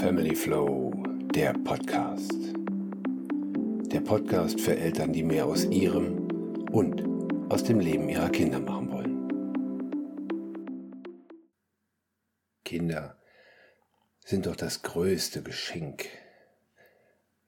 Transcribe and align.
Family 0.00 0.34
Flow, 0.34 0.94
der 1.34 1.52
Podcast. 1.52 2.32
Der 3.92 4.00
Podcast 4.00 4.58
für 4.58 4.74
Eltern, 4.74 5.12
die 5.12 5.22
mehr 5.22 5.44
aus 5.44 5.66
ihrem 5.66 6.26
und 6.70 7.04
aus 7.52 7.64
dem 7.64 7.80
Leben 7.80 8.08
ihrer 8.08 8.30
Kinder 8.30 8.60
machen 8.60 8.90
wollen. 8.90 9.28
Kinder 12.64 13.18
sind 14.24 14.46
doch 14.46 14.56
das 14.56 14.80
größte 14.80 15.42
Geschenk, 15.42 16.08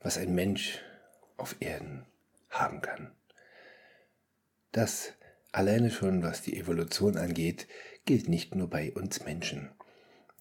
was 0.00 0.18
ein 0.18 0.34
Mensch 0.34 0.78
auf 1.38 1.56
Erden 1.60 2.04
haben 2.50 2.82
kann. 2.82 3.12
Das 4.72 5.14
alleine 5.52 5.90
schon, 5.90 6.22
was 6.22 6.42
die 6.42 6.58
Evolution 6.58 7.16
angeht, 7.16 7.66
gilt 8.04 8.28
nicht 8.28 8.54
nur 8.54 8.68
bei 8.68 8.92
uns 8.92 9.24
Menschen. 9.24 9.70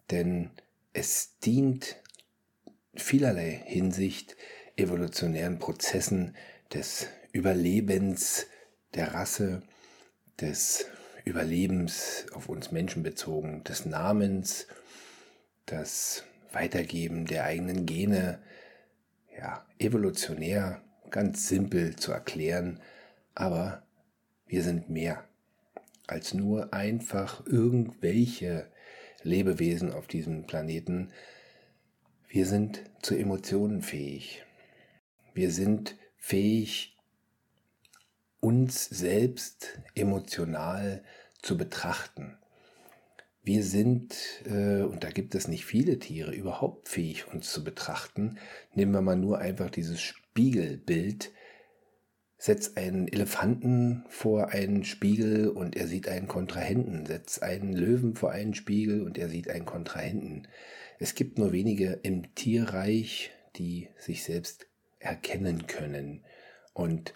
Denn 0.09 0.51
es 0.91 1.39
dient 1.39 2.00
vielerlei 2.93 3.61
Hinsicht 3.65 4.35
evolutionären 4.75 5.59
Prozessen 5.59 6.35
des 6.73 7.07
Überlebens 7.31 8.47
der 8.93 9.13
Rasse, 9.13 9.61
des 10.39 10.85
Überlebens 11.23 12.25
auf 12.33 12.49
uns 12.49 12.71
Menschen 12.71 13.03
bezogen, 13.03 13.63
des 13.63 13.85
Namens, 13.85 14.67
das 15.65 16.23
Weitergeben 16.51 17.25
der 17.25 17.45
eigenen 17.45 17.85
Gene, 17.85 18.39
ja, 19.37 19.65
evolutionär 19.79 20.81
ganz 21.09 21.47
simpel 21.47 21.95
zu 21.95 22.11
erklären, 22.11 22.79
aber 23.35 23.83
wir 24.47 24.63
sind 24.63 24.89
mehr 24.89 25.23
als 26.07 26.33
nur 26.33 26.73
einfach 26.73 27.45
irgendwelche 27.45 28.67
Lebewesen 29.23 29.93
auf 29.93 30.07
diesem 30.07 30.45
Planeten. 30.45 31.11
Wir 32.33 32.45
sind 32.45 32.81
zu 33.01 33.17
Emotionen 33.17 33.81
fähig. 33.81 34.45
Wir 35.33 35.51
sind 35.51 35.97
fähig, 36.15 36.97
uns 38.39 38.85
selbst 38.85 39.81
emotional 39.95 41.03
zu 41.41 41.57
betrachten. 41.57 42.37
Wir 43.43 43.65
sind, 43.65 44.15
äh, 44.45 44.83
und 44.83 45.03
da 45.03 45.09
gibt 45.09 45.35
es 45.35 45.49
nicht 45.49 45.65
viele 45.65 45.99
Tiere, 45.99 46.33
überhaupt 46.33 46.87
fähig, 46.87 47.27
uns 47.27 47.51
zu 47.51 47.65
betrachten. 47.65 48.37
Nehmen 48.73 48.93
wir 48.93 49.01
mal 49.01 49.17
nur 49.17 49.39
einfach 49.39 49.69
dieses 49.69 49.99
Spiegelbild 49.99 51.33
Setz 52.43 52.75
einen 52.75 53.07
Elefanten 53.07 54.03
vor 54.07 54.47
einen 54.47 54.83
Spiegel 54.83 55.47
und 55.49 55.75
er 55.75 55.85
sieht 55.85 56.07
einen 56.07 56.27
Kontrahenten. 56.27 57.05
Setz 57.05 57.37
einen 57.37 57.71
Löwen 57.71 58.15
vor 58.15 58.31
einen 58.31 58.55
Spiegel 58.55 59.03
und 59.03 59.19
er 59.19 59.29
sieht 59.29 59.47
einen 59.47 59.67
Kontrahenten. 59.67 60.47
Es 61.01 61.15
gibt 61.15 61.39
nur 61.39 61.51
wenige 61.51 61.93
im 62.03 62.35
Tierreich, 62.35 63.31
die 63.55 63.89
sich 63.97 64.23
selbst 64.23 64.67
erkennen 64.99 65.65
können. 65.65 66.23
Und 66.73 67.15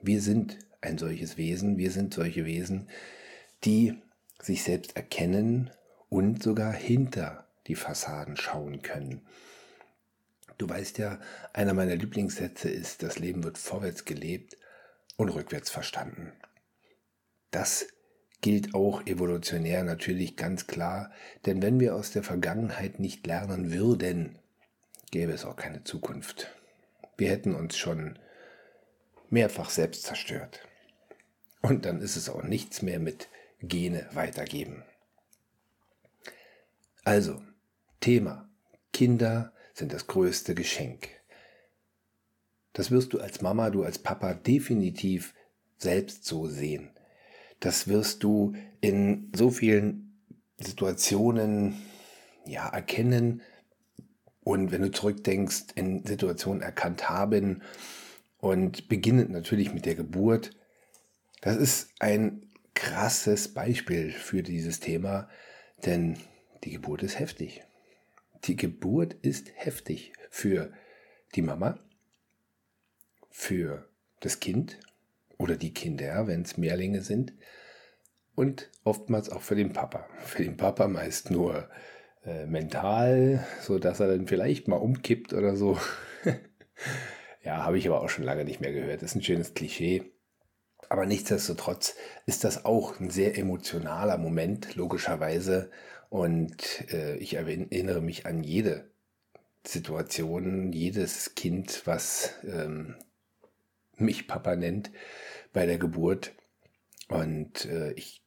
wir 0.00 0.20
sind 0.20 0.58
ein 0.80 0.96
solches 0.96 1.36
Wesen, 1.36 1.76
wir 1.76 1.90
sind 1.90 2.14
solche 2.14 2.44
Wesen, 2.44 2.88
die 3.64 4.00
sich 4.40 4.62
selbst 4.62 4.94
erkennen 4.94 5.72
und 6.08 6.40
sogar 6.40 6.72
hinter 6.72 7.48
die 7.66 7.74
Fassaden 7.74 8.36
schauen 8.36 8.80
können. 8.80 9.26
Du 10.56 10.68
weißt 10.68 10.98
ja, 10.98 11.18
einer 11.52 11.74
meiner 11.74 11.96
Lieblingssätze 11.96 12.70
ist, 12.70 13.02
das 13.02 13.18
Leben 13.18 13.42
wird 13.42 13.58
vorwärts 13.58 14.04
gelebt 14.04 14.56
und 15.16 15.30
rückwärts 15.30 15.68
verstanden. 15.68 16.32
Das 17.50 17.88
gilt 18.40 18.74
auch 18.74 19.06
evolutionär 19.06 19.84
natürlich 19.84 20.36
ganz 20.36 20.66
klar, 20.66 21.10
denn 21.46 21.62
wenn 21.62 21.78
wir 21.80 21.94
aus 21.94 22.10
der 22.10 22.22
Vergangenheit 22.22 22.98
nicht 22.98 23.26
lernen 23.26 23.72
würden, 23.72 24.38
gäbe 25.10 25.32
es 25.32 25.44
auch 25.44 25.56
keine 25.56 25.84
Zukunft. 25.84 26.50
Wir 27.16 27.30
hätten 27.30 27.54
uns 27.54 27.76
schon 27.76 28.18
mehrfach 29.28 29.70
selbst 29.70 30.04
zerstört. 30.04 30.60
Und 31.62 31.84
dann 31.84 32.00
ist 32.00 32.16
es 32.16 32.28
auch 32.28 32.42
nichts 32.42 32.80
mehr 32.82 32.98
mit 32.98 33.28
Gene 33.60 34.08
weitergeben. 34.12 34.82
Also, 37.04 37.42
Thema 38.00 38.48
Kinder 38.92 39.52
sind 39.74 39.92
das 39.92 40.06
größte 40.06 40.54
Geschenk. 40.54 41.08
Das 42.72 42.90
wirst 42.90 43.12
du 43.12 43.20
als 43.20 43.40
Mama, 43.42 43.70
du 43.70 43.82
als 43.82 43.98
Papa 43.98 44.34
definitiv 44.34 45.34
selbst 45.76 46.24
so 46.24 46.46
sehen. 46.46 46.90
Das 47.60 47.88
wirst 47.88 48.22
du 48.24 48.54
in 48.80 49.30
so 49.34 49.50
vielen 49.50 50.18
Situationen 50.58 51.76
ja 52.46 52.68
erkennen 52.68 53.42
und 54.42 54.72
wenn 54.72 54.82
du 54.82 54.90
zurückdenkst, 54.90 55.66
in 55.74 56.04
Situationen 56.04 56.62
erkannt 56.62 57.08
haben 57.08 57.62
und 58.38 58.88
beginnend 58.88 59.30
natürlich 59.30 59.72
mit 59.72 59.84
der 59.84 59.94
Geburt. 59.94 60.56
Das 61.42 61.56
ist 61.56 61.90
ein 61.98 62.50
krasses 62.74 63.52
Beispiel 63.52 64.10
für 64.10 64.42
dieses 64.42 64.80
Thema, 64.80 65.28
denn 65.84 66.18
die 66.64 66.70
Geburt 66.70 67.02
ist 67.02 67.18
heftig. 67.18 67.62
Die 68.44 68.56
Geburt 68.56 69.14
ist 69.22 69.50
heftig 69.54 70.14
für 70.30 70.72
die 71.34 71.42
Mama, 71.42 71.78
für 73.28 73.88
das 74.20 74.40
Kind 74.40 74.78
oder 75.40 75.56
die 75.56 75.72
Kinder, 75.72 76.26
wenn 76.26 76.42
es 76.42 76.58
Mehrlinge 76.58 77.00
sind, 77.02 77.32
und 78.34 78.70
oftmals 78.84 79.30
auch 79.30 79.42
für 79.42 79.56
den 79.56 79.72
Papa. 79.72 80.06
Für 80.24 80.44
den 80.44 80.56
Papa 80.56 80.86
meist 80.86 81.30
nur 81.30 81.68
äh, 82.24 82.46
mental, 82.46 83.44
so 83.60 83.78
dass 83.78 84.00
er 84.00 84.08
dann 84.08 84.26
vielleicht 84.26 84.68
mal 84.68 84.76
umkippt 84.76 85.32
oder 85.32 85.56
so. 85.56 85.78
ja, 87.42 87.64
habe 87.64 87.78
ich 87.78 87.88
aber 87.88 88.02
auch 88.02 88.08
schon 88.08 88.24
lange 88.24 88.44
nicht 88.44 88.60
mehr 88.60 88.72
gehört. 88.72 89.02
Das 89.02 89.10
ist 89.10 89.16
ein 89.16 89.22
schönes 89.22 89.54
Klischee. 89.54 90.04
Aber 90.88 91.06
nichtsdestotrotz 91.06 91.96
ist 92.26 92.44
das 92.44 92.64
auch 92.64 92.98
ein 93.00 93.10
sehr 93.10 93.38
emotionaler 93.38 94.18
Moment, 94.18 94.74
logischerweise. 94.76 95.70
Und 96.08 96.92
äh, 96.92 97.16
ich 97.16 97.34
erinnere 97.34 98.00
mich 98.00 98.26
an 98.26 98.42
jede 98.42 98.90
Situation, 99.66 100.72
jedes 100.72 101.34
Kind, 101.34 101.82
was 101.84 102.34
ähm, 102.44 102.96
mich 104.00 104.26
Papa 104.26 104.56
nennt 104.56 104.90
bei 105.52 105.66
der 105.66 105.78
Geburt. 105.78 106.32
Und 107.08 107.64
äh, 107.66 107.92
ich 107.92 108.22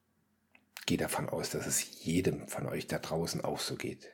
gehe 0.85 0.97
davon 0.97 1.29
aus, 1.29 1.49
dass 1.49 1.67
es 1.67 2.03
jedem 2.03 2.47
von 2.47 2.67
euch 2.67 2.87
da 2.87 2.99
draußen 2.99 3.43
auch 3.43 3.59
so 3.59 3.75
geht. 3.75 4.13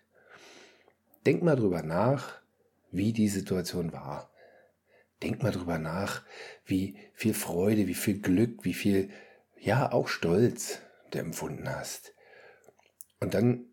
Denkt 1.25 1.43
mal 1.43 1.55
drüber 1.55 1.83
nach, 1.83 2.39
wie 2.91 3.13
die 3.13 3.27
Situation 3.27 3.91
war. 3.91 4.31
Denkt 5.21 5.43
mal 5.43 5.51
drüber 5.51 5.79
nach, 5.79 6.23
wie 6.65 6.97
viel 7.13 7.33
Freude, 7.33 7.87
wie 7.87 7.93
viel 7.93 8.21
Glück, 8.21 8.63
wie 8.63 8.73
viel, 8.73 9.09
ja, 9.59 9.91
auch 9.91 10.07
Stolz 10.07 10.79
du 11.11 11.19
empfunden 11.19 11.69
hast. 11.69 12.13
Und 13.19 13.33
dann 13.33 13.65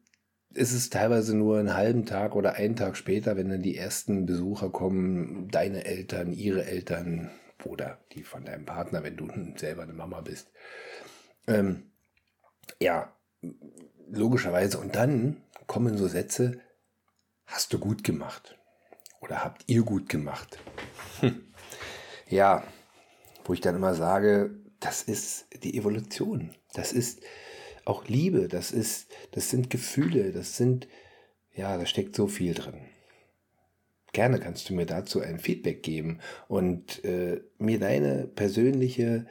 ist 0.53 0.73
es 0.73 0.91
teilweise 0.91 1.37
nur 1.37 1.59
einen 1.59 1.75
halben 1.75 2.07
Tag 2.07 2.35
oder 2.35 2.55
einen 2.55 2.77
Tag 2.77 2.97
später, 2.97 3.37
wenn 3.37 3.51
dann 3.51 3.63
die 3.63 3.77
ersten 3.77 4.27
Besucher 4.27 4.71
kommen, 4.71 5.49
deine 5.51 5.85
Eltern, 5.85 6.33
ihre 6.33 6.65
Eltern 6.65 7.31
oder 7.65 7.99
die 8.13 8.23
von 8.23 8.45
deinem 8.45 8.67
Partner, 8.67 9.03
wenn 9.03 9.17
du 9.17 9.29
selber 9.57 9.83
eine 9.83 9.93
Mama 9.93 10.21
bist. 10.21 10.51
Ähm, 11.47 11.91
ja, 12.81 13.13
logischerweise. 14.09 14.79
Und 14.79 14.97
dann 14.97 15.43
kommen 15.67 15.97
so 15.97 16.09
Sätze, 16.09 16.61
hast 17.47 17.73
du 17.73 17.79
gut 17.79 18.05
gemacht 18.05 18.59
oder 19.21 19.45
habt 19.45 19.65
ihr 19.67 19.83
gut 19.83 20.09
gemacht. 20.09 20.59
Hm. 21.21 21.43
Ja, 22.29 22.65
wo 23.45 23.53
ich 23.53 23.61
dann 23.61 23.77
immer 23.77 23.95
sage, 23.95 24.51
das 24.81 25.03
ist 25.03 25.47
die 25.63 25.79
Evolution. 25.79 26.57
Das 26.75 26.93
ist 26.93 27.21
auch 27.85 28.09
Liebe, 28.09 28.49
das 28.49 28.73
ist, 28.73 29.13
das 29.31 29.49
sind 29.49 29.71
Gefühle, 29.71 30.33
das 30.33 30.57
sind, 30.57 30.89
ja, 31.55 31.79
da 31.79 31.87
steckt 31.87 32.17
so 32.17 32.27
viel 32.27 32.53
drin. 32.53 32.89
Gerne 34.17 34.41
kannst 34.41 34.71
du 34.71 34.75
mir 34.75 34.87
dazu 34.87 35.21
ein 35.21 35.39
Feedback 35.39 35.83
geben 35.83 36.21
und 36.49 37.05
äh, 37.05 37.43
mir 37.59 37.79
deine 37.79 38.27
persönliche 38.27 39.27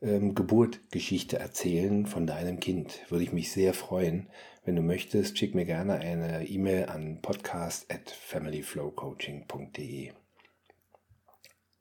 ähm, 0.00 0.34
Geburtgeschichte 0.34 1.38
erzählen 1.38 2.06
von 2.06 2.26
deinem 2.26 2.58
Kind. 2.58 3.02
Würde 3.10 3.24
ich 3.24 3.34
mich 3.34 3.52
sehr 3.52 3.74
freuen. 3.74 4.30
Wenn 4.64 4.76
du 4.76 4.82
möchtest, 4.82 5.36
schick 5.36 5.54
mir 5.54 5.66
gerne 5.66 5.96
eine 5.96 6.48
E-Mail 6.48 6.86
an 6.86 7.20
podcast 7.20 7.92
at 7.92 8.08
familyflowcoaching.de. 8.08 10.12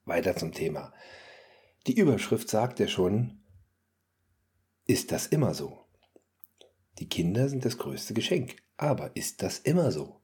Weiter 0.04 0.36
zum 0.36 0.52
Thema. 0.52 0.92
Die 1.88 1.98
Überschrift 1.98 2.50
sagt 2.50 2.82
ja 2.82 2.90
schon, 2.90 3.40
ist 4.86 5.14
das 5.14 5.28
immer 5.28 5.54
so? 5.54 5.80
Die 7.00 7.08
Kinder 7.08 7.48
sind 7.48 7.64
das 7.64 7.78
größte 7.78 8.14
Geschenk. 8.14 8.58
Aber 8.76 9.16
ist 9.16 9.44
das 9.44 9.60
immer 9.60 9.94
so? 9.94 10.17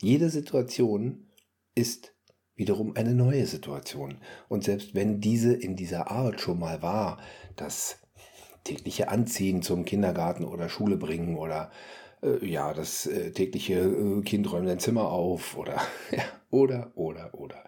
Jede 0.00 0.30
Situation 0.30 1.26
ist 1.74 2.14
wiederum 2.54 2.96
eine 2.96 3.14
neue 3.14 3.46
Situation. 3.46 4.18
Und 4.48 4.64
selbst 4.64 4.94
wenn 4.94 5.20
diese 5.20 5.52
in 5.54 5.76
dieser 5.76 6.10
Art 6.10 6.40
schon 6.40 6.58
mal 6.58 6.82
war, 6.82 7.18
das 7.56 7.98
tägliche 8.64 9.08
Anziehen 9.08 9.62
zum 9.62 9.84
Kindergarten 9.84 10.44
oder 10.44 10.68
Schule 10.68 10.96
bringen 10.96 11.36
oder 11.36 11.70
äh, 12.22 12.44
ja, 12.44 12.74
das 12.74 13.06
äh, 13.06 13.30
tägliche 13.32 13.80
äh, 13.80 14.22
Kind 14.22 14.50
räumt 14.52 14.68
dein 14.68 14.80
Zimmer 14.80 15.08
auf 15.08 15.56
oder, 15.56 15.80
ja, 16.10 16.24
oder, 16.50 16.92
oder, 16.94 17.34
oder. 17.34 17.64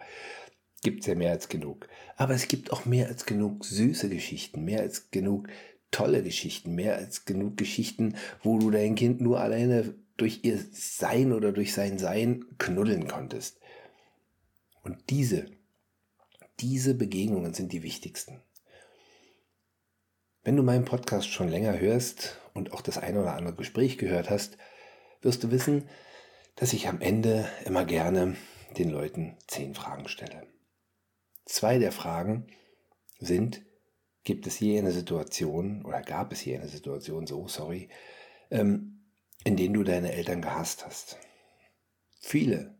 Gibt 0.83 1.01
es 1.01 1.07
ja 1.07 1.15
mehr 1.15 1.31
als 1.31 1.47
genug. 1.47 1.87
Aber 2.17 2.33
es 2.33 2.47
gibt 2.47 2.71
auch 2.71 2.85
mehr 2.85 3.07
als 3.07 3.25
genug 3.25 3.65
süße 3.65 4.09
Geschichten, 4.09 4.65
mehr 4.65 4.81
als 4.81 5.11
genug 5.11 5.47
tolle 5.91 6.23
Geschichten, 6.23 6.73
mehr 6.73 6.95
als 6.95 7.25
genug 7.25 7.57
Geschichten, 7.57 8.15
wo 8.41 8.57
du 8.57 8.71
dein 8.71 8.95
Kind 8.95 9.21
nur 9.21 9.39
alleine 9.39 9.93
durch 10.21 10.41
ihr 10.43 10.59
Sein 10.71 11.33
oder 11.33 11.51
durch 11.51 11.73
sein 11.73 11.97
Sein 11.97 12.45
knuddeln 12.59 13.07
konntest. 13.07 13.59
Und 14.83 15.09
diese, 15.09 15.47
diese 16.59 16.93
Begegnungen 16.93 17.53
sind 17.55 17.73
die 17.73 17.81
wichtigsten. 17.81 18.41
Wenn 20.43 20.55
du 20.55 20.63
meinen 20.63 20.85
Podcast 20.85 21.27
schon 21.27 21.49
länger 21.49 21.79
hörst 21.79 22.39
und 22.53 22.71
auch 22.71 22.81
das 22.81 22.97
eine 22.97 23.21
oder 23.21 23.33
andere 23.33 23.55
Gespräch 23.55 23.97
gehört 23.97 24.29
hast, 24.29 24.57
wirst 25.21 25.43
du 25.43 25.51
wissen, 25.51 25.89
dass 26.55 26.73
ich 26.73 26.87
am 26.87 27.01
Ende 27.01 27.49
immer 27.65 27.85
gerne 27.85 28.35
den 28.77 28.89
Leuten 28.89 29.37
zehn 29.47 29.73
Fragen 29.73 30.07
stelle. 30.07 30.47
Zwei 31.45 31.79
der 31.79 31.91
Fragen 31.91 32.47
sind, 33.19 33.63
gibt 34.23 34.45
es 34.45 34.59
je 34.59 34.77
eine 34.77 34.91
Situation 34.91 35.83
oder 35.83 36.01
gab 36.01 36.31
es 36.31 36.45
je 36.45 36.55
eine 36.55 36.67
Situation, 36.67 37.25
so, 37.25 37.47
sorry, 37.47 37.89
ähm, 38.51 39.00
in 39.43 39.57
denen 39.57 39.73
du 39.73 39.83
deine 39.83 40.13
Eltern 40.13 40.41
gehasst 40.41 40.85
hast? 40.85 41.17
Viele 42.19 42.75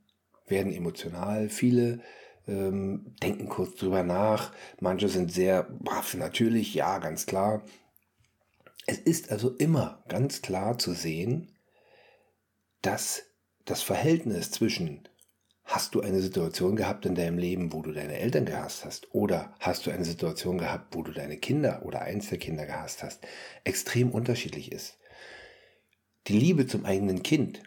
werden 0.47 0.73
emotional, 0.73 1.49
viele 1.49 2.01
ähm, 2.47 3.15
denken 3.21 3.49
kurz 3.49 3.75
drüber 3.75 4.03
nach, 4.03 4.53
manche 4.79 5.09
sind 5.09 5.31
sehr 5.31 5.63
brav, 5.63 6.13
natürlich, 6.15 6.73
ja, 6.73 6.99
ganz 6.99 7.25
klar. 7.25 7.63
Es 8.85 8.97
ist 8.97 9.31
also 9.31 9.55
immer 9.55 10.03
ganz 10.07 10.41
klar 10.41 10.77
zu 10.77 10.93
sehen, 10.93 11.51
dass 12.81 13.23
das 13.65 13.81
Verhältnis 13.81 14.51
zwischen 14.51 15.07
Hast 15.63 15.95
du 15.95 16.01
eine 16.01 16.21
Situation 16.21 16.75
gehabt 16.75 17.05
in 17.05 17.15
deinem 17.15 17.37
Leben, 17.37 17.71
wo 17.71 17.81
du 17.81 17.93
deine 17.93 18.19
Eltern 18.19 18.43
gehasst 18.45 18.83
hast? 18.83 19.13
Oder 19.13 19.55
hast 19.59 19.85
du 19.85 19.91
eine 19.91 20.03
Situation 20.03 20.57
gehabt, 20.57 20.93
wo 20.93 21.01
du 21.01 21.13
deine 21.13 21.37
Kinder 21.37 21.83
oder 21.85 22.01
eins 22.01 22.27
der 22.27 22.39
Kinder 22.39 22.65
gehasst 22.65 23.03
hast? 23.03 23.25
Extrem 23.63 24.11
unterschiedlich 24.11 24.71
ist. 24.71 24.97
Die 26.27 26.37
Liebe 26.37 26.67
zum 26.67 26.85
eigenen 26.85 27.23
Kind 27.23 27.63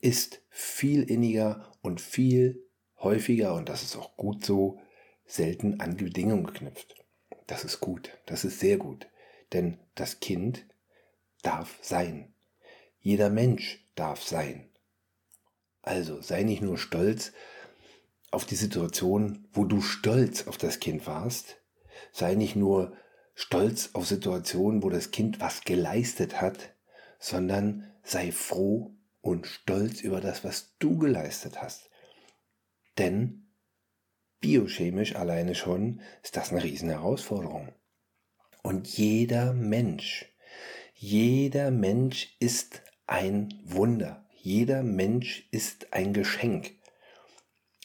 ist 0.00 0.42
viel 0.48 1.02
inniger 1.02 1.72
und 1.82 2.00
viel 2.00 2.68
häufiger, 2.98 3.54
und 3.54 3.68
das 3.68 3.82
ist 3.82 3.96
auch 3.96 4.16
gut 4.16 4.44
so, 4.44 4.80
selten 5.26 5.80
an 5.80 5.96
Bedingungen 5.96 6.46
geknüpft. 6.46 6.94
Das 7.46 7.64
ist 7.64 7.80
gut, 7.80 8.10
das 8.26 8.44
ist 8.44 8.60
sehr 8.60 8.76
gut, 8.76 9.08
denn 9.52 9.78
das 9.94 10.20
Kind 10.20 10.66
darf 11.42 11.78
sein. 11.82 12.32
Jeder 13.00 13.30
Mensch 13.30 13.84
darf 13.94 14.22
sein. 14.22 14.68
Also 15.82 16.20
sei 16.22 16.44
nicht 16.44 16.62
nur 16.62 16.78
stolz 16.78 17.32
auf 18.30 18.46
die 18.46 18.54
Situation, 18.54 19.48
wo 19.52 19.64
du 19.64 19.80
stolz 19.80 20.46
auf 20.46 20.58
das 20.58 20.78
Kind 20.78 21.06
warst, 21.06 21.56
sei 22.12 22.34
nicht 22.36 22.54
nur 22.54 22.96
stolz 23.34 23.90
auf 23.94 24.06
Situationen, 24.06 24.82
wo 24.82 24.90
das 24.90 25.10
Kind 25.10 25.40
was 25.40 25.62
geleistet 25.62 26.40
hat, 26.40 26.71
sondern 27.22 27.88
sei 28.02 28.32
froh 28.32 28.96
und 29.20 29.46
stolz 29.46 30.00
über 30.00 30.20
das, 30.20 30.42
was 30.42 30.74
du 30.80 30.98
geleistet 30.98 31.62
hast. 31.62 31.88
Denn 32.98 33.46
biochemisch 34.40 35.14
alleine 35.14 35.54
schon 35.54 36.00
ist 36.24 36.36
das 36.36 36.50
eine 36.50 36.64
riesen 36.64 36.88
Herausforderung. 36.88 37.72
Und 38.64 38.88
jeder 38.88 39.52
Mensch, 39.52 40.26
jeder 40.94 41.70
Mensch 41.70 42.36
ist 42.40 42.82
ein 43.06 43.54
Wunder. 43.64 44.28
Jeder 44.34 44.82
Mensch 44.82 45.46
ist 45.52 45.92
ein 45.92 46.12
Geschenk. 46.12 46.72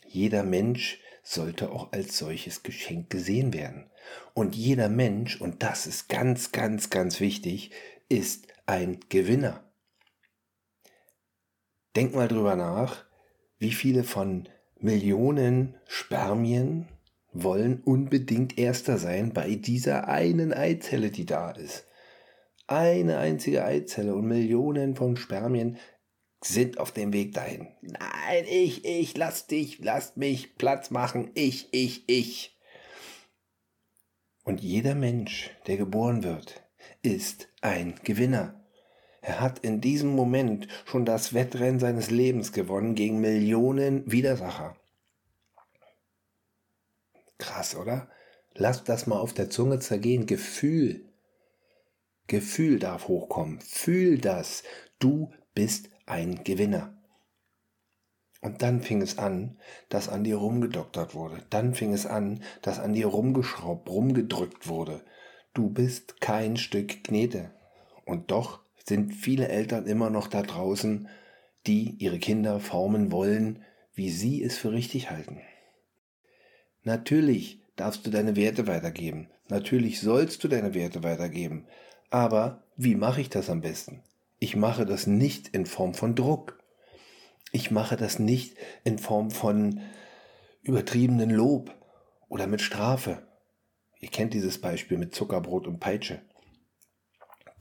Jeder 0.07 0.41
Mensch 0.41 0.99
sollte 1.21 1.71
auch 1.71 1.91
als 1.91 2.17
solches 2.17 2.63
Geschenk 2.63 3.11
gesehen 3.11 3.53
werden. 3.53 3.91
Und 4.33 4.55
jeder 4.55 4.89
Mensch, 4.89 5.39
und 5.39 5.61
das 5.61 5.85
ist 5.85 6.09
ganz, 6.09 6.51
ganz, 6.51 6.89
ganz 6.89 7.19
wichtig, 7.19 7.71
ist 8.09 8.47
ein 8.67 8.99
Gewinner. 9.09 9.63
Denk 11.95 12.13
mal 12.13 12.27
drüber 12.27 12.55
nach, 12.55 13.05
wie 13.57 13.71
viele 13.71 14.03
von 14.03 14.47
Millionen 14.79 15.75
Spermien 15.87 16.87
wollen 17.31 17.81
unbedingt 17.81 18.57
Erster 18.57 18.97
sein 18.97 19.33
bei 19.33 19.55
dieser 19.55 20.07
einen 20.07 20.53
Eizelle, 20.53 21.09
die 21.09 21.25
da 21.25 21.51
ist. 21.51 21.87
Eine 22.67 23.17
einzige 23.17 23.63
Eizelle 23.63 24.13
und 24.13 24.27
Millionen 24.27 24.95
von 24.95 25.15
Spermien 25.15 25.77
sind 26.43 26.77
auf 26.77 26.91
dem 26.91 27.13
Weg 27.13 27.33
dahin. 27.33 27.69
Nein, 27.81 28.45
ich, 28.49 28.85
ich, 28.85 29.15
lass 29.17 29.47
dich, 29.47 29.79
lass 29.79 30.17
mich 30.17 30.57
Platz 30.57 30.91
machen, 30.91 31.31
ich, 31.33 31.69
ich, 31.71 32.07
ich. 32.07 32.59
Und 34.43 34.61
jeder 34.61 34.93
Mensch, 34.93 35.51
der 35.65 35.77
geboren 35.77 36.23
wird, 36.23 36.66
ist 37.07 37.47
ein 37.61 37.95
Gewinner. 38.03 38.53
Er 39.21 39.39
hat 39.39 39.59
in 39.59 39.79
diesem 39.79 40.09
Moment 40.13 40.67
schon 40.85 41.05
das 41.05 41.33
Wettrennen 41.33 41.79
seines 41.79 42.11
Lebens 42.11 42.51
gewonnen 42.51 42.95
gegen 42.95 43.21
Millionen 43.21 44.09
Widersacher. 44.11 44.75
Krass, 47.37 47.75
oder? 47.75 48.09
Lass 48.55 48.83
das 48.83 49.07
mal 49.07 49.19
auf 49.19 49.33
der 49.33 49.49
Zunge 49.49 49.79
zergehen. 49.79 50.25
Gefühl. 50.25 51.05
Gefühl 52.27 52.77
darf 52.77 53.07
hochkommen. 53.07 53.61
Fühl 53.61 54.17
das. 54.17 54.63
Du 54.99 55.31
bist 55.53 55.89
ein 56.05 56.43
Gewinner. 56.43 56.93
Und 58.41 58.61
dann 58.61 58.81
fing 58.81 59.01
es 59.01 59.17
an, 59.17 59.57
dass 59.87 60.09
an 60.09 60.25
dir 60.25 60.37
rumgedoktert 60.37 61.15
wurde. 61.15 61.41
Dann 61.49 61.73
fing 61.73 61.93
es 61.93 62.05
an, 62.05 62.43
dass 62.61 62.79
an 62.79 62.93
dir 62.93 63.07
rumgeschraubt, 63.07 63.89
rumgedrückt 63.89 64.67
wurde. 64.67 65.03
Du 65.57 65.71
bist 65.71 66.21
kein 66.21 66.55
Stück 66.55 67.03
Knete. 67.05 67.49
Und 68.05 68.29
doch 68.29 68.59
sind 68.85 69.15
viele 69.15 69.47
Eltern 69.47 69.87
immer 69.87 70.11
noch 70.11 70.27
da 70.27 70.43
draußen, 70.43 71.07
die 71.65 71.95
ihre 71.97 72.19
Kinder 72.19 72.59
formen 72.59 73.11
wollen, 73.11 73.63
wie 73.95 74.11
sie 74.11 74.43
es 74.43 74.55
für 74.55 74.71
richtig 74.71 75.09
halten. 75.09 75.41
Natürlich 76.83 77.59
darfst 77.75 78.05
du 78.05 78.11
deine 78.11 78.35
Werte 78.35 78.67
weitergeben. 78.67 79.29
Natürlich 79.49 79.99
sollst 79.99 80.43
du 80.43 80.47
deine 80.47 80.75
Werte 80.75 81.01
weitergeben. 81.01 81.65
Aber 82.11 82.61
wie 82.75 82.93
mache 82.93 83.21
ich 83.21 83.31
das 83.31 83.49
am 83.49 83.61
besten? 83.61 84.03
Ich 84.37 84.55
mache 84.55 84.85
das 84.85 85.07
nicht 85.07 85.47
in 85.55 85.65
Form 85.65 85.95
von 85.95 86.13
Druck. 86.13 86.59
Ich 87.51 87.71
mache 87.71 87.97
das 87.97 88.19
nicht 88.19 88.55
in 88.83 88.99
Form 88.99 89.31
von 89.31 89.81
übertriebenen 90.61 91.31
Lob 91.31 91.73
oder 92.29 92.45
mit 92.45 92.61
Strafe. 92.61 93.26
Ihr 93.99 94.09
kennt 94.09 94.33
dieses 94.33 94.59
Beispiel 94.59 94.97
mit 94.97 95.15
Zuckerbrot 95.15 95.67
und 95.67 95.79
Peitsche. 95.79 96.21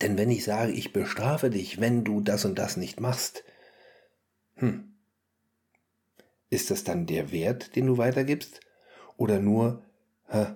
Denn 0.03 0.19
wenn 0.19 0.31
ich 0.31 0.45
sage, 0.45 0.73
ich 0.73 0.93
bestrafe 0.93 1.51
dich, 1.51 1.81
wenn 1.81 2.05
du 2.05 2.21
das 2.21 2.45
und 2.45 2.59
das 2.59 2.77
nicht 2.77 3.01
machst, 3.01 3.45
hm, 4.57 4.95
ist 6.51 6.71
das 6.71 6.85
dann 6.85 7.07
der 7.07 7.33
Wert, 7.33 7.77
den 7.77 7.87
du 7.87 7.99
weitergibst? 7.99 8.61
Oder 9.17 9.39
nur, 9.39 9.83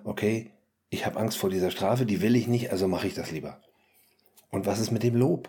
okay, 0.05 0.53
ich 0.91 1.07
habe 1.07 1.19
Angst 1.19 1.39
vor 1.39 1.51
dieser 1.51 1.71
Strafe, 1.71 2.05
die 2.05 2.21
will 2.21 2.37
ich 2.37 2.49
nicht, 2.49 2.71
also 2.71 2.87
mache 2.89 3.07
ich 3.07 3.15
das 3.15 3.31
lieber. 3.31 3.61
Und 4.51 4.67
was 4.67 4.81
ist 4.81 4.91
mit 4.91 5.03
dem 5.03 5.15
Lob? 5.15 5.49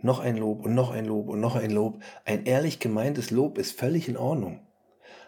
Noch 0.00 0.20
ein 0.20 0.36
Lob 0.36 0.64
und 0.64 0.74
noch 0.74 0.90
ein 0.90 1.04
Lob 1.04 1.28
und 1.28 1.40
noch 1.40 1.56
ein 1.56 1.70
Lob. 1.70 2.02
Ein 2.24 2.46
ehrlich 2.46 2.78
gemeintes 2.78 3.30
Lob 3.30 3.58
ist 3.58 3.78
völlig 3.78 4.08
in 4.08 4.16
Ordnung. 4.16 4.60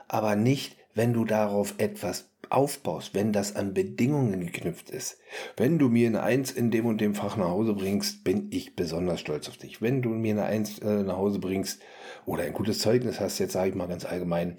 Aber 0.09 0.37
nicht, 0.37 0.77
wenn 0.95 1.13
du 1.13 1.25
darauf 1.25 1.75
etwas 1.79 2.31
aufbaust, 2.49 3.15
wenn 3.15 3.33
das 3.33 3.55
an 3.55 3.75
Bedingungen 3.75 4.41
geknüpft 4.41 4.91
ist. 4.91 5.19
Wenn 5.57 5.79
du 5.79 5.89
mir 5.89 6.09
eine 6.09 6.23
Eins 6.23 6.51
in 6.51 6.71
dem 6.71 6.87
und 6.87 7.01
dem 7.01 7.15
Fach 7.15 7.37
nach 7.37 7.49
Hause 7.49 7.75
bringst, 7.75 8.25
bin 8.25 8.49
ich 8.51 8.75
besonders 8.75 9.21
stolz 9.21 9.49
auf 9.49 9.57
dich. 9.57 9.81
Wenn 9.81 10.03
du 10.03 10.11
mir 10.11 10.33
eine 10.33 10.45
Eins 10.45 10.79
äh, 10.81 11.03
nach 11.03 11.17
Hause 11.17 11.39
bringst 11.39 11.81
oder 12.27 12.43
ein 12.43 12.53
gutes 12.53 12.81
Zeugnis 12.81 13.21
hast, 13.21 13.39
jetzt 13.39 13.53
sage 13.53 13.71
ich 13.71 13.75
mal 13.77 13.87
ganz 13.87 14.05
allgemein, 14.05 14.59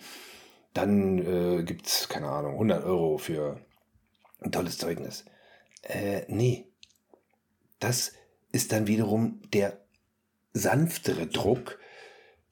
dann 0.74 1.20
äh, 1.20 1.64
gibt 1.64 1.88
es, 1.88 2.08
keine 2.08 2.30
Ahnung, 2.30 2.54
100 2.54 2.86
Euro 2.86 3.18
für 3.18 3.60
ein 4.40 4.52
tolles 4.52 4.78
Zeugnis. 4.78 5.26
Äh, 5.84 6.22
nee. 6.28 6.66
Das 7.80 8.14
ist 8.52 8.72
dann 8.72 8.88
wiederum 8.88 9.42
der 9.54 9.80
sanftere 10.54 11.28
Druck, 11.28 11.80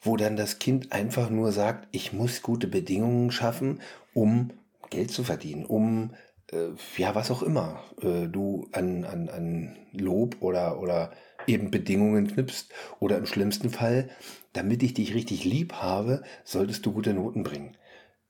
wo 0.01 0.17
dann 0.17 0.35
das 0.35 0.59
Kind 0.59 0.91
einfach 0.91 1.29
nur 1.29 1.51
sagt, 1.51 1.87
ich 1.91 2.13
muss 2.13 2.41
gute 2.41 2.67
Bedingungen 2.67 3.31
schaffen, 3.31 3.81
um 4.13 4.51
Geld 4.89 5.11
zu 5.11 5.23
verdienen, 5.23 5.65
um 5.65 6.11
äh, 6.51 6.69
ja, 6.97 7.15
was 7.15 7.31
auch 7.31 7.43
immer 7.43 7.83
äh, 8.01 8.27
du 8.27 8.67
an, 8.71 9.03
an, 9.03 9.29
an 9.29 9.75
Lob 9.91 10.37
oder, 10.39 10.79
oder 10.79 11.11
eben 11.47 11.71
Bedingungen 11.71 12.27
knüpfst. 12.27 12.69
Oder 12.99 13.17
im 13.17 13.25
schlimmsten 13.25 13.69
Fall, 13.69 14.09
damit 14.53 14.83
ich 14.83 14.93
dich 14.93 15.13
richtig 15.13 15.45
lieb 15.45 15.73
habe, 15.73 16.23
solltest 16.43 16.85
du 16.85 16.93
gute 16.93 17.13
Noten 17.13 17.43
bringen. 17.43 17.77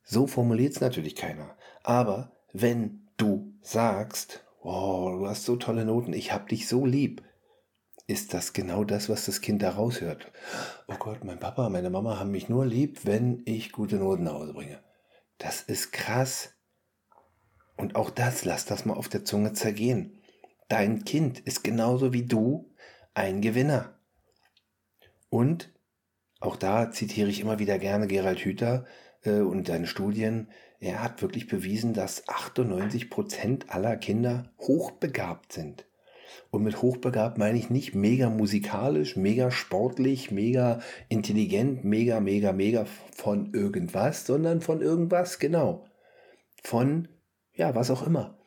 So 0.04 0.28
formuliert 0.28 0.74
es 0.74 0.82
natürlich 0.82 1.16
keiner. 1.16 1.56
Aber 1.84 2.32
wenn 2.52 3.08
du 3.18 3.54
sagst, 3.62 4.44
oh, 4.62 5.18
du 5.20 5.28
hast 5.28 5.46
so 5.46 5.56
tolle 5.56 5.86
Noten, 5.86 6.14
ich 6.14 6.34
hab 6.34 6.50
dich 6.50 6.68
so 6.68 6.86
lieb, 6.86 7.22
ist 8.10 8.34
das 8.34 8.54
genau 8.54 8.84
das, 8.84 9.08
was 9.08 9.28
das 9.28 9.40
Kind 9.40 9.62
da 9.62 9.70
raushört. 9.70 10.32
Oh 10.88 10.96
Gott, 10.98 11.24
mein 11.24 11.40
Papa, 11.40 11.70
meine 11.70 11.92
Mama 11.92 12.20
haben 12.20 12.32
mich 12.32 12.50
nur 12.50 12.66
lieb, 12.66 13.02
wenn 13.04 13.44
ich 13.46 13.72
gute 13.72 13.98
Noten 13.98 14.24
nach 14.24 14.34
Hause 14.34 14.54
bringe. 14.54 14.80
Das 15.38 15.62
ist 15.62 15.92
krass. 15.92 16.56
Und 17.78 17.96
auch 17.96 18.10
das, 18.10 18.46
lass 18.46 18.66
das 18.66 18.86
mal 18.86 18.96
auf 18.96 19.10
der 19.10 19.26
Zunge 19.26 19.54
zergehen. 19.54 20.22
Dein 20.70 21.06
Kind 21.06 21.40
ist 21.40 21.64
genauso 21.64 22.12
wie 22.12 22.26
du 22.26 22.74
ein 23.14 23.42
Gewinner. 23.42 24.00
Und 25.30 25.72
auch 26.40 26.56
da 26.56 26.90
zitiere 26.92 27.30
ich 27.30 27.40
immer 27.40 27.60
wieder 27.60 27.78
gerne 27.78 28.08
Gerald 28.08 28.40
Hüther 28.40 28.86
äh, 29.22 29.42
und 29.42 29.68
seine 29.68 29.86
Studien. 29.86 30.50
Er 30.80 31.04
hat 31.04 31.22
wirklich 31.22 31.48
bewiesen, 31.48 31.94
dass 31.94 32.28
98 32.28 33.12
Prozent 33.12 33.70
aller 33.70 33.98
Kinder 33.98 34.52
hochbegabt 34.60 35.54
sind. 35.54 35.86
Und 36.52 36.64
mit 36.64 36.82
hochbegabt 36.82 37.38
meine 37.38 37.58
ich 37.58 37.70
nicht 37.70 37.96
mega 37.96 38.30
musikalisch, 38.30 39.16
mega 39.16 39.52
sportlich, 39.52 40.32
mega 40.32 40.80
intelligent, 41.08 41.84
mega, 41.84 42.20
mega, 42.20 42.52
mega 42.52 42.86
von 43.16 43.54
irgendwas, 43.54 44.26
sondern 44.26 44.62
von 44.62 44.82
irgendwas, 44.82 45.40
genau. 45.40 45.86
Von, 46.64 47.08
ja, 47.54 47.76
was 47.76 47.92
auch 47.92 48.06
immer. 48.06 48.38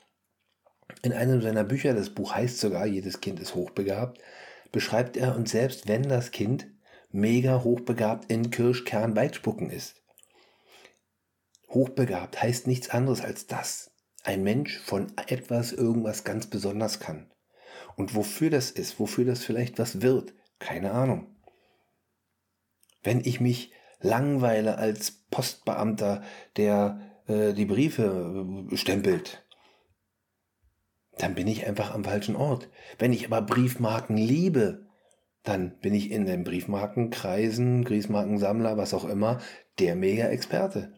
In 1.02 1.12
einem 1.12 1.40
seiner 1.40 1.64
Bücher, 1.64 1.94
das 1.94 2.10
Buch 2.10 2.34
heißt 2.34 2.58
sogar, 2.58 2.86
jedes 2.86 3.20
Kind 3.20 3.40
ist 3.40 3.54
hochbegabt, 3.54 4.20
beschreibt 4.70 5.16
er, 5.16 5.36
und 5.36 5.48
selbst 5.48 5.88
wenn 5.88 6.02
das 6.02 6.30
Kind 6.30 6.66
mega 7.10 7.62
hochbegabt 7.62 8.30
in 8.30 8.50
Kirschkern 8.50 9.16
Weitspucken 9.16 9.70
ist. 9.70 9.96
Hochbegabt 11.68 12.42
heißt 12.42 12.66
nichts 12.66 12.90
anderes 12.90 13.22
als 13.22 13.46
das. 13.46 13.90
Ein 14.24 14.42
Mensch 14.42 14.78
von 14.78 15.12
etwas 15.26 15.72
irgendwas 15.72 16.24
ganz 16.24 16.46
besonders 16.46 17.00
kann. 17.00 17.31
Und 17.96 18.14
wofür 18.14 18.50
das 18.50 18.70
ist, 18.70 18.98
wofür 18.98 19.24
das 19.24 19.44
vielleicht 19.44 19.78
was 19.78 20.02
wird, 20.02 20.34
keine 20.58 20.92
Ahnung. 20.92 21.26
Wenn 23.02 23.20
ich 23.20 23.40
mich 23.40 23.72
langweile 24.00 24.78
als 24.78 25.22
Postbeamter, 25.30 26.22
der 26.56 27.00
äh, 27.26 27.52
die 27.52 27.66
Briefe 27.66 28.68
äh, 28.70 28.76
stempelt, 28.76 29.44
dann 31.18 31.34
bin 31.34 31.46
ich 31.46 31.66
einfach 31.66 31.94
am 31.94 32.04
falschen 32.04 32.36
Ort. 32.36 32.68
Wenn 32.98 33.12
ich 33.12 33.26
aber 33.26 33.42
Briefmarken 33.42 34.16
liebe, 34.16 34.86
dann 35.42 35.78
bin 35.80 35.94
ich 35.94 36.10
in 36.10 36.26
den 36.26 36.44
Briefmarkenkreisen, 36.44 37.84
Briefmarkensammler, 37.84 38.76
was 38.76 38.94
auch 38.94 39.04
immer, 39.04 39.40
der 39.78 39.96
Mega-Experte. 39.96 40.92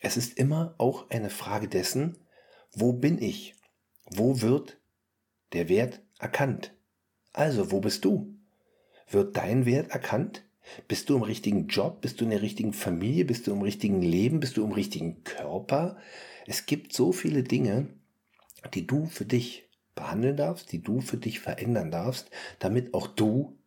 Es 0.00 0.16
ist 0.16 0.38
immer 0.38 0.74
auch 0.78 1.10
eine 1.10 1.30
Frage 1.30 1.68
dessen, 1.68 2.18
wo 2.72 2.92
bin 2.92 3.20
ich? 3.20 3.54
Wo 4.10 4.40
wird 4.40 4.80
der 5.52 5.68
Wert 5.68 6.00
erkannt? 6.18 6.74
Also, 7.32 7.70
wo 7.70 7.80
bist 7.80 8.04
du? 8.04 8.34
Wird 9.08 9.36
dein 9.36 9.66
Wert 9.66 9.90
erkannt? 9.90 10.44
Bist 10.86 11.08
du 11.08 11.16
im 11.16 11.22
richtigen 11.22 11.68
Job? 11.68 12.00
Bist 12.00 12.20
du 12.20 12.24
in 12.24 12.30
der 12.30 12.42
richtigen 12.42 12.72
Familie? 12.72 13.24
Bist 13.24 13.46
du 13.46 13.52
im 13.52 13.62
richtigen 13.62 14.02
Leben? 14.02 14.40
Bist 14.40 14.56
du 14.56 14.64
im 14.64 14.72
richtigen 14.72 15.24
Körper? 15.24 15.96
Es 16.46 16.66
gibt 16.66 16.92
so 16.92 17.12
viele 17.12 17.42
Dinge, 17.42 17.88
die 18.74 18.86
du 18.86 19.06
für 19.06 19.24
dich 19.24 19.68
behandeln 19.94 20.36
darfst, 20.36 20.72
die 20.72 20.82
du 20.82 21.00
für 21.00 21.16
dich 21.16 21.40
verändern 21.40 21.90
darfst, 21.90 22.30
damit 22.58 22.94
auch 22.94 23.06
du 23.06 23.58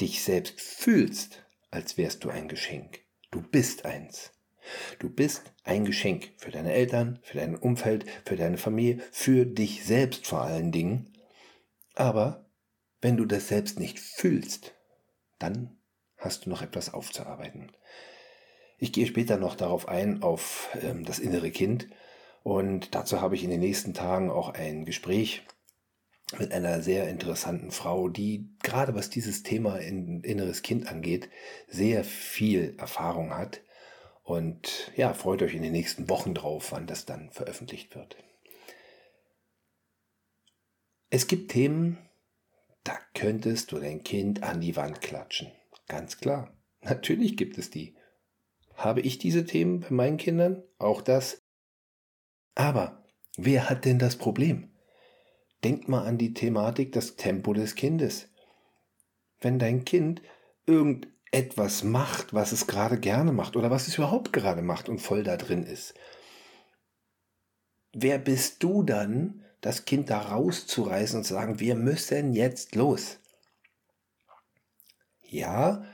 dich 0.00 0.22
selbst 0.22 0.60
fühlst, 0.60 1.42
als 1.70 1.98
wärst 1.98 2.24
du 2.24 2.30
ein 2.30 2.48
Geschenk. 2.48 3.00
Du 3.30 3.42
bist 3.42 3.84
eins. 3.84 4.32
Du 4.98 5.08
bist 5.08 5.52
ein 5.64 5.84
Geschenk 5.84 6.32
für 6.38 6.50
deine 6.50 6.72
Eltern, 6.72 7.18
für 7.22 7.38
dein 7.38 7.56
Umfeld, 7.56 8.04
für 8.24 8.36
deine 8.36 8.58
Familie, 8.58 9.02
für 9.12 9.46
dich 9.46 9.84
selbst 9.84 10.26
vor 10.26 10.42
allen 10.42 10.72
Dingen. 10.72 11.12
Aber 11.96 12.46
wenn 13.00 13.16
du 13.16 13.24
das 13.24 13.48
selbst 13.48 13.80
nicht 13.80 13.98
fühlst, 13.98 14.74
dann 15.40 15.76
hast 16.16 16.46
du 16.46 16.50
noch 16.50 16.62
etwas 16.62 16.94
aufzuarbeiten. 16.94 17.72
Ich 18.78 18.92
gehe 18.92 19.06
später 19.06 19.38
noch 19.38 19.56
darauf 19.56 19.88
ein, 19.88 20.22
auf 20.22 20.68
ähm, 20.82 21.04
das 21.04 21.18
innere 21.18 21.50
Kind. 21.50 21.88
Und 22.42 22.94
dazu 22.94 23.20
habe 23.20 23.34
ich 23.34 23.42
in 23.42 23.50
den 23.50 23.60
nächsten 23.60 23.94
Tagen 23.94 24.30
auch 24.30 24.50
ein 24.50 24.84
Gespräch 24.84 25.42
mit 26.38 26.52
einer 26.52 26.82
sehr 26.82 27.08
interessanten 27.08 27.70
Frau, 27.70 28.08
die 28.08 28.50
gerade 28.62 28.94
was 28.94 29.10
dieses 29.10 29.42
Thema 29.42 29.78
in 29.78 30.22
inneres 30.22 30.62
Kind 30.62 30.88
angeht, 30.88 31.30
sehr 31.68 32.04
viel 32.04 32.74
Erfahrung 32.78 33.34
hat. 33.34 33.62
Und 34.22 34.92
ja, 34.96 35.14
freut 35.14 35.42
euch 35.42 35.54
in 35.54 35.62
den 35.62 35.72
nächsten 35.72 36.10
Wochen 36.10 36.34
drauf, 36.34 36.72
wann 36.72 36.86
das 36.86 37.06
dann 37.06 37.30
veröffentlicht 37.30 37.94
wird. 37.94 38.16
Es 41.16 41.28
gibt 41.28 41.52
Themen, 41.52 41.96
da 42.84 42.92
könntest 43.14 43.72
du 43.72 43.78
dein 43.78 44.02
Kind 44.02 44.42
an 44.42 44.60
die 44.60 44.76
Wand 44.76 45.00
klatschen. 45.00 45.50
Ganz 45.88 46.18
klar. 46.18 46.54
Natürlich 46.82 47.38
gibt 47.38 47.56
es 47.56 47.70
die. 47.70 47.96
Habe 48.74 49.00
ich 49.00 49.16
diese 49.16 49.46
Themen 49.46 49.80
bei 49.80 49.88
meinen 49.92 50.18
Kindern? 50.18 50.62
Auch 50.76 51.00
das. 51.00 51.40
Aber 52.54 53.02
wer 53.38 53.70
hat 53.70 53.86
denn 53.86 53.98
das 53.98 54.16
Problem? 54.16 54.76
Denk 55.64 55.88
mal 55.88 56.04
an 56.04 56.18
die 56.18 56.34
Thematik, 56.34 56.92
das 56.92 57.16
Tempo 57.16 57.54
des 57.54 57.76
Kindes. 57.76 58.28
Wenn 59.40 59.58
dein 59.58 59.86
Kind 59.86 60.20
irgendetwas 60.66 61.82
macht, 61.82 62.34
was 62.34 62.52
es 62.52 62.66
gerade 62.66 63.00
gerne 63.00 63.32
macht 63.32 63.56
oder 63.56 63.70
was 63.70 63.88
es 63.88 63.96
überhaupt 63.96 64.34
gerade 64.34 64.60
macht 64.60 64.90
und 64.90 64.98
voll 64.98 65.22
da 65.22 65.38
drin 65.38 65.62
ist, 65.62 65.94
wer 67.94 68.18
bist 68.18 68.62
du 68.62 68.82
dann, 68.82 69.45
das 69.66 69.84
Kind 69.84 70.10
da 70.10 70.20
rauszureißen 70.20 71.18
und 71.18 71.24
zu 71.24 71.34
sagen, 71.34 71.58
wir 71.58 71.74
müssen 71.74 72.34
jetzt 72.34 72.76
los? 72.76 73.18
Ja, 75.28 75.84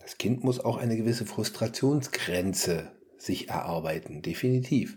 das 0.00 0.16
Kind 0.16 0.44
muss 0.44 0.60
auch 0.60 0.76
eine 0.76 0.96
gewisse 0.96 1.26
Frustrationsgrenze 1.26 2.92
sich 3.18 3.48
erarbeiten, 3.48 4.22
definitiv. 4.22 4.96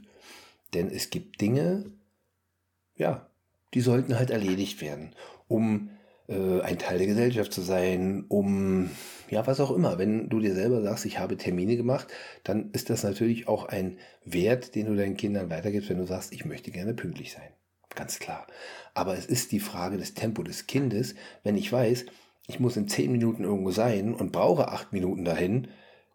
Denn 0.75 0.91
es 0.91 1.09
gibt 1.09 1.41
Dinge, 1.41 1.91
ja, 2.95 3.31
die 3.73 3.81
sollten 3.81 4.19
halt 4.19 4.29
erledigt 4.29 4.79
werden, 4.79 5.15
um 5.47 5.89
äh, 6.27 6.61
ein 6.61 6.77
Teil 6.77 6.99
der 6.99 7.07
Gesellschaft 7.07 7.51
zu 7.51 7.61
sein, 7.61 8.25
um 8.27 8.91
ja, 9.31 9.47
was 9.47 9.59
auch 9.59 9.71
immer. 9.71 9.97
Wenn 9.97 10.29
du 10.29 10.39
dir 10.39 10.53
selber 10.53 10.83
sagst, 10.83 11.05
ich 11.05 11.17
habe 11.17 11.35
Termine 11.35 11.77
gemacht, 11.77 12.09
dann 12.43 12.69
ist 12.73 12.91
das 12.91 13.01
natürlich 13.01 13.47
auch 13.47 13.65
ein 13.65 13.97
Wert, 14.23 14.75
den 14.75 14.85
du 14.85 14.95
deinen 14.95 15.17
Kindern 15.17 15.49
weitergibst, 15.49 15.89
wenn 15.89 15.97
du 15.97 16.05
sagst, 16.05 16.31
ich 16.31 16.45
möchte 16.45 16.69
gerne 16.69 16.93
pünktlich 16.93 17.31
sein. 17.31 17.49
Ganz 17.95 18.19
klar. 18.19 18.47
Aber 18.93 19.17
es 19.17 19.25
ist 19.25 19.51
die 19.51 19.59
Frage 19.59 19.97
des 19.97 20.13
Tempo 20.13 20.43
des 20.43 20.67
Kindes. 20.67 21.15
Wenn 21.43 21.55
ich 21.55 21.71
weiß, 21.71 22.05
ich 22.47 22.59
muss 22.59 22.77
in 22.77 22.87
zehn 22.87 23.11
Minuten 23.11 23.43
irgendwo 23.43 23.71
sein 23.71 24.13
und 24.13 24.31
brauche 24.31 24.69
acht 24.69 24.93
Minuten 24.93 25.25
dahin, 25.25 25.67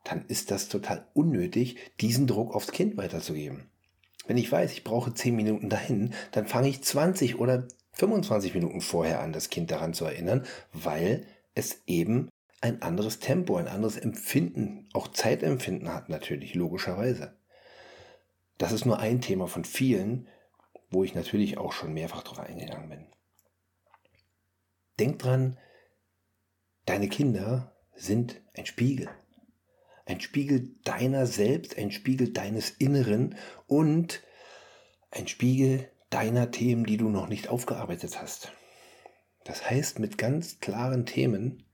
dann 0.05 0.25
ist 0.27 0.51
das 0.51 0.69
total 0.69 1.07
unnötig, 1.15 1.77
diesen 2.01 2.27
Druck 2.27 2.55
aufs 2.55 2.73
Kind 2.73 2.97
weiterzugeben. 2.97 3.71
Wenn 4.27 4.37
ich 4.37 4.51
weiß, 4.51 4.73
ich 4.73 4.85
brauche 4.85 5.15
10 5.15 5.35
Minuten 5.35 5.69
dahin, 5.71 6.13
dann 6.33 6.47
fange 6.47 6.69
ich 6.69 6.83
20 6.83 7.39
oder 7.39 7.67
25 7.93 8.55
Minuten 8.55 8.81
vorher 8.81 9.21
an, 9.21 9.33
das 9.33 9.49
Kind 9.49 9.71
daran 9.71 9.95
zu 9.95 10.05
erinnern, 10.05 10.45
weil 10.73 11.27
es 11.55 11.83
eben 11.87 12.29
ein 12.61 12.83
anderes 12.83 13.21
Tempo, 13.21 13.57
ein 13.57 13.69
anderes 13.69 13.97
Empfinden, 13.97 14.89
auch 14.93 15.09
Zeitempfinden 15.09 15.93
hat 15.93 16.09
natürlich, 16.09 16.55
logischerweise. 16.55 17.37
Das 18.59 18.73
ist 18.73 18.85
nur 18.85 18.99
ein 18.99 19.21
Thema 19.21 19.47
von 19.47 19.65
vielen, 19.65 20.29
wo 20.91 21.05
ich 21.05 21.15
natürlich 21.15 21.59
auch 21.59 21.73
schon 21.73 21.93
mehrfach 21.93 22.23
drauf 22.23 22.41
eingegangen 22.41 22.89
bin. 22.89 23.07
Denk 24.99 25.19
dran, 25.19 25.59
deine 26.87 27.09
Kinder 27.09 27.77
sind 27.95 28.41
ein 28.55 28.67
Spiegel 28.67 29.09
ein 30.09 30.21
Spiegel 30.21 30.75
deiner 30.85 31.27
selbst, 31.27 31.77
ein 31.77 31.91
Spiegel 31.91 32.33
deines 32.33 32.71
Inneren 32.71 33.37
und 33.67 34.23
ein 35.11 35.29
Spiegel 35.29 35.91
deiner 36.11 36.51
Themen, 36.51 36.85
die 36.85 36.97
du 36.97 37.11
noch 37.11 37.29
nicht 37.29 37.49
aufgearbeitet 37.49 38.21
hast. 38.21 38.53
Das 39.45 39.69
heißt, 39.69 39.99
mit 39.99 40.19
ganz 40.19 40.61
klaren 40.61 41.05
Themen, 41.05 41.65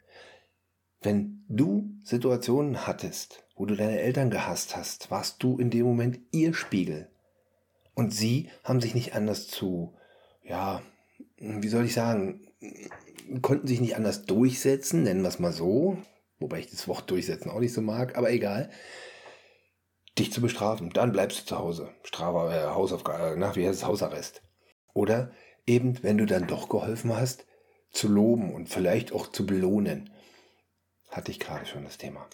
wenn 1.01 1.45
du 1.49 1.91
Situationen 2.03 2.87
hattest, 2.87 3.45
wo 3.55 3.67
du 3.67 3.77
deine 3.77 4.01
Eltern 4.01 4.31
gehasst 4.31 4.75
hast, 4.77 5.11
warst 5.11 5.43
du 5.43 5.59
in 5.59 5.71
dem 5.71 5.87
Moment 5.87 6.19
ihr 6.33 6.55
Spiegel. 6.55 7.09
Und 7.95 8.13
sie 8.13 8.51
haben 8.65 8.81
sich 8.81 8.95
nicht 8.95 9.15
anders 9.15 9.47
zu, 9.47 9.95
ja, 10.43 10.83
wie 11.37 11.69
soll 11.69 11.85
ich 11.85 11.95
sagen, 11.95 12.49
konnten 13.43 13.67
sich 13.67 13.81
nicht 13.81 13.97
anders 13.97 14.27
durchsetzen, 14.27 15.05
nennen 15.05 15.23
wir 15.23 15.29
es 15.29 15.39
mal 15.39 15.53
so, 15.53 15.99
wobei 16.39 16.59
ich 16.59 16.71
das 16.71 16.89
Wort 16.89 17.11
durchsetzen 17.11 17.51
auch 17.51 17.61
nicht 17.61 17.73
so 17.73 17.81
mag, 17.81 18.17
aber 18.17 18.31
egal, 18.31 18.71
dich 20.19 20.33
zu 20.33 20.41
bestrafen. 20.41 20.91
Dann 20.91 21.13
bleibst 21.13 21.41
du 21.41 21.45
zu 21.47 21.59
Hause. 21.59 21.91
Strafe, 22.03 22.55
äh, 22.55 22.67
Hausaufgabe, 22.67 23.39
nach 23.39 23.57
wie 23.57 23.67
heißt 23.67 23.81
es 23.81 23.87
Hausarrest. 23.87 24.43
Oder 24.93 25.33
eben, 25.67 26.03
wenn 26.03 26.19
du 26.19 26.27
dann 26.27 26.47
doch 26.47 26.69
geholfen 26.69 27.17
hast, 27.17 27.47
zu 27.91 28.09
loben 28.09 28.53
und 28.53 28.69
vielleicht 28.69 29.13
auch 29.13 29.29
zu 29.29 29.47
belohnen. 29.47 30.11
Hatte 31.09 31.31
ich 31.31 31.41
gerade 31.41 31.67
schon 31.67 31.85
das 31.85 31.99
Thema. 31.99 32.29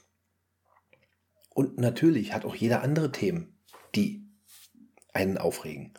Und 1.55 1.79
natürlich 1.79 2.33
hat 2.33 2.45
auch 2.45 2.55
jeder 2.55 2.83
andere 2.83 3.13
Themen, 3.13 3.59
die 3.95 4.30
einen 5.13 5.39
aufregen. 5.39 5.95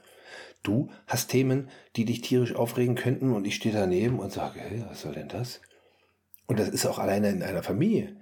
Du 0.63 0.89
hast 1.07 1.29
Themen, 1.29 1.69
die 1.95 2.05
dich 2.05 2.21
tierisch 2.21 2.55
aufregen 2.55 2.95
könnten 2.95 3.33
und 3.33 3.45
ich 3.45 3.55
stehe 3.55 3.73
daneben 3.73 4.19
und 4.19 4.31
sage, 4.31 4.59
hey, 4.59 4.83
was 4.87 5.01
soll 5.01 5.13
denn 5.13 5.27
das? 5.27 5.61
Und 6.45 6.59
das 6.59 6.69
ist 6.69 6.85
auch 6.85 6.99
alleine 6.99 7.29
in 7.29 7.43
einer 7.43 7.63
Familie. 7.63 8.15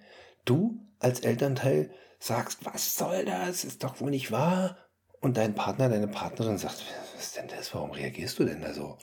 Du 0.46 0.80
als 1.00 1.22
Elternteil 1.22 1.92
sagst, 2.20 2.66
was 2.66 2.96
soll 2.96 3.26
das? 3.26 3.64
Ist 3.64 3.84
doch 3.84 4.00
wohl 4.00 4.12
nicht 4.12 4.32
wahr. 4.32 4.78
Und 5.22 5.38
dein 5.38 5.56
Partner, 5.56 5.90
deine 5.90 6.08
Partnerin 6.08 6.58
sagt, 6.58 6.84
was 7.14 7.22
ist 7.22 7.38
denn 7.38 7.48
das? 7.48 7.74
Warum 7.74 7.92
reagierst 7.92 8.40
du 8.40 8.46
denn 8.46 8.62
da 8.62 8.74
so? 8.74 8.98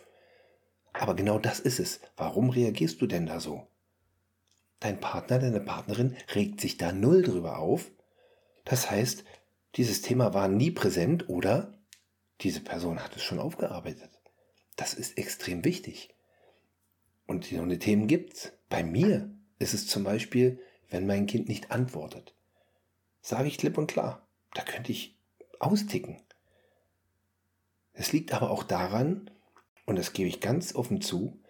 Aber 0.95 1.15
genau 1.15 1.39
das 1.39 1.61
ist 1.61 1.79
es. 1.79 2.01
Warum 2.17 2.49
reagierst 2.49 3.03
du 3.03 3.07
denn 3.07 3.27
da 3.27 3.39
so? 3.39 3.67
Dein 4.81 5.01
Partner, 5.01 5.39
deine 5.39 5.61
Partnerin 5.61 6.17
regt 6.35 6.61
sich 6.61 6.79
da 6.79 6.93
null 6.93 7.23
drüber 7.23 7.59
auf. 7.59 7.91
Das 8.65 8.91
heißt, 8.91 9.25
dieses 9.75 10.03
Thema 10.03 10.33
war 10.33 10.49
nie 10.49 10.71
präsent 10.71 11.29
oder 11.29 11.76
diese 12.41 12.61
Person 12.61 13.03
hat 13.03 13.17
es 13.17 13.23
schon 13.23 13.39
aufgearbeitet. 13.39 14.11
Das 14.77 14.95
ist 14.95 15.19
extrem 15.19 15.65
wichtig. 15.65 16.15
Und 17.27 17.47
so 17.47 17.61
eine 17.61 17.79
Themen 17.79 18.07
gibt's. 18.07 18.53
Bei 18.69 18.85
mir 18.85 19.31
ist 19.59 19.75
es 19.75 19.87
zum 19.87 20.05
Beispiel, 20.05 20.61
wenn 20.91 21.07
mein 21.07 21.27
Kind 21.27 21.49
nicht 21.49 21.71
antwortet. 21.71 22.35
Sage 23.23 23.49
ich 23.49 23.59
klipp 23.59 23.79
und 23.79 23.89
klar. 23.89 24.27
Da 24.55 24.63
könnte 24.63 24.93
ich 24.93 25.17
austicken. 25.59 26.23
Es 27.93 28.13
liegt 28.13 28.33
aber 28.33 28.51
auch 28.51 28.63
daran, 28.63 29.31
und 29.87 29.99
das 29.99 30.13
gebe 30.13 30.29
ich 30.29 30.41
ganz 30.41 30.75
offen 30.75 31.01
zu, 31.01 31.41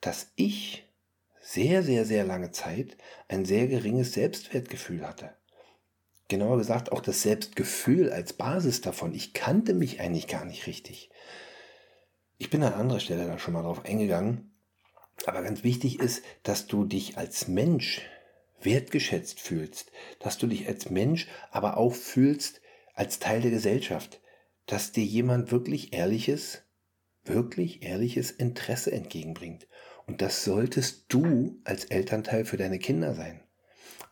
dass 0.00 0.32
ich 0.36 0.84
sehr, 1.40 1.82
sehr, 1.82 2.04
sehr 2.04 2.24
lange 2.24 2.52
Zeit 2.52 2.96
ein 3.28 3.44
sehr 3.44 3.66
geringes 3.66 4.12
Selbstwertgefühl 4.12 5.06
hatte. 5.06 5.34
Genauer 6.30 6.58
gesagt 6.58 6.92
auch 6.92 7.00
das 7.00 7.22
Selbstgefühl 7.22 8.12
als 8.12 8.34
Basis 8.34 8.80
davon. 8.80 9.12
Ich 9.12 9.32
kannte 9.32 9.74
mich 9.74 10.00
eigentlich 10.00 10.28
gar 10.28 10.44
nicht 10.44 10.68
richtig. 10.68 11.10
Ich 12.38 12.50
bin 12.50 12.62
an 12.62 12.72
anderer 12.72 13.00
Stelle 13.00 13.26
da 13.26 13.36
schon 13.36 13.52
mal 13.52 13.64
drauf 13.64 13.84
eingegangen. 13.84 14.52
Aber 15.26 15.42
ganz 15.42 15.64
wichtig 15.64 15.98
ist, 15.98 16.22
dass 16.44 16.68
du 16.68 16.84
dich 16.84 17.18
als 17.18 17.48
Mensch 17.48 18.02
wertgeschätzt 18.62 19.40
fühlst, 19.40 19.90
dass 20.20 20.38
du 20.38 20.46
dich 20.46 20.68
als 20.68 20.88
Mensch 20.88 21.26
aber 21.50 21.76
auch 21.76 21.94
fühlst 21.94 22.60
als 22.94 23.18
Teil 23.18 23.40
der 23.40 23.50
Gesellschaft, 23.50 24.20
dass 24.66 24.92
dir 24.92 25.04
jemand 25.04 25.50
wirklich 25.50 25.92
ehrliches, 25.92 26.62
wirklich 27.24 27.82
ehrliches 27.82 28.30
Interesse 28.30 28.92
entgegenbringt. 28.92 29.66
Und 30.06 30.22
das 30.22 30.44
solltest 30.44 31.06
du 31.08 31.60
als 31.64 31.86
Elternteil 31.86 32.44
für 32.44 32.56
deine 32.56 32.78
Kinder 32.78 33.14
sein. 33.14 33.40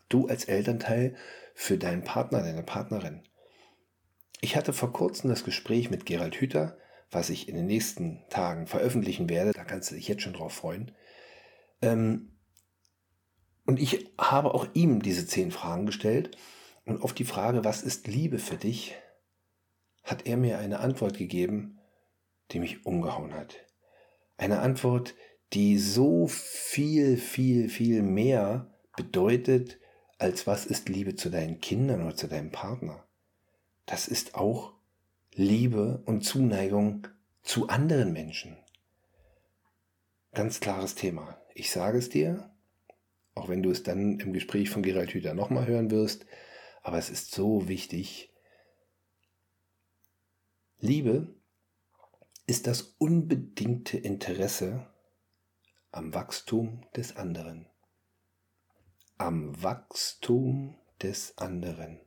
Du 0.09 0.27
als 0.27 0.45
Elternteil 0.45 1.15
für 1.59 1.77
deinen 1.77 2.05
Partner, 2.05 2.41
deine 2.41 2.63
Partnerin. 2.63 3.21
Ich 4.39 4.55
hatte 4.55 4.71
vor 4.71 4.93
kurzem 4.93 5.29
das 5.29 5.43
Gespräch 5.43 5.89
mit 5.89 6.05
Gerald 6.05 6.35
Hüther, 6.35 6.77
was 7.11 7.29
ich 7.29 7.49
in 7.49 7.55
den 7.55 7.65
nächsten 7.65 8.23
Tagen 8.29 8.65
veröffentlichen 8.65 9.29
werde. 9.29 9.51
Da 9.51 9.65
kannst 9.65 9.91
du 9.91 9.95
dich 9.95 10.07
jetzt 10.07 10.23
schon 10.23 10.31
drauf 10.31 10.53
freuen. 10.53 10.95
Ähm, 11.81 12.31
und 13.65 13.77
ich 13.77 14.09
habe 14.17 14.53
auch 14.53 14.67
ihm 14.73 15.01
diese 15.01 15.27
zehn 15.27 15.51
Fragen 15.51 15.85
gestellt. 15.85 16.37
Und 16.85 17.03
auf 17.03 17.11
die 17.11 17.25
Frage, 17.25 17.65
was 17.65 17.83
ist 17.83 18.07
Liebe 18.07 18.39
für 18.39 18.55
dich, 18.55 18.95
hat 20.03 20.25
er 20.25 20.37
mir 20.37 20.59
eine 20.59 20.79
Antwort 20.79 21.17
gegeben, 21.17 21.77
die 22.51 22.59
mich 22.59 22.85
umgehauen 22.85 23.33
hat. 23.33 23.57
Eine 24.37 24.59
Antwort, 24.59 25.13
die 25.51 25.77
so 25.77 26.25
viel, 26.27 27.17
viel, 27.17 27.67
viel 27.67 28.01
mehr 28.01 28.73
bedeutet, 28.95 29.77
als 30.19 30.45
was 30.45 30.65
ist 30.65 30.89
Liebe 30.89 31.15
zu 31.15 31.29
deinen 31.29 31.61
Kindern 31.61 32.03
oder 32.03 32.15
zu 32.15 32.27
deinem 32.27 32.51
Partner. 32.51 33.03
Das 33.85 34.07
ist 34.07 34.35
auch 34.35 34.73
Liebe 35.33 36.03
und 36.05 36.23
Zuneigung 36.23 37.07
zu 37.41 37.69
anderen 37.69 38.11
Menschen. 38.11 38.57
Ganz 40.33 40.59
klares 40.59 40.95
Thema. 40.95 41.41
Ich 41.55 41.71
sage 41.71 41.97
es 41.97 42.09
dir, 42.09 42.51
auch 43.33 43.47
wenn 43.47 43.63
du 43.63 43.71
es 43.71 43.81
dann 43.83 44.19
im 44.19 44.33
Gespräch 44.33 44.69
von 44.69 44.83
Gerald 44.83 45.13
Hüther 45.13 45.33
nochmal 45.33 45.65
hören 45.65 45.89
wirst, 45.89 46.25
aber 46.83 46.97
es 46.97 47.09
ist 47.09 47.31
so 47.31 47.69
wichtig. 47.69 48.31
Liebe 50.79 51.33
ist 52.45 52.67
das 52.67 52.81
unbedingte 52.97 53.97
Interesse 53.97 54.85
am 55.91 56.13
Wachstum 56.13 56.85
des 56.95 57.15
anderen. 57.15 57.67
Am 59.21 59.61
Wachstum 59.61 60.75
des 61.03 61.37
anderen. 61.37 61.99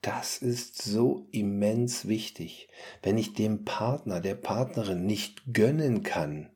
Das 0.00 0.38
ist 0.38 0.80
so 0.80 1.28
immens 1.32 2.08
wichtig. 2.08 2.70
Wenn 3.02 3.18
ich 3.18 3.34
dem 3.34 3.66
Partner, 3.66 4.20
der 4.20 4.36
Partnerin 4.36 5.04
nicht 5.04 5.42
gönnen 5.52 6.02
kann, 6.02 6.48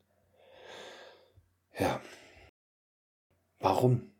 ja, 1.78 2.00
warum? 3.58 4.10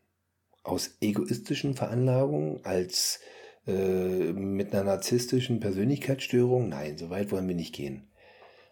Aus 0.65 0.99
egoistischen 1.01 1.75
Veranlagungen, 1.75 2.63
als 2.67 3.21
äh, 3.67 4.35
mit 4.35 4.75
einer 4.75 4.85
narzisstischen 4.85 5.61
Persönlichkeitsstörung? 5.61 6.69
Nein, 6.69 6.99
so 6.99 7.09
weit 7.09 7.33
wollen 7.33 7.49
wir 7.49 7.55
nicht 7.55 7.75
gehen. 7.75 8.11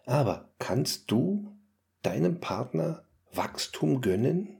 Aber 0.05 0.53
kannst 0.59 1.09
du 1.09 1.57
deinem 2.03 2.39
Partner 2.39 3.03
Wachstum 3.33 4.01
gönnen? 4.01 4.58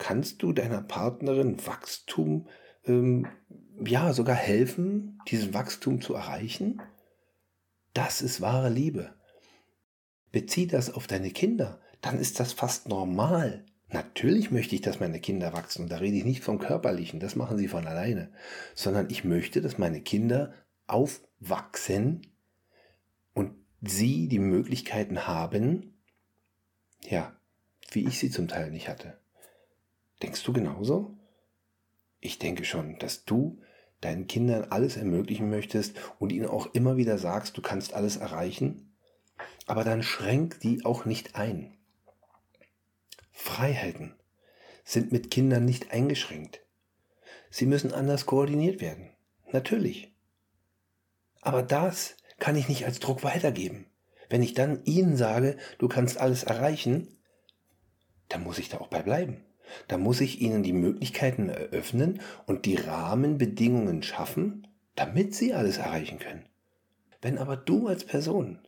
Kannst 0.00 0.42
du 0.42 0.54
deiner 0.54 0.80
Partnerin 0.80 1.64
Wachstum, 1.66 2.48
ähm, 2.86 3.28
ja, 3.84 4.14
sogar 4.14 4.34
helfen, 4.34 5.20
diesen 5.28 5.52
Wachstum 5.52 6.00
zu 6.00 6.14
erreichen? 6.14 6.80
Das 7.92 8.22
ist 8.22 8.40
wahre 8.40 8.70
Liebe. 8.70 9.14
Bezieh 10.32 10.66
das 10.66 10.92
auf 10.92 11.06
deine 11.06 11.30
Kinder, 11.30 11.80
dann 12.00 12.18
ist 12.18 12.40
das 12.40 12.54
fast 12.54 12.88
normal. 12.88 13.66
Natürlich 13.90 14.50
möchte 14.50 14.74
ich, 14.74 14.80
dass 14.80 15.00
meine 15.00 15.20
Kinder 15.20 15.52
wachsen. 15.52 15.82
Und 15.82 15.92
da 15.92 15.98
rede 15.98 16.16
ich 16.16 16.24
nicht 16.24 16.42
vom 16.42 16.58
Körperlichen, 16.58 17.20
das 17.20 17.36
machen 17.36 17.58
sie 17.58 17.68
von 17.68 17.86
alleine. 17.86 18.32
Sondern 18.74 19.10
ich 19.10 19.24
möchte, 19.24 19.60
dass 19.60 19.76
meine 19.76 20.00
Kinder 20.00 20.54
aufwachsen 20.86 22.22
sie 23.82 24.28
die 24.28 24.38
Möglichkeiten 24.38 25.26
haben, 25.26 25.94
ja, 27.02 27.36
wie 27.90 28.06
ich 28.06 28.18
sie 28.18 28.30
zum 28.30 28.48
Teil 28.48 28.70
nicht 28.70 28.88
hatte. 28.88 29.19
Denkst 30.22 30.42
du 30.44 30.52
genauso? 30.52 31.16
Ich 32.20 32.38
denke 32.38 32.64
schon, 32.64 32.98
dass 32.98 33.24
du 33.24 33.60
deinen 34.00 34.26
Kindern 34.26 34.64
alles 34.70 34.96
ermöglichen 34.96 35.50
möchtest 35.50 35.96
und 36.18 36.32
ihnen 36.32 36.48
auch 36.48 36.74
immer 36.74 36.96
wieder 36.96 37.18
sagst, 37.18 37.56
du 37.56 37.62
kannst 37.62 37.94
alles 37.94 38.16
erreichen, 38.16 38.94
aber 39.66 39.84
dann 39.84 40.02
schränk 40.02 40.60
die 40.60 40.84
auch 40.84 41.04
nicht 41.04 41.36
ein. 41.36 41.76
Freiheiten 43.32 44.14
sind 44.84 45.12
mit 45.12 45.30
Kindern 45.30 45.64
nicht 45.64 45.92
eingeschränkt. 45.92 46.60
Sie 47.50 47.66
müssen 47.66 47.92
anders 47.92 48.26
koordiniert 48.26 48.80
werden. 48.80 49.10
Natürlich. 49.52 50.12
Aber 51.40 51.62
das 51.62 52.16
kann 52.38 52.56
ich 52.56 52.68
nicht 52.68 52.84
als 52.84 53.00
Druck 53.00 53.24
weitergeben. 53.24 53.86
Wenn 54.28 54.42
ich 54.42 54.54
dann 54.54 54.84
ihnen 54.84 55.16
sage, 55.16 55.56
du 55.78 55.88
kannst 55.88 56.18
alles 56.18 56.44
erreichen, 56.44 57.18
dann 58.28 58.44
muss 58.44 58.58
ich 58.58 58.68
da 58.68 58.78
auch 58.78 58.88
bei 58.88 59.02
bleiben. 59.02 59.44
Da 59.88 59.98
muss 59.98 60.20
ich 60.20 60.40
ihnen 60.40 60.62
die 60.62 60.72
Möglichkeiten 60.72 61.48
eröffnen 61.48 62.20
und 62.46 62.66
die 62.66 62.76
Rahmenbedingungen 62.76 64.02
schaffen, 64.02 64.66
damit 64.96 65.34
sie 65.34 65.54
alles 65.54 65.78
erreichen 65.78 66.18
können. 66.18 66.44
Wenn 67.22 67.38
aber 67.38 67.56
du 67.56 67.88
als 67.88 68.04
Person 68.04 68.58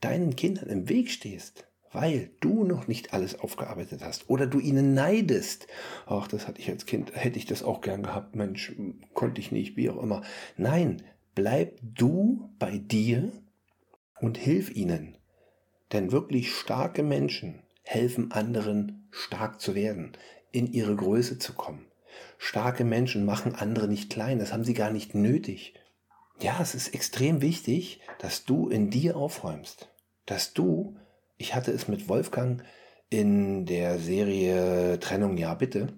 deinen 0.00 0.36
Kindern 0.36 0.68
im 0.68 0.88
Weg 0.88 1.10
stehst, 1.10 1.66
weil 1.92 2.30
du 2.40 2.64
noch 2.64 2.88
nicht 2.88 3.12
alles 3.12 3.38
aufgearbeitet 3.38 4.00
hast 4.02 4.28
oder 4.28 4.46
du 4.46 4.58
ihnen 4.58 4.94
neidest. 4.94 5.66
Ach, 6.06 6.26
das 6.26 6.48
hatte 6.48 6.60
ich 6.60 6.70
als 6.70 6.86
Kind, 6.86 7.14
hätte 7.14 7.38
ich 7.38 7.46
das 7.46 7.62
auch 7.62 7.80
gern 7.80 8.02
gehabt, 8.02 8.34
Mensch, 8.34 8.72
konnte 9.14 9.40
ich 9.40 9.52
nicht, 9.52 9.76
wie 9.76 9.90
auch 9.90 10.02
immer. 10.02 10.22
Nein, 10.56 11.02
bleib 11.34 11.78
du 11.82 12.50
bei 12.58 12.78
dir 12.78 13.30
und 14.20 14.38
hilf 14.38 14.74
ihnen. 14.74 15.18
Denn 15.92 16.10
wirklich 16.10 16.54
starke 16.54 17.02
Menschen 17.02 17.61
helfen 17.82 18.32
anderen 18.32 19.08
stark 19.10 19.60
zu 19.60 19.74
werden, 19.74 20.12
in 20.50 20.72
ihre 20.72 20.94
Größe 20.94 21.38
zu 21.38 21.52
kommen. 21.54 21.86
Starke 22.38 22.84
Menschen 22.84 23.24
machen 23.24 23.54
andere 23.54 23.88
nicht 23.88 24.10
klein, 24.10 24.38
das 24.38 24.52
haben 24.52 24.64
sie 24.64 24.74
gar 24.74 24.90
nicht 24.90 25.14
nötig. 25.14 25.74
Ja, 26.40 26.58
es 26.60 26.74
ist 26.74 26.94
extrem 26.94 27.40
wichtig, 27.40 28.00
dass 28.18 28.44
du 28.44 28.68
in 28.68 28.90
dir 28.90 29.16
aufräumst, 29.16 29.88
dass 30.26 30.52
du, 30.52 30.96
ich 31.36 31.54
hatte 31.54 31.72
es 31.72 31.88
mit 31.88 32.08
Wolfgang 32.08 32.62
in 33.10 33.66
der 33.66 33.98
Serie 33.98 34.98
Trennung 34.98 35.36
ja 35.36 35.54
bitte, 35.54 35.92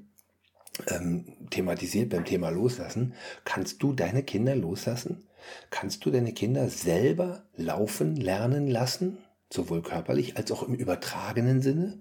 ähm, 0.88 1.24
thematisiert 1.50 2.10
beim 2.10 2.24
Thema 2.24 2.50
Loslassen, 2.50 3.14
kannst 3.44 3.82
du 3.82 3.92
deine 3.92 4.22
Kinder 4.22 4.56
loslassen? 4.56 5.26
Kannst 5.70 6.04
du 6.04 6.10
deine 6.10 6.32
Kinder 6.32 6.68
selber 6.68 7.44
laufen 7.56 8.16
lernen 8.16 8.66
lassen, 8.66 9.18
sowohl 9.52 9.83
körperlich 9.83 10.37
als 10.37 10.50
auch 10.52 10.62
im 10.62 10.74
übertragenen 10.74 11.62
Sinne? 11.62 12.00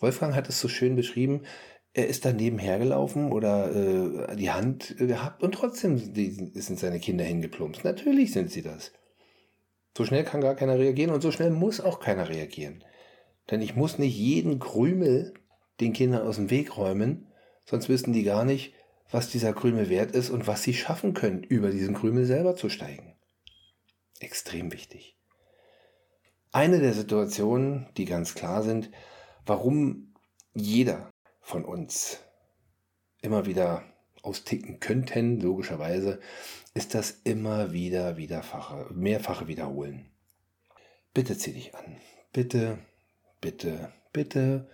Wolfgang 0.00 0.34
hat 0.34 0.48
es 0.48 0.60
so 0.60 0.68
schön 0.68 0.96
beschrieben, 0.96 1.42
er 1.94 2.08
ist 2.08 2.24
daneben 2.24 2.58
hergelaufen 2.58 3.32
oder 3.32 3.74
äh, 3.74 4.36
die 4.36 4.50
Hand 4.50 4.96
gehabt 4.98 5.42
und 5.42 5.52
trotzdem 5.52 5.98
sind 5.98 6.78
seine 6.78 7.00
Kinder 7.00 7.24
hingeplumpst. 7.24 7.84
Natürlich 7.84 8.32
sind 8.32 8.50
sie 8.50 8.62
das. 8.62 8.92
So 9.96 10.06
schnell 10.06 10.24
kann 10.24 10.40
gar 10.40 10.54
keiner 10.54 10.78
reagieren 10.78 11.10
und 11.10 11.20
so 11.20 11.30
schnell 11.30 11.50
muss 11.50 11.80
auch 11.80 12.00
keiner 12.00 12.30
reagieren. 12.30 12.82
Denn 13.50 13.60
ich 13.60 13.76
muss 13.76 13.98
nicht 13.98 14.16
jeden 14.16 14.58
Krümel 14.58 15.34
den 15.80 15.92
Kindern 15.92 16.26
aus 16.26 16.36
dem 16.36 16.48
Weg 16.48 16.78
räumen, 16.78 17.26
sonst 17.66 17.88
wissen 17.90 18.14
die 18.14 18.22
gar 18.22 18.44
nicht, 18.44 18.74
was 19.10 19.28
dieser 19.28 19.52
Krümel 19.52 19.90
wert 19.90 20.12
ist 20.12 20.30
und 20.30 20.46
was 20.46 20.62
sie 20.62 20.72
schaffen 20.72 21.12
können, 21.12 21.42
über 21.42 21.70
diesen 21.70 21.94
Krümel 21.94 22.24
selber 22.24 22.56
zu 22.56 22.70
steigen. 22.70 23.14
Extrem 24.20 24.72
wichtig. 24.72 25.18
Eine 26.52 26.80
der 26.80 26.92
Situationen, 26.92 27.88
die 27.96 28.04
ganz 28.04 28.34
klar 28.34 28.62
sind, 28.62 28.90
warum 29.46 30.14
jeder 30.52 31.10
von 31.40 31.64
uns 31.64 32.18
immer 33.22 33.46
wieder 33.46 33.84
austicken 34.22 34.78
könnten, 34.78 35.40
logischerweise, 35.40 36.20
ist 36.74 36.94
das 36.94 37.22
immer 37.24 37.72
wieder 37.72 38.18
wiederfache, 38.18 38.86
mehrfache 38.92 39.48
Wiederholen. 39.48 40.10
Bitte 41.14 41.38
zieh 41.38 41.54
dich 41.54 41.74
an. 41.74 41.96
Bitte, 42.34 42.78
bitte, 43.40 43.90
bitte, 44.12 44.68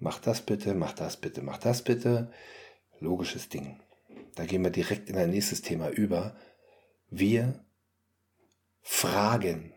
mach 0.00 0.18
das 0.18 0.42
bitte, 0.42 0.74
mach 0.74 0.92
das 0.92 1.16
bitte, 1.16 1.42
mach 1.42 1.58
das 1.58 1.82
bitte. 1.82 2.32
Logisches 2.98 3.48
Ding. 3.48 3.80
Da 4.34 4.44
gehen 4.44 4.64
wir 4.64 4.70
direkt 4.70 5.08
in 5.08 5.16
ein 5.16 5.30
nächstes 5.30 5.62
Thema 5.62 5.88
über. 5.88 6.36
Wir 7.10 7.64
fragen. 8.80 9.72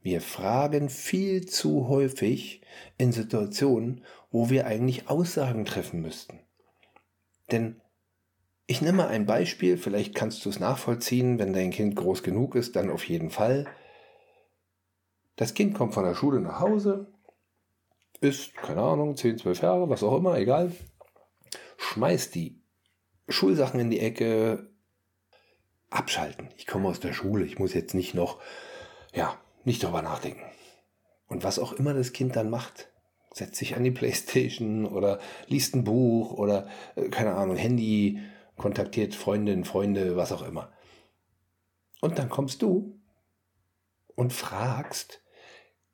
Wir 0.00 0.20
fragen 0.20 0.88
viel 0.88 1.46
zu 1.46 1.88
häufig 1.88 2.62
in 2.96 3.12
Situationen, 3.12 4.04
wo 4.30 4.50
wir 4.50 4.66
eigentlich 4.66 5.08
Aussagen 5.08 5.64
treffen 5.64 6.00
müssten. 6.00 6.40
Denn 7.50 7.80
ich 8.66 8.82
nehme 8.82 8.98
mal 8.98 9.08
ein 9.08 9.26
Beispiel, 9.26 9.78
vielleicht 9.78 10.14
kannst 10.14 10.44
du 10.44 10.50
es 10.50 10.60
nachvollziehen, 10.60 11.38
wenn 11.38 11.52
dein 11.52 11.70
Kind 11.70 11.96
groß 11.96 12.22
genug 12.22 12.54
ist, 12.54 12.76
dann 12.76 12.90
auf 12.90 13.08
jeden 13.08 13.30
Fall. 13.30 13.66
Das 15.36 15.54
Kind 15.54 15.74
kommt 15.74 15.94
von 15.94 16.04
der 16.04 16.14
Schule 16.14 16.40
nach 16.40 16.60
Hause, 16.60 17.12
ist, 18.20 18.54
keine 18.54 18.82
Ahnung, 18.82 19.16
10, 19.16 19.38
12 19.38 19.62
Jahre, 19.62 19.88
was 19.88 20.02
auch 20.02 20.16
immer, 20.16 20.36
egal, 20.36 20.72
schmeißt 21.78 22.34
die 22.34 22.60
Schulsachen 23.28 23.80
in 23.80 23.90
die 23.90 24.00
Ecke, 24.00 24.70
abschalten. 25.90 26.48
Ich 26.56 26.66
komme 26.66 26.88
aus 26.88 27.00
der 27.00 27.12
Schule, 27.12 27.44
ich 27.44 27.58
muss 27.58 27.72
jetzt 27.72 27.94
nicht 27.94 28.14
noch, 28.14 28.40
ja, 29.14 29.38
nicht 29.68 29.84
darüber 29.84 30.02
nachdenken. 30.02 30.42
Und 31.28 31.44
was 31.44 31.58
auch 31.58 31.72
immer 31.72 31.94
das 31.94 32.12
Kind 32.12 32.34
dann 32.34 32.50
macht, 32.50 32.88
setzt 33.32 33.56
sich 33.56 33.76
an 33.76 33.84
die 33.84 33.90
Playstation 33.90 34.86
oder 34.86 35.20
liest 35.46 35.76
ein 35.76 35.84
Buch 35.84 36.32
oder, 36.32 36.68
äh, 36.96 37.08
keine 37.08 37.34
Ahnung, 37.34 37.56
Handy, 37.56 38.20
kontaktiert 38.56 39.14
Freundinnen, 39.14 39.64
Freunde, 39.64 40.16
was 40.16 40.32
auch 40.32 40.42
immer. 40.42 40.72
Und 42.00 42.18
dann 42.18 42.28
kommst 42.28 42.62
du 42.62 42.98
und 44.14 44.32
fragst, 44.32 45.22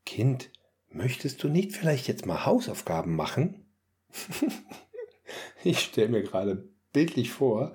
Kind, 0.06 0.50
möchtest 0.88 1.42
du 1.42 1.48
nicht 1.48 1.72
vielleicht 1.72 2.08
jetzt 2.08 2.26
mal 2.26 2.46
Hausaufgaben 2.46 3.16
machen? 3.16 3.66
ich 5.64 5.80
stelle 5.80 6.08
mir 6.08 6.22
gerade 6.22 6.68
bildlich 6.92 7.30
vor, 7.30 7.74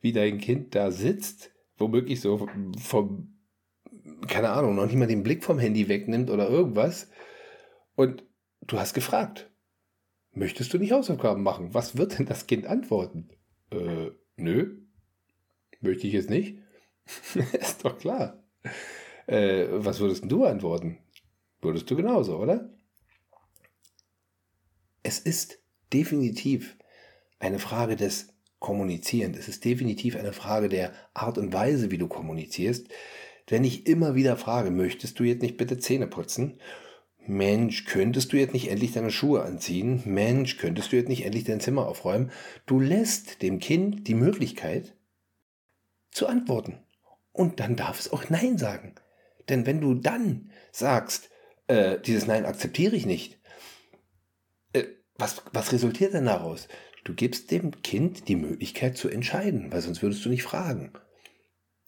wie 0.00 0.12
dein 0.12 0.38
Kind 0.38 0.74
da 0.74 0.90
sitzt, 0.90 1.50
womöglich 1.76 2.20
so 2.20 2.48
vom, 2.82 3.37
keine 4.26 4.50
Ahnung, 4.50 4.74
noch 4.74 4.86
nicht 4.86 4.96
mal 4.96 5.06
den 5.06 5.22
Blick 5.22 5.44
vom 5.44 5.58
Handy 5.58 5.88
wegnimmt 5.88 6.30
oder 6.30 6.48
irgendwas. 6.48 7.08
Und 7.94 8.24
du 8.62 8.78
hast 8.78 8.94
gefragt, 8.94 9.50
möchtest 10.32 10.72
du 10.72 10.78
nicht 10.78 10.92
Hausaufgaben 10.92 11.42
machen? 11.42 11.74
Was 11.74 11.96
wird 11.96 12.18
denn 12.18 12.26
das 12.26 12.46
Kind 12.46 12.66
antworten? 12.66 13.28
Äh, 13.70 14.10
nö, 14.36 14.78
möchte 15.80 16.06
ich 16.06 16.12
jetzt 16.12 16.30
nicht. 16.30 16.58
ist 17.52 17.84
doch 17.84 17.98
klar. 17.98 18.42
Äh, 19.26 19.66
was 19.70 20.00
würdest 20.00 20.24
du 20.26 20.44
antworten? 20.44 20.98
Würdest 21.60 21.90
du 21.90 21.96
genauso, 21.96 22.38
oder? 22.38 22.70
Es 25.02 25.18
ist 25.18 25.58
definitiv 25.92 26.76
eine 27.38 27.58
Frage 27.58 27.96
des 27.96 28.34
Kommunizierens. 28.58 29.38
Es 29.38 29.48
ist 29.48 29.64
definitiv 29.64 30.16
eine 30.16 30.32
Frage 30.32 30.68
der 30.68 30.92
Art 31.14 31.38
und 31.38 31.52
Weise, 31.52 31.90
wie 31.90 31.98
du 31.98 32.08
kommunizierst. 32.08 32.88
Wenn 33.48 33.64
ich 33.64 33.86
immer 33.86 34.14
wieder 34.14 34.36
frage, 34.36 34.70
möchtest 34.70 35.18
du 35.18 35.24
jetzt 35.24 35.42
nicht 35.42 35.56
bitte 35.56 35.78
Zähne 35.78 36.06
putzen? 36.06 36.60
Mensch, 37.26 37.86
könntest 37.86 38.32
du 38.32 38.36
jetzt 38.36 38.54
nicht 38.54 38.70
endlich 38.70 38.92
deine 38.92 39.10
Schuhe 39.10 39.42
anziehen? 39.42 40.02
Mensch, 40.04 40.56
könntest 40.56 40.92
du 40.92 40.96
jetzt 40.96 41.08
nicht 41.08 41.24
endlich 41.24 41.44
dein 41.44 41.60
Zimmer 41.60 41.86
aufräumen? 41.86 42.30
Du 42.66 42.80
lässt 42.80 43.42
dem 43.42 43.58
Kind 43.58 44.06
die 44.06 44.14
Möglichkeit 44.14 44.94
zu 46.10 46.26
antworten. 46.26 46.78
Und 47.32 47.60
dann 47.60 47.76
darf 47.76 48.00
es 48.00 48.12
auch 48.12 48.28
Nein 48.30 48.58
sagen. 48.58 48.94
Denn 49.48 49.66
wenn 49.66 49.80
du 49.80 49.94
dann 49.94 50.50
sagst, 50.72 51.30
äh, 51.68 51.98
dieses 52.00 52.26
Nein 52.26 52.44
akzeptiere 52.44 52.96
ich 52.96 53.06
nicht. 53.06 53.38
Äh, 54.72 54.84
was, 55.16 55.42
was 55.52 55.72
resultiert 55.72 56.14
denn 56.14 56.26
daraus? 56.26 56.68
Du 57.04 57.14
gibst 57.14 57.50
dem 57.50 57.82
Kind 57.82 58.28
die 58.28 58.36
Möglichkeit 58.36 58.96
zu 58.96 59.08
entscheiden, 59.08 59.70
weil 59.72 59.80
sonst 59.80 60.02
würdest 60.02 60.24
du 60.24 60.28
nicht 60.28 60.42
fragen. 60.42 60.92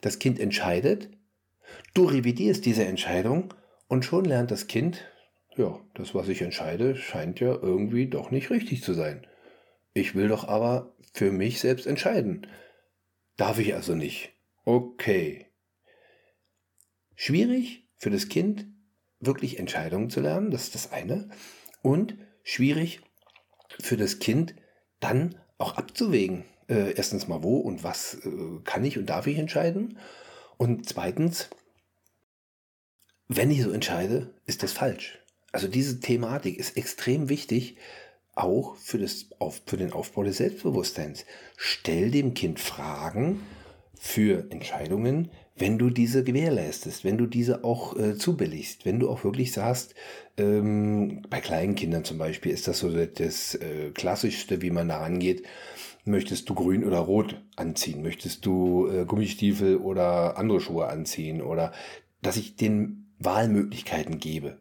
Das 0.00 0.18
Kind 0.18 0.38
entscheidet, 0.38 1.10
du 1.94 2.04
revidierst 2.04 2.64
diese 2.64 2.84
Entscheidung 2.84 3.54
und 3.88 4.04
schon 4.04 4.24
lernt 4.24 4.50
das 4.50 4.66
Kind, 4.66 5.04
ja, 5.56 5.80
das, 5.94 6.14
was 6.14 6.28
ich 6.28 6.42
entscheide, 6.42 6.96
scheint 6.96 7.40
ja 7.40 7.52
irgendwie 7.52 8.06
doch 8.06 8.30
nicht 8.30 8.50
richtig 8.50 8.82
zu 8.82 8.94
sein. 8.94 9.26
Ich 9.92 10.14
will 10.14 10.28
doch 10.28 10.46
aber 10.46 10.94
für 11.12 11.32
mich 11.32 11.60
selbst 11.60 11.86
entscheiden. 11.86 12.46
Darf 13.36 13.58
ich 13.58 13.74
also 13.74 13.94
nicht. 13.94 14.32
Okay. 14.64 15.46
Schwierig 17.16 17.88
für 17.98 18.10
das 18.10 18.28
Kind, 18.28 18.66
wirklich 19.18 19.58
Entscheidungen 19.58 20.10
zu 20.10 20.20
lernen, 20.20 20.50
das 20.50 20.64
ist 20.64 20.74
das 20.74 20.92
eine. 20.92 21.28
Und 21.82 22.16
schwierig 22.42 23.00
für 23.80 23.96
das 23.96 24.18
Kind, 24.18 24.54
dann 25.00 25.36
auch 25.58 25.76
abzuwägen. 25.76 26.44
Äh, 26.68 26.92
erstens 26.92 27.28
mal, 27.28 27.42
wo 27.42 27.58
und 27.58 27.82
was 27.82 28.14
äh, 28.24 28.60
kann 28.64 28.84
ich 28.84 28.96
und 28.96 29.06
darf 29.06 29.26
ich 29.26 29.38
entscheiden? 29.38 29.98
Und 30.56 30.88
zweitens, 30.88 31.50
wenn 33.32 33.52
ich 33.52 33.62
so 33.62 33.70
entscheide, 33.70 34.34
ist 34.44 34.64
das 34.64 34.72
falsch. 34.72 35.20
Also 35.52 35.68
diese 35.68 36.00
Thematik 36.00 36.58
ist 36.58 36.76
extrem 36.76 37.28
wichtig, 37.28 37.76
auch 38.34 38.74
für, 38.74 38.98
das, 38.98 39.26
auf, 39.38 39.62
für 39.66 39.76
den 39.76 39.92
Aufbau 39.92 40.24
des 40.24 40.38
Selbstbewusstseins. 40.38 41.24
Stell 41.56 42.10
dem 42.10 42.34
Kind 42.34 42.58
Fragen 42.58 43.40
für 43.94 44.50
Entscheidungen, 44.50 45.30
wenn 45.56 45.78
du 45.78 45.90
diese 45.90 46.24
gewährleistest, 46.24 47.04
wenn 47.04 47.18
du 47.18 47.26
diese 47.26 47.62
auch 47.62 47.96
äh, 47.96 48.16
zubilligst, 48.16 48.84
wenn 48.84 48.98
du 48.98 49.08
auch 49.08 49.22
wirklich 49.22 49.52
sagst, 49.52 49.94
ähm, 50.36 51.22
bei 51.30 51.40
kleinen 51.40 51.76
Kindern 51.76 52.02
zum 52.02 52.18
Beispiel 52.18 52.50
ist 52.50 52.66
das 52.66 52.80
so 52.80 52.90
das 52.90 53.54
äh, 53.54 53.92
Klassischste, 53.94 54.60
wie 54.60 54.70
man 54.70 54.88
da 54.88 55.02
angeht. 55.02 55.44
Möchtest 56.04 56.48
du 56.48 56.54
grün 56.54 56.82
oder 56.82 56.98
rot 56.98 57.40
anziehen? 57.54 58.02
Möchtest 58.02 58.44
du 58.44 58.88
äh, 58.88 59.04
Gummistiefel 59.04 59.76
oder 59.76 60.36
andere 60.36 60.60
Schuhe 60.60 60.88
anziehen? 60.88 61.40
Oder 61.42 61.72
dass 62.22 62.36
ich 62.36 62.56
den 62.56 62.99
Wahlmöglichkeiten 63.20 64.18
gebe. 64.18 64.58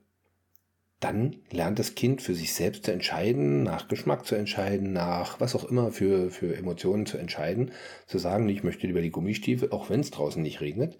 Dann 0.99 1.37
lernt 1.49 1.79
das 1.79 1.95
Kind 1.95 2.21
für 2.21 2.35
sich 2.35 2.53
selbst 2.53 2.83
zu 2.83 2.91
entscheiden, 2.91 3.63
nach 3.63 3.87
Geschmack 3.87 4.25
zu 4.25 4.35
entscheiden, 4.35 4.91
nach 4.91 5.39
was 5.39 5.55
auch 5.55 5.63
immer 5.63 5.91
für, 5.91 6.29
für 6.29 6.55
Emotionen 6.55 7.05
zu 7.05 7.17
entscheiden, 7.17 7.71
zu 8.05 8.19
sagen, 8.19 8.49
ich 8.49 8.63
möchte 8.63 8.85
lieber 8.85 9.01
die 9.01 9.11
Gummistiefel, 9.11 9.71
auch 9.71 9.89
wenn 9.89 10.01
es 10.01 10.11
draußen 10.11 10.41
nicht 10.41 10.59
regnet. 10.59 10.97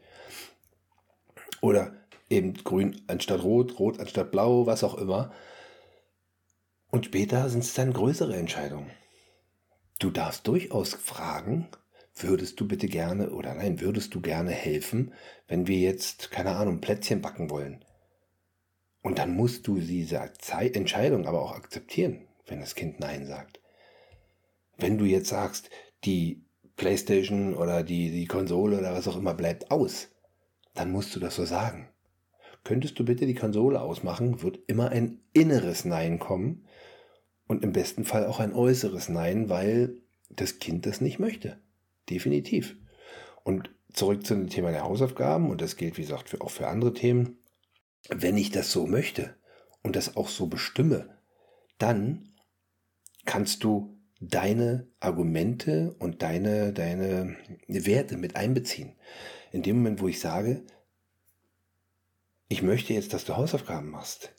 Oder 1.59 1.93
eben 2.29 2.53
grün 2.53 3.01
anstatt 3.07 3.43
rot, 3.43 3.77
rot 3.77 3.99
anstatt 3.99 4.31
blau, 4.31 4.65
was 4.65 4.85
auch 4.85 4.97
immer. 4.97 5.33
Und 6.89 7.05
später 7.05 7.49
sind 7.49 7.65
es 7.65 7.73
dann 7.73 7.91
größere 7.91 8.37
Entscheidungen. 8.37 8.89
Du 9.99 10.09
darfst 10.11 10.47
durchaus 10.47 10.93
fragen, 10.93 11.67
würdest 12.21 12.59
du 12.59 12.67
bitte 12.67 12.87
gerne 12.87 13.31
oder 13.31 13.53
nein, 13.55 13.81
würdest 13.81 14.13
du 14.15 14.21
gerne 14.21 14.51
helfen, 14.51 15.13
wenn 15.47 15.67
wir 15.67 15.77
jetzt, 15.77 16.31
keine 16.31 16.55
Ahnung, 16.55 16.81
Plätzchen 16.81 17.21
backen 17.21 17.49
wollen? 17.49 17.83
Und 19.01 19.17
dann 19.17 19.35
musst 19.35 19.67
du 19.67 19.79
diese 19.79 20.19
Entscheidung 20.51 21.25
aber 21.25 21.41
auch 21.41 21.53
akzeptieren, 21.53 22.27
wenn 22.47 22.59
das 22.59 22.75
Kind 22.75 22.99
Nein 22.99 23.25
sagt. 23.25 23.61
Wenn 24.77 24.97
du 24.97 25.05
jetzt 25.05 25.29
sagst, 25.29 25.69
die 26.03 26.43
Playstation 26.75 27.53
oder 27.53 27.83
die, 27.83 28.11
die 28.11 28.25
Konsole 28.25 28.77
oder 28.77 28.93
was 28.93 29.07
auch 29.07 29.17
immer 29.17 29.33
bleibt 29.33 29.71
aus, 29.71 30.09
dann 30.73 30.91
musst 30.91 31.15
du 31.15 31.19
das 31.19 31.35
so 31.35 31.45
sagen. 31.45 31.89
Könntest 32.63 32.99
du 32.99 33.05
bitte 33.05 33.25
die 33.25 33.35
Konsole 33.35 33.81
ausmachen, 33.81 34.41
wird 34.41 34.59
immer 34.67 34.89
ein 34.89 35.21
inneres 35.33 35.85
Nein 35.85 36.19
kommen 36.19 36.65
und 37.47 37.63
im 37.63 37.71
besten 37.71 38.05
Fall 38.05 38.27
auch 38.27 38.39
ein 38.39 38.53
äußeres 38.53 39.09
Nein, 39.09 39.49
weil 39.49 39.97
das 40.29 40.59
Kind 40.59 40.85
das 40.85 41.01
nicht 41.01 41.19
möchte. 41.19 41.59
Definitiv. 42.09 42.75
Und 43.43 43.69
zurück 43.93 44.25
zu 44.25 44.35
dem 44.35 44.49
Thema 44.49 44.71
der 44.71 44.83
Hausaufgaben, 44.83 45.49
und 45.49 45.61
das 45.61 45.75
gilt, 45.75 45.97
wie 45.97 46.03
gesagt, 46.03 46.29
für, 46.29 46.41
auch 46.41 46.51
für 46.51 46.67
andere 46.67 46.93
Themen 46.93 47.39
wenn 48.07 48.37
ich 48.37 48.51
das 48.51 48.71
so 48.71 48.87
möchte 48.87 49.35
und 49.83 49.95
das 49.95 50.15
auch 50.15 50.29
so 50.29 50.47
bestimme, 50.47 51.17
dann 51.77 52.33
kannst 53.25 53.63
du 53.63 53.97
deine 54.21 54.87
Argumente 54.99 55.95
und 55.99 56.21
deine, 56.21 56.73
deine 56.73 57.37
Werte 57.67 58.17
mit 58.17 58.35
einbeziehen. 58.35 58.95
In 59.51 59.63
dem 59.63 59.77
Moment, 59.77 60.01
wo 60.01 60.07
ich 60.07 60.19
sage, 60.19 60.63
ich 62.47 62.61
möchte 62.61 62.93
jetzt, 62.93 63.13
dass 63.13 63.25
du 63.25 63.37
Hausaufgaben 63.37 63.89
machst. 63.89 64.33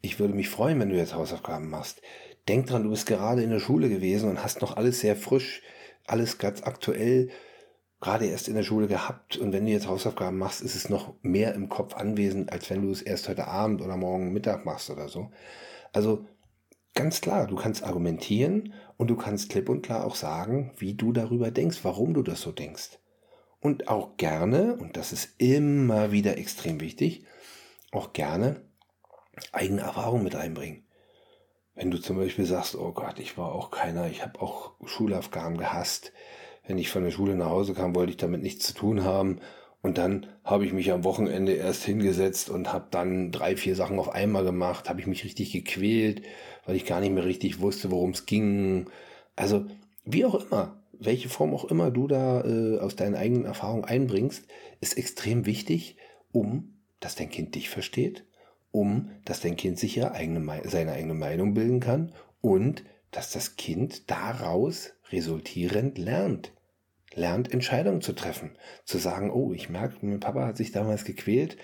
Ich 0.00 0.18
würde 0.18 0.34
mich 0.34 0.50
freuen, 0.50 0.78
wenn 0.78 0.90
du 0.90 0.96
jetzt 0.96 1.14
Hausaufgaben 1.14 1.68
machst. 1.68 2.02
Denk 2.48 2.66
dran, 2.66 2.84
du 2.84 2.90
bist 2.90 3.06
gerade 3.06 3.42
in 3.42 3.50
der 3.50 3.60
Schule 3.60 3.88
gewesen 3.88 4.28
und 4.28 4.44
hast 4.44 4.60
noch 4.60 4.76
alles 4.76 5.00
sehr 5.00 5.16
frisch, 5.16 5.62
alles 6.06 6.38
ganz 6.38 6.62
aktuell, 6.62 7.30
gerade 8.00 8.26
erst 8.26 8.48
in 8.48 8.54
der 8.54 8.62
Schule 8.62 8.86
gehabt. 8.86 9.36
Und 9.36 9.52
wenn 9.52 9.66
du 9.66 9.72
jetzt 9.72 9.86
Hausaufgaben 9.86 10.38
machst, 10.38 10.60
ist 10.60 10.74
es 10.74 10.88
noch 10.88 11.14
mehr 11.22 11.54
im 11.54 11.68
Kopf 11.68 11.94
anwesend, 11.94 12.52
als 12.52 12.68
wenn 12.70 12.82
du 12.82 12.90
es 12.90 13.02
erst 13.02 13.28
heute 13.28 13.48
Abend 13.48 13.80
oder 13.80 13.96
morgen 13.96 14.32
Mittag 14.32 14.64
machst 14.64 14.90
oder 14.90 15.08
so. 15.08 15.30
Also 15.92 16.26
ganz 16.94 17.20
klar, 17.20 17.46
du 17.46 17.56
kannst 17.56 17.82
argumentieren 17.82 18.74
und 18.96 19.08
du 19.08 19.16
kannst 19.16 19.50
klipp 19.50 19.68
und 19.68 19.82
klar 19.82 20.04
auch 20.04 20.16
sagen, 20.16 20.72
wie 20.76 20.94
du 20.94 21.12
darüber 21.12 21.50
denkst, 21.50 21.80
warum 21.82 22.14
du 22.14 22.22
das 22.22 22.40
so 22.40 22.52
denkst. 22.52 22.98
Und 23.60 23.88
auch 23.88 24.18
gerne, 24.18 24.76
und 24.76 24.96
das 24.96 25.12
ist 25.12 25.34
immer 25.38 26.12
wieder 26.12 26.36
extrem 26.36 26.80
wichtig, 26.80 27.24
auch 27.92 28.12
gerne 28.12 28.60
eigene 29.52 29.80
Erfahrungen 29.80 30.24
mit 30.24 30.36
einbringen. 30.36 30.83
Wenn 31.74 31.90
du 31.90 31.98
zum 31.98 32.16
Beispiel 32.16 32.44
sagst, 32.44 32.76
oh 32.76 32.92
Gott, 32.92 33.18
ich 33.18 33.36
war 33.36 33.52
auch 33.52 33.70
keiner, 33.70 34.08
ich 34.08 34.22
habe 34.22 34.40
auch 34.40 34.72
Schulaufgaben 34.84 35.58
gehasst. 35.58 36.12
Wenn 36.66 36.78
ich 36.78 36.88
von 36.88 37.02
der 37.02 37.10
Schule 37.10 37.34
nach 37.34 37.50
Hause 37.50 37.74
kam, 37.74 37.94
wollte 37.94 38.10
ich 38.10 38.16
damit 38.16 38.42
nichts 38.42 38.66
zu 38.66 38.74
tun 38.74 39.04
haben. 39.04 39.40
Und 39.82 39.98
dann 39.98 40.26
habe 40.44 40.64
ich 40.64 40.72
mich 40.72 40.92
am 40.92 41.04
Wochenende 41.04 41.52
erst 41.52 41.84
hingesetzt 41.84 42.48
und 42.48 42.72
habe 42.72 42.86
dann 42.90 43.32
drei, 43.32 43.56
vier 43.56 43.76
Sachen 43.76 43.98
auf 43.98 44.08
einmal 44.08 44.44
gemacht, 44.44 44.88
habe 44.88 45.00
ich 45.00 45.06
mich 45.06 45.24
richtig 45.24 45.52
gequält, 45.52 46.22
weil 46.64 46.76
ich 46.76 46.86
gar 46.86 47.00
nicht 47.00 47.12
mehr 47.12 47.24
richtig 47.24 47.60
wusste, 47.60 47.90
worum 47.90 48.10
es 48.10 48.24
ging. 48.24 48.88
Also 49.36 49.66
wie 50.04 50.24
auch 50.24 50.36
immer, 50.36 50.80
welche 50.92 51.28
Form 51.28 51.52
auch 51.52 51.64
immer 51.64 51.90
du 51.90 52.06
da 52.06 52.42
äh, 52.44 52.78
aus 52.78 52.96
deinen 52.96 53.16
eigenen 53.16 53.44
Erfahrungen 53.44 53.84
einbringst, 53.84 54.46
ist 54.80 54.96
extrem 54.96 55.44
wichtig, 55.44 55.96
um 56.32 56.70
dass 57.00 57.16
dein 57.16 57.28
Kind 57.28 57.54
dich 57.54 57.68
versteht 57.68 58.24
um 58.74 59.12
dass 59.24 59.40
dein 59.40 59.56
Kind 59.56 59.78
sich 59.78 59.94
ja 59.94 60.10
eigene, 60.10 60.62
seine 60.64 60.92
eigene 60.92 61.14
Meinung 61.14 61.54
bilden 61.54 61.78
kann 61.78 62.12
und 62.40 62.84
dass 63.12 63.30
das 63.30 63.54
Kind 63.56 64.10
daraus 64.10 64.92
resultierend 65.10 65.96
lernt. 65.96 66.52
Lernt 67.14 67.52
Entscheidungen 67.52 68.00
zu 68.00 68.12
treffen. 68.12 68.50
Zu 68.84 68.98
sagen, 68.98 69.30
oh, 69.30 69.52
ich 69.52 69.68
merke, 69.68 70.04
mein 70.04 70.18
Papa 70.18 70.44
hat 70.44 70.56
sich 70.56 70.72
damals 70.72 71.04
gequält. 71.04 71.56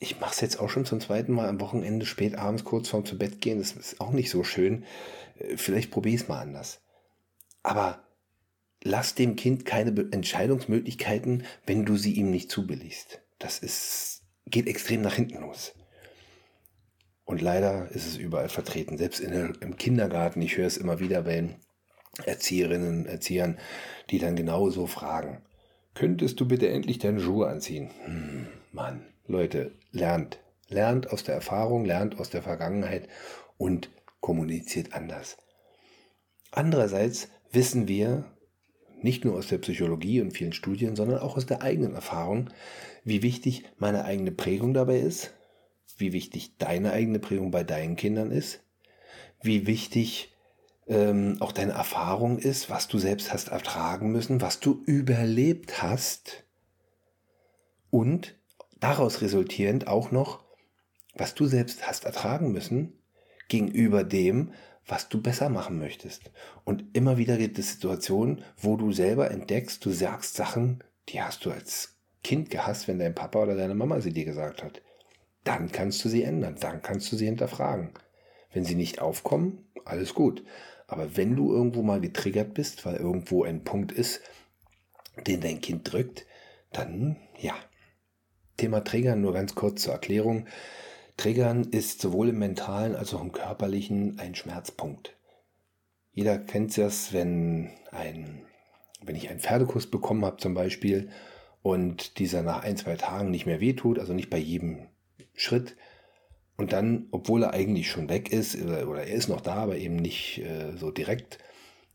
Ich 0.00 0.18
mache 0.18 0.32
es 0.32 0.40
jetzt 0.40 0.58
auch 0.58 0.68
schon 0.68 0.84
zum 0.84 0.98
zweiten 1.00 1.32
Mal 1.32 1.48
am 1.48 1.60
Wochenende, 1.60 2.04
spät 2.04 2.34
abends, 2.34 2.64
kurz 2.64 2.88
vorm 2.88 3.04
zu 3.04 3.16
Bett 3.16 3.40
gehen. 3.40 3.58
Das 3.58 3.72
ist 3.72 4.00
auch 4.00 4.10
nicht 4.10 4.28
so 4.28 4.42
schön. 4.42 4.84
Äh, 5.38 5.56
vielleicht 5.56 5.92
probier 5.92 6.16
es 6.16 6.26
mal 6.26 6.40
anders. 6.40 6.80
Aber 7.62 8.02
lass 8.82 9.14
dem 9.14 9.36
Kind 9.36 9.64
keine 9.64 9.94
Entscheidungsmöglichkeiten, 10.10 11.44
wenn 11.64 11.84
du 11.84 11.96
sie 11.96 12.14
ihm 12.14 12.32
nicht 12.32 12.50
zubilligst. 12.50 13.20
Das 13.38 13.60
ist, 13.60 14.22
geht 14.46 14.66
extrem 14.66 15.02
nach 15.02 15.14
hinten 15.14 15.40
los. 15.40 15.74
Und 17.28 17.42
leider 17.42 17.90
ist 17.90 18.06
es 18.06 18.16
überall 18.16 18.48
vertreten, 18.48 18.96
selbst 18.96 19.22
der, 19.22 19.52
im 19.60 19.76
Kindergarten. 19.76 20.40
Ich 20.40 20.56
höre 20.56 20.66
es 20.66 20.78
immer 20.78 20.98
wieder 20.98 21.24
bei 21.24 21.56
Erzieherinnen, 22.24 23.04
Erziehern, 23.04 23.58
die 24.08 24.18
dann 24.18 24.34
genauso 24.34 24.86
fragen. 24.86 25.42
Könntest 25.92 26.40
du 26.40 26.48
bitte 26.48 26.70
endlich 26.70 27.00
deine 27.00 27.20
Schuhe 27.20 27.48
anziehen? 27.48 27.90
Hm, 28.06 28.46
Mann, 28.72 29.04
Leute, 29.26 29.72
lernt. 29.90 30.38
Lernt 30.68 31.12
aus 31.12 31.22
der 31.22 31.34
Erfahrung, 31.34 31.84
lernt 31.84 32.18
aus 32.18 32.30
der 32.30 32.40
Vergangenheit 32.40 33.08
und 33.58 33.90
kommuniziert 34.20 34.94
anders. 34.94 35.36
Andererseits 36.50 37.28
wissen 37.52 37.88
wir, 37.88 38.24
nicht 39.02 39.26
nur 39.26 39.36
aus 39.36 39.48
der 39.48 39.58
Psychologie 39.58 40.22
und 40.22 40.30
vielen 40.30 40.54
Studien, 40.54 40.96
sondern 40.96 41.18
auch 41.18 41.36
aus 41.36 41.44
der 41.44 41.60
eigenen 41.60 41.94
Erfahrung, 41.94 42.48
wie 43.04 43.22
wichtig 43.22 43.64
meine 43.76 44.06
eigene 44.06 44.32
Prägung 44.32 44.72
dabei 44.72 45.00
ist, 45.00 45.34
wie 45.96 46.12
wichtig 46.12 46.56
deine 46.58 46.92
eigene 46.92 47.18
Prägung 47.18 47.50
bei 47.50 47.64
deinen 47.64 47.96
Kindern 47.96 48.30
ist, 48.30 48.60
wie 49.42 49.66
wichtig 49.66 50.34
ähm, 50.86 51.36
auch 51.40 51.52
deine 51.52 51.72
Erfahrung 51.72 52.38
ist, 52.38 52.70
was 52.70 52.88
du 52.88 52.98
selbst 52.98 53.32
hast 53.32 53.48
ertragen 53.48 54.10
müssen, 54.10 54.40
was 54.40 54.60
du 54.60 54.82
überlebt 54.86 55.82
hast 55.82 56.44
und 57.90 58.36
daraus 58.80 59.20
resultierend 59.22 59.86
auch 59.86 60.10
noch, 60.10 60.44
was 61.14 61.34
du 61.34 61.46
selbst 61.46 61.86
hast 61.86 62.04
ertragen 62.04 62.52
müssen 62.52 62.92
gegenüber 63.48 64.04
dem, 64.04 64.52
was 64.86 65.08
du 65.08 65.20
besser 65.20 65.48
machen 65.48 65.78
möchtest. 65.78 66.30
Und 66.64 66.84
immer 66.94 67.18
wieder 67.18 67.36
gibt 67.36 67.58
es 67.58 67.72
Situationen, 67.72 68.42
wo 68.56 68.76
du 68.76 68.92
selber 68.92 69.30
entdeckst, 69.30 69.84
du 69.84 69.90
sagst 69.90 70.34
Sachen, 70.34 70.82
die 71.08 71.20
hast 71.20 71.44
du 71.44 71.50
als 71.50 71.96
Kind 72.22 72.50
gehasst, 72.50 72.88
wenn 72.88 72.98
dein 72.98 73.14
Papa 73.14 73.42
oder 73.42 73.56
deine 73.56 73.74
Mama 73.74 74.00
sie 74.00 74.12
dir 74.12 74.24
gesagt 74.24 74.62
hat 74.62 74.82
dann 75.48 75.72
kannst 75.72 76.04
du 76.04 76.10
sie 76.10 76.24
ändern, 76.24 76.56
dann 76.60 76.82
kannst 76.82 77.10
du 77.10 77.16
sie 77.16 77.24
hinterfragen. 77.24 77.90
Wenn 78.52 78.66
sie 78.66 78.74
nicht 78.74 79.00
aufkommen, 79.00 79.66
alles 79.86 80.12
gut. 80.12 80.44
Aber 80.86 81.16
wenn 81.16 81.36
du 81.36 81.50
irgendwo 81.50 81.82
mal 81.82 82.02
getriggert 82.02 82.52
bist, 82.52 82.84
weil 82.84 82.96
irgendwo 82.96 83.44
ein 83.44 83.64
Punkt 83.64 83.90
ist, 83.90 84.20
den 85.26 85.40
dein 85.40 85.62
Kind 85.62 85.90
drückt, 85.90 86.26
dann 86.70 87.16
ja. 87.38 87.54
Thema 88.58 88.80
Triggern 88.84 89.22
nur 89.22 89.32
ganz 89.32 89.54
kurz 89.54 89.82
zur 89.82 89.94
Erklärung. 89.94 90.46
Triggern 91.16 91.64
ist 91.64 92.02
sowohl 92.02 92.28
im 92.28 92.38
mentalen 92.38 92.94
als 92.94 93.14
auch 93.14 93.22
im 93.22 93.32
körperlichen 93.32 94.18
ein 94.18 94.34
Schmerzpunkt. 94.34 95.16
Jeder 96.12 96.38
kennt 96.38 96.76
es, 96.76 97.12
wenn 97.14 97.70
ein, 97.90 98.42
wenn 99.02 99.16
ich 99.16 99.30
einen 99.30 99.40
Pferdekuss 99.40 99.88
bekommen 99.90 100.24
habe 100.26 100.36
zum 100.36 100.52
Beispiel 100.52 101.08
und 101.62 102.18
dieser 102.18 102.42
nach 102.42 102.64
ein, 102.64 102.76
zwei 102.76 102.96
Tagen 102.96 103.30
nicht 103.30 103.46
mehr 103.46 103.60
wehtut, 103.60 103.98
also 103.98 104.12
nicht 104.12 104.28
bei 104.28 104.38
jedem 104.38 104.88
Schritt 105.38 105.76
und 106.56 106.72
dann, 106.72 107.06
obwohl 107.12 107.44
er 107.44 107.54
eigentlich 107.54 107.88
schon 107.88 108.08
weg 108.08 108.32
ist 108.32 108.60
oder, 108.60 109.04
er 109.04 109.06
ist 109.06 109.28
noch 109.28 109.40
da, 109.40 109.54
aber 109.54 109.76
eben 109.76 109.96
nicht 109.96 110.38
äh, 110.38 110.76
so 110.76 110.90
direkt. 110.90 111.38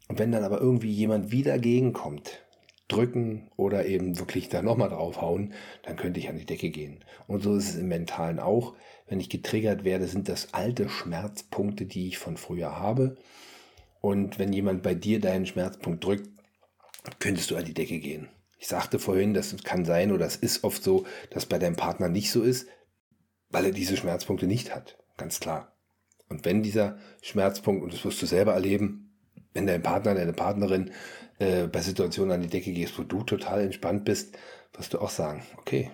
Und 0.07 0.19
wenn 0.19 0.31
dann 0.31 0.43
aber 0.45 0.61
irgendwie 0.61 0.91
jemand 0.91 1.31
wieder 1.31 1.59
gegenkommt, 1.59 2.39
drücken 2.87 3.49
oder 3.57 3.85
eben 3.85 4.19
wirklich 4.19 4.49
da 4.49 4.61
nochmal 4.61 4.89
draufhauen, 4.89 5.53
dann 5.83 5.97
könnte 5.97 6.19
ich 6.19 6.29
an 6.29 6.37
die 6.37 6.45
Decke 6.45 6.69
gehen. 6.69 7.03
Und 7.27 7.43
so 7.43 7.55
ist 7.55 7.69
es 7.69 7.75
im 7.75 7.89
Mentalen 7.89 8.39
auch. 8.39 8.75
Wenn 9.07 9.19
ich 9.19 9.29
getriggert 9.29 9.83
werde, 9.83 10.07
sind 10.07 10.29
das 10.29 10.53
alte 10.53 10.89
Schmerzpunkte, 10.89 11.85
die 11.85 12.07
ich 12.07 12.17
von 12.17 12.37
früher 12.37 12.77
habe. 12.79 13.17
Und 13.99 14.39
wenn 14.39 14.53
jemand 14.53 14.83
bei 14.83 14.93
dir 14.93 15.19
deinen 15.19 15.45
Schmerzpunkt 15.45 16.03
drückt, 16.03 16.29
könntest 17.19 17.51
du 17.51 17.57
an 17.57 17.65
die 17.65 17.73
Decke 17.73 17.99
gehen. 17.99 18.29
Ich 18.59 18.67
sagte 18.67 18.97
vorhin, 18.97 19.33
das 19.33 19.55
kann 19.63 19.83
sein 19.83 20.13
oder 20.13 20.25
es 20.25 20.37
ist 20.37 20.63
oft 20.63 20.83
so, 20.83 21.05
dass 21.31 21.45
bei 21.45 21.59
deinem 21.59 21.75
Partner 21.75 22.07
nicht 22.07 22.31
so 22.31 22.41
ist 22.41 22.67
weil 23.53 23.65
er 23.65 23.71
diese 23.71 23.95
Schmerzpunkte 23.95 24.47
nicht 24.47 24.75
hat. 24.75 24.97
Ganz 25.15 25.39
klar. 25.39 25.71
Und 26.27 26.43
wenn 26.43 26.63
dieser 26.63 26.97
Schmerzpunkt, 27.21 27.83
und 27.83 27.93
das 27.93 28.03
wirst 28.03 28.21
du 28.21 28.25
selber 28.25 28.53
erleben, 28.53 29.13
wenn 29.53 29.67
dein 29.67 29.83
Partner, 29.83 30.15
deine 30.15 30.33
Partnerin 30.33 30.91
äh, 31.37 31.67
bei 31.67 31.81
Situationen 31.81 32.31
an 32.33 32.41
die 32.41 32.49
Decke 32.49 32.73
gehst, 32.73 32.97
wo 32.97 33.03
du 33.03 33.23
total 33.23 33.61
entspannt 33.61 34.03
bist, 34.03 34.35
wirst 34.73 34.93
du 34.93 34.99
auch 34.99 35.11
sagen, 35.11 35.43
okay, 35.57 35.91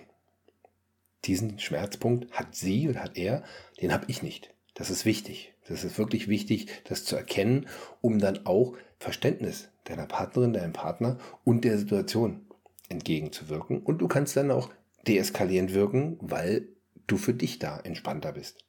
diesen 1.26 1.58
Schmerzpunkt 1.58 2.32
hat 2.32 2.54
sie 2.54 2.88
oder 2.88 3.04
hat 3.04 3.18
er, 3.18 3.44
den 3.82 3.92
habe 3.92 4.06
ich 4.08 4.22
nicht. 4.22 4.54
Das 4.74 4.88
ist 4.88 5.04
wichtig. 5.04 5.52
Das 5.68 5.84
ist 5.84 5.98
wirklich 5.98 6.28
wichtig, 6.28 6.68
das 6.88 7.04
zu 7.04 7.14
erkennen, 7.14 7.66
um 8.00 8.18
dann 8.18 8.46
auch 8.46 8.74
Verständnis 8.98 9.68
deiner 9.84 10.06
Partnerin, 10.06 10.54
deinem 10.54 10.72
Partner 10.72 11.18
und 11.44 11.64
der 11.64 11.76
Situation 11.76 12.46
entgegenzuwirken. 12.88 13.82
Und 13.82 13.98
du 13.98 14.08
kannst 14.08 14.36
dann 14.36 14.50
auch 14.50 14.70
deeskalierend 15.06 15.74
wirken, 15.74 16.16
weil 16.20 16.68
du 17.10 17.16
für 17.16 17.34
dich 17.34 17.58
da 17.58 17.78
entspannter 17.80 18.32
bist. 18.32 18.64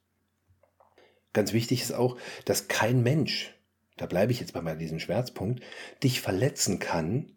Ganz 1.32 1.52
wichtig 1.52 1.82
ist 1.82 1.92
auch, 1.92 2.18
dass 2.44 2.68
kein 2.68 3.02
Mensch, 3.02 3.54
da 3.96 4.06
bleibe 4.06 4.32
ich 4.32 4.40
jetzt 4.40 4.52
bei 4.52 4.74
diesem 4.74 5.00
Schmerzpunkt, 5.00 5.62
dich 6.02 6.20
verletzen 6.20 6.78
kann, 6.78 7.32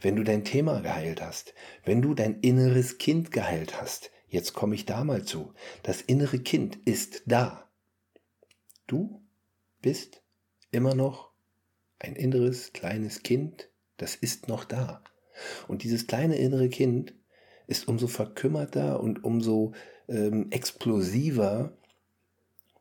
wenn 0.00 0.16
du 0.16 0.22
dein 0.22 0.44
Thema 0.44 0.80
geheilt 0.80 1.20
hast, 1.20 1.54
wenn 1.84 2.02
du 2.02 2.14
dein 2.14 2.40
inneres 2.40 2.98
Kind 2.98 3.30
geheilt 3.30 3.80
hast. 3.80 4.10
Jetzt 4.28 4.54
komme 4.54 4.74
ich 4.74 4.86
da 4.86 5.04
mal 5.04 5.24
zu. 5.24 5.52
Das 5.82 6.00
innere 6.00 6.38
Kind 6.38 6.76
ist 6.84 7.22
da. 7.26 7.68
Du 8.86 9.22
bist 9.80 10.22
immer 10.70 10.94
noch 10.94 11.32
ein 11.98 12.16
inneres 12.16 12.72
kleines 12.72 13.22
Kind, 13.22 13.68
das 13.96 14.14
ist 14.14 14.48
noch 14.48 14.64
da. 14.64 15.04
Und 15.68 15.82
dieses 15.82 16.06
kleine 16.06 16.36
innere 16.36 16.68
Kind 16.68 17.14
ist 17.66 17.88
umso 17.88 18.06
verkümmerter 18.06 19.00
und 19.00 19.24
umso 19.24 19.72
ähm, 20.08 20.50
explosiver, 20.50 21.72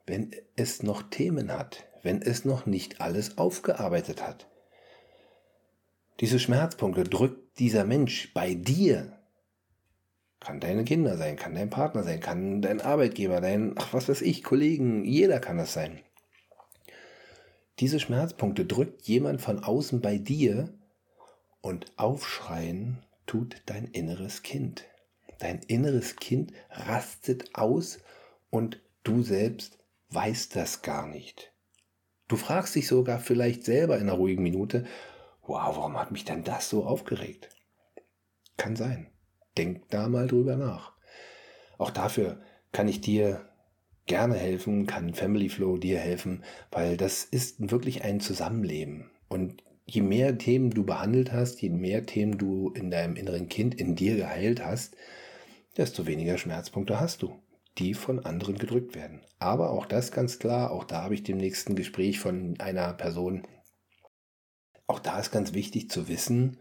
wenn 0.05 0.31
es 0.55 0.83
noch 0.83 1.03
Themen 1.03 1.51
hat, 1.51 1.85
wenn 2.03 2.21
es 2.21 2.45
noch 2.45 2.65
nicht 2.65 3.01
alles 3.01 3.37
aufgearbeitet 3.37 4.25
hat. 4.25 4.47
Diese 6.19 6.39
Schmerzpunkte 6.39 7.03
drückt 7.03 7.59
dieser 7.59 7.85
Mensch 7.85 8.33
bei 8.33 8.53
dir. 8.53 9.17
Kann 10.39 10.59
deine 10.59 10.83
Kinder 10.83 11.17
sein, 11.17 11.35
kann 11.35 11.53
dein 11.53 11.69
Partner 11.69 12.03
sein, 12.03 12.19
kann 12.19 12.61
dein 12.61 12.81
Arbeitgeber, 12.81 13.41
dein, 13.41 13.75
ach 13.77 13.93
was 13.93 14.09
weiß 14.09 14.21
ich, 14.21 14.43
Kollegen, 14.43 15.05
jeder 15.05 15.39
kann 15.39 15.57
das 15.57 15.73
sein. 15.73 15.99
Diese 17.79 17.99
Schmerzpunkte 17.99 18.65
drückt 18.65 19.03
jemand 19.03 19.41
von 19.41 19.63
außen 19.63 20.01
bei 20.01 20.17
dir 20.17 20.73
und 21.61 21.91
aufschreien 21.97 23.03
tut 23.25 23.61
dein 23.65 23.85
inneres 23.85 24.43
Kind. 24.43 24.85
Dein 25.39 25.59
inneres 25.67 26.15
Kind 26.17 26.53
rastet 26.69 27.55
aus 27.55 27.99
und 28.49 28.79
du 29.03 29.23
selbst 29.23 29.79
weißt 30.09 30.55
das 30.55 30.81
gar 30.81 31.07
nicht. 31.07 31.51
Du 32.27 32.37
fragst 32.37 32.75
dich 32.75 32.87
sogar 32.87 33.19
vielleicht 33.19 33.65
selber 33.65 33.97
in 33.97 34.03
einer 34.03 34.13
ruhigen 34.13 34.43
Minute, 34.43 34.85
wow, 35.41 35.75
warum 35.75 35.99
hat 35.99 36.11
mich 36.11 36.25
denn 36.25 36.43
das 36.43 36.69
so 36.69 36.85
aufgeregt? 36.85 37.49
Kann 38.57 38.75
sein. 38.75 39.09
Denk 39.57 39.89
da 39.89 40.07
mal 40.07 40.27
drüber 40.27 40.55
nach. 40.55 40.93
Auch 41.77 41.91
dafür 41.91 42.41
kann 42.71 42.87
ich 42.87 43.01
dir 43.01 43.49
gerne 44.05 44.35
helfen, 44.35 44.85
kann 44.87 45.13
Family 45.13 45.49
Flow 45.49 45.77
dir 45.77 45.99
helfen, 45.99 46.43
weil 46.71 46.97
das 46.97 47.23
ist 47.23 47.71
wirklich 47.71 48.03
ein 48.03 48.19
Zusammenleben. 48.19 49.09
Und 49.27 49.63
je 49.85 50.01
mehr 50.01 50.37
Themen 50.37 50.71
du 50.71 50.83
behandelt 50.83 51.31
hast, 51.31 51.61
je 51.61 51.69
mehr 51.69 52.05
Themen 52.05 52.37
du 52.37 52.71
in 52.71 52.91
deinem 52.91 53.15
inneren 53.15 53.49
Kind, 53.49 53.75
in 53.75 53.95
dir 53.95 54.15
geheilt 54.15 54.63
hast, 54.63 54.95
desto 55.77 56.05
weniger 56.07 56.37
Schmerzpunkte 56.37 56.99
hast 56.99 57.21
du, 57.21 57.33
die 57.77 57.93
von 57.93 58.25
anderen 58.25 58.57
gedrückt 58.57 58.95
werden. 58.95 59.21
Aber 59.39 59.71
auch 59.71 59.85
das 59.85 60.11
ganz 60.11 60.39
klar, 60.39 60.71
auch 60.71 60.83
da 60.83 61.03
habe 61.03 61.13
ich 61.13 61.23
demnächst 61.23 61.69
ein 61.69 61.75
Gespräch 61.75 62.19
von 62.19 62.55
einer 62.59 62.93
Person. 62.93 63.47
Auch 64.87 64.99
da 64.99 65.19
ist 65.19 65.31
ganz 65.31 65.53
wichtig 65.53 65.89
zu 65.89 66.07
wissen, 66.07 66.59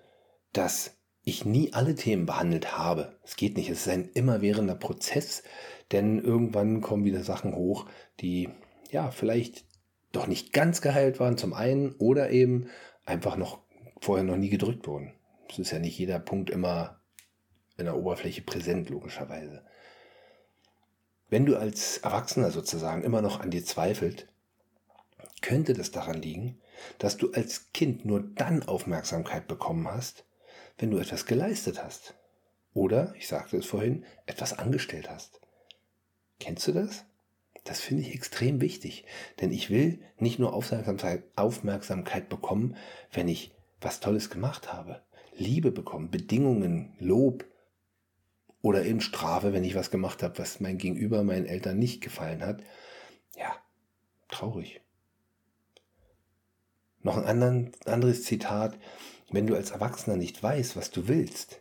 dass 0.53 0.97
ich 1.23 1.45
nie 1.45 1.73
alle 1.73 1.95
Themen 1.95 2.27
behandelt 2.27 2.77
habe. 2.79 3.19
Es 3.23 3.37
geht 3.37 3.57
nicht, 3.57 3.69
es 3.71 3.87
ist 3.87 3.89
ein 3.89 4.09
immerwährender 4.09 4.75
Prozess, 4.75 5.43
denn 5.93 6.19
irgendwann 6.19 6.81
kommen 6.81 7.05
wieder 7.05 7.23
Sachen 7.23 7.55
hoch, 7.55 7.87
die 8.21 8.49
ja 8.91 9.11
vielleicht 9.11 9.65
doch 10.13 10.27
nicht 10.27 10.53
ganz 10.53 10.81
geheilt 10.81 11.21
waren 11.21 11.37
zum 11.37 11.53
einen 11.53 11.93
oder 11.93 12.31
eben 12.31 12.69
einfach 13.11 13.37
noch 13.37 13.61
vorher 14.01 14.25
noch 14.25 14.37
nie 14.37 14.49
gedrückt 14.49 14.87
wurden. 14.87 15.13
Es 15.49 15.59
ist 15.59 15.73
ja 15.73 15.79
nicht 15.79 15.99
jeder 15.99 16.19
Punkt 16.21 16.49
immer 16.49 17.01
in 17.77 17.85
der 17.85 17.97
Oberfläche 17.97 18.43
präsent, 18.43 18.89
logischerweise. 18.89 19.65
Wenn 21.29 21.47
du 21.47 21.57
als 21.57 21.99
Erwachsener 21.99 22.51
sozusagen 22.51 23.03
immer 23.03 23.21
noch 23.21 23.41
an 23.41 23.51
dir 23.51 23.65
zweifelt, 23.65 24.29
könnte 25.43 25.75
das 25.75 25.91
daran 25.91 26.23
liegen, 26.23 26.61
dass 26.99 27.17
du 27.17 27.33
als 27.33 27.73
Kind 27.73 28.05
nur 28.05 28.21
dann 28.21 28.63
Aufmerksamkeit 28.63 29.47
bekommen 29.47 29.89
hast, 29.89 30.25
wenn 30.79 30.91
du 30.91 30.99
etwas 30.99 31.27
geleistet 31.27 31.83
hast. 31.83 32.15
Oder, 32.75 33.15
ich 33.17 33.27
sagte 33.27 33.57
es 33.57 33.67
vorhin, 33.67 34.05
etwas 34.27 34.59
angestellt 34.59 35.11
hast. 35.11 35.41
Kennst 36.39 36.67
du 36.69 36.73
das? 36.73 37.05
Das 37.65 37.81
finde 37.81 38.03
ich 38.03 38.15
extrem 38.15 38.61
wichtig, 38.61 39.05
denn 39.41 39.53
ich 39.53 39.71
will 39.71 40.01
nicht 40.19 40.39
nur 40.39 40.55
Aufmerksamkeit, 40.55 41.25
Aufmerksamkeit 41.37 42.29
bekommen, 42.29 42.77
wenn 43.13 43.29
ich 43.29 43.53
was 43.81 44.01
Tolles 44.01 44.31
gemacht 44.31 44.73
habe. 44.73 45.03
Liebe 45.37 45.71
bekommen, 45.71 46.11
Bedingungen, 46.11 46.95
Lob 46.99 47.45
oder 48.63 48.85
eben 48.85 49.01
Strafe, 49.01 49.53
wenn 49.53 49.65
ich 49.65 49.75
was 49.75 49.91
gemacht 49.91 50.23
habe, 50.23 50.39
was 50.39 50.61
mein 50.61 50.79
Gegenüber, 50.79 51.23
meinen 51.23 51.47
Eltern 51.47 51.79
nicht 51.79 52.03
gefallen 52.03 52.45
hat. 52.45 52.63
Ja, 53.37 53.57
traurig. 54.29 54.81
Noch 57.03 57.17
ein 57.17 57.73
anderes 57.87 58.25
Zitat. 58.25 58.79
Wenn 59.31 59.47
du 59.47 59.55
als 59.55 59.71
Erwachsener 59.71 60.17
nicht 60.17 60.43
weißt, 60.43 60.77
was 60.77 60.91
du 60.91 61.09
willst, 61.09 61.61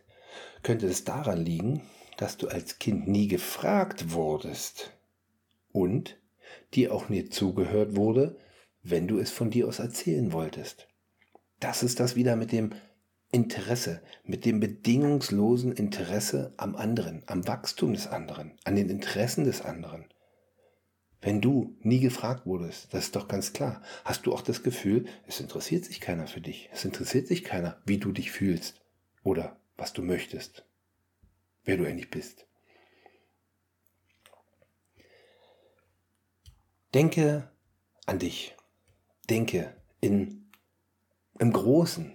könnte 0.62 0.86
es 0.86 1.04
daran 1.04 1.38
liegen, 1.38 1.82
dass 2.18 2.36
du 2.36 2.48
als 2.48 2.78
Kind 2.78 3.08
nie 3.08 3.28
gefragt 3.28 4.12
wurdest 4.12 4.92
und 5.72 6.18
dir 6.74 6.94
auch 6.94 7.08
nie 7.08 7.28
zugehört 7.28 7.96
wurde, 7.96 8.38
wenn 8.82 9.06
du 9.08 9.18
es 9.18 9.30
von 9.30 9.50
dir 9.50 9.68
aus 9.68 9.78
erzählen 9.78 10.32
wolltest. 10.32 10.88
Das 11.58 11.82
ist 11.82 12.00
das 12.00 12.16
wieder 12.16 12.36
mit 12.36 12.52
dem 12.52 12.70
Interesse, 13.32 14.02
mit 14.24 14.44
dem 14.44 14.58
bedingungslosen 14.58 15.72
Interesse 15.72 16.52
am 16.56 16.74
anderen, 16.74 17.22
am 17.26 17.46
Wachstum 17.46 17.92
des 17.92 18.06
anderen, 18.06 18.52
an 18.64 18.76
den 18.76 18.88
Interessen 18.88 19.44
des 19.44 19.62
anderen. 19.62 20.06
Wenn 21.20 21.40
du 21.40 21.76
nie 21.80 22.00
gefragt 22.00 22.46
wurdest, 22.46 22.92
das 22.94 23.04
ist 23.04 23.16
doch 23.16 23.28
ganz 23.28 23.52
klar, 23.52 23.82
hast 24.04 24.24
du 24.24 24.32
auch 24.32 24.40
das 24.40 24.62
Gefühl, 24.62 25.06
es 25.26 25.38
interessiert 25.38 25.84
sich 25.84 26.00
keiner 26.00 26.26
für 26.26 26.40
dich. 26.40 26.70
Es 26.72 26.84
interessiert 26.84 27.28
sich 27.28 27.44
keiner, 27.44 27.80
wie 27.84 27.98
du 27.98 28.10
dich 28.10 28.32
fühlst 28.32 28.80
oder 29.22 29.60
was 29.76 29.92
du 29.92 30.02
möchtest, 30.02 30.64
wer 31.64 31.76
du 31.76 31.84
eigentlich 31.84 32.10
bist. 32.10 32.46
Denke 36.94 37.48
an 38.06 38.18
dich. 38.18 38.56
Denke 39.28 39.76
in, 40.00 40.50
im 41.38 41.52
Großen 41.52 42.12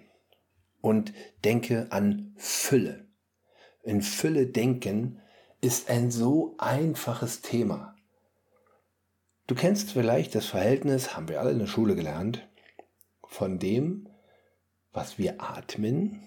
und 0.81 1.13
denke 1.45 1.87
an 1.91 2.33
Fülle. 2.35 3.07
In 3.83 4.01
Fülle 4.01 4.47
denken 4.47 5.21
ist 5.61 5.89
ein 5.89 6.11
so 6.11 6.55
einfaches 6.57 7.41
Thema. 7.41 7.95
Du 9.47 9.55
kennst 9.55 9.91
vielleicht 9.91 10.35
das 10.35 10.47
Verhältnis, 10.47 11.15
haben 11.15 11.29
wir 11.29 11.39
alle 11.39 11.51
in 11.51 11.59
der 11.59 11.67
Schule 11.67 11.95
gelernt, 11.95 12.45
von 13.23 13.59
dem, 13.59 14.09
was 14.91 15.17
wir 15.17 15.41
atmen 15.41 16.21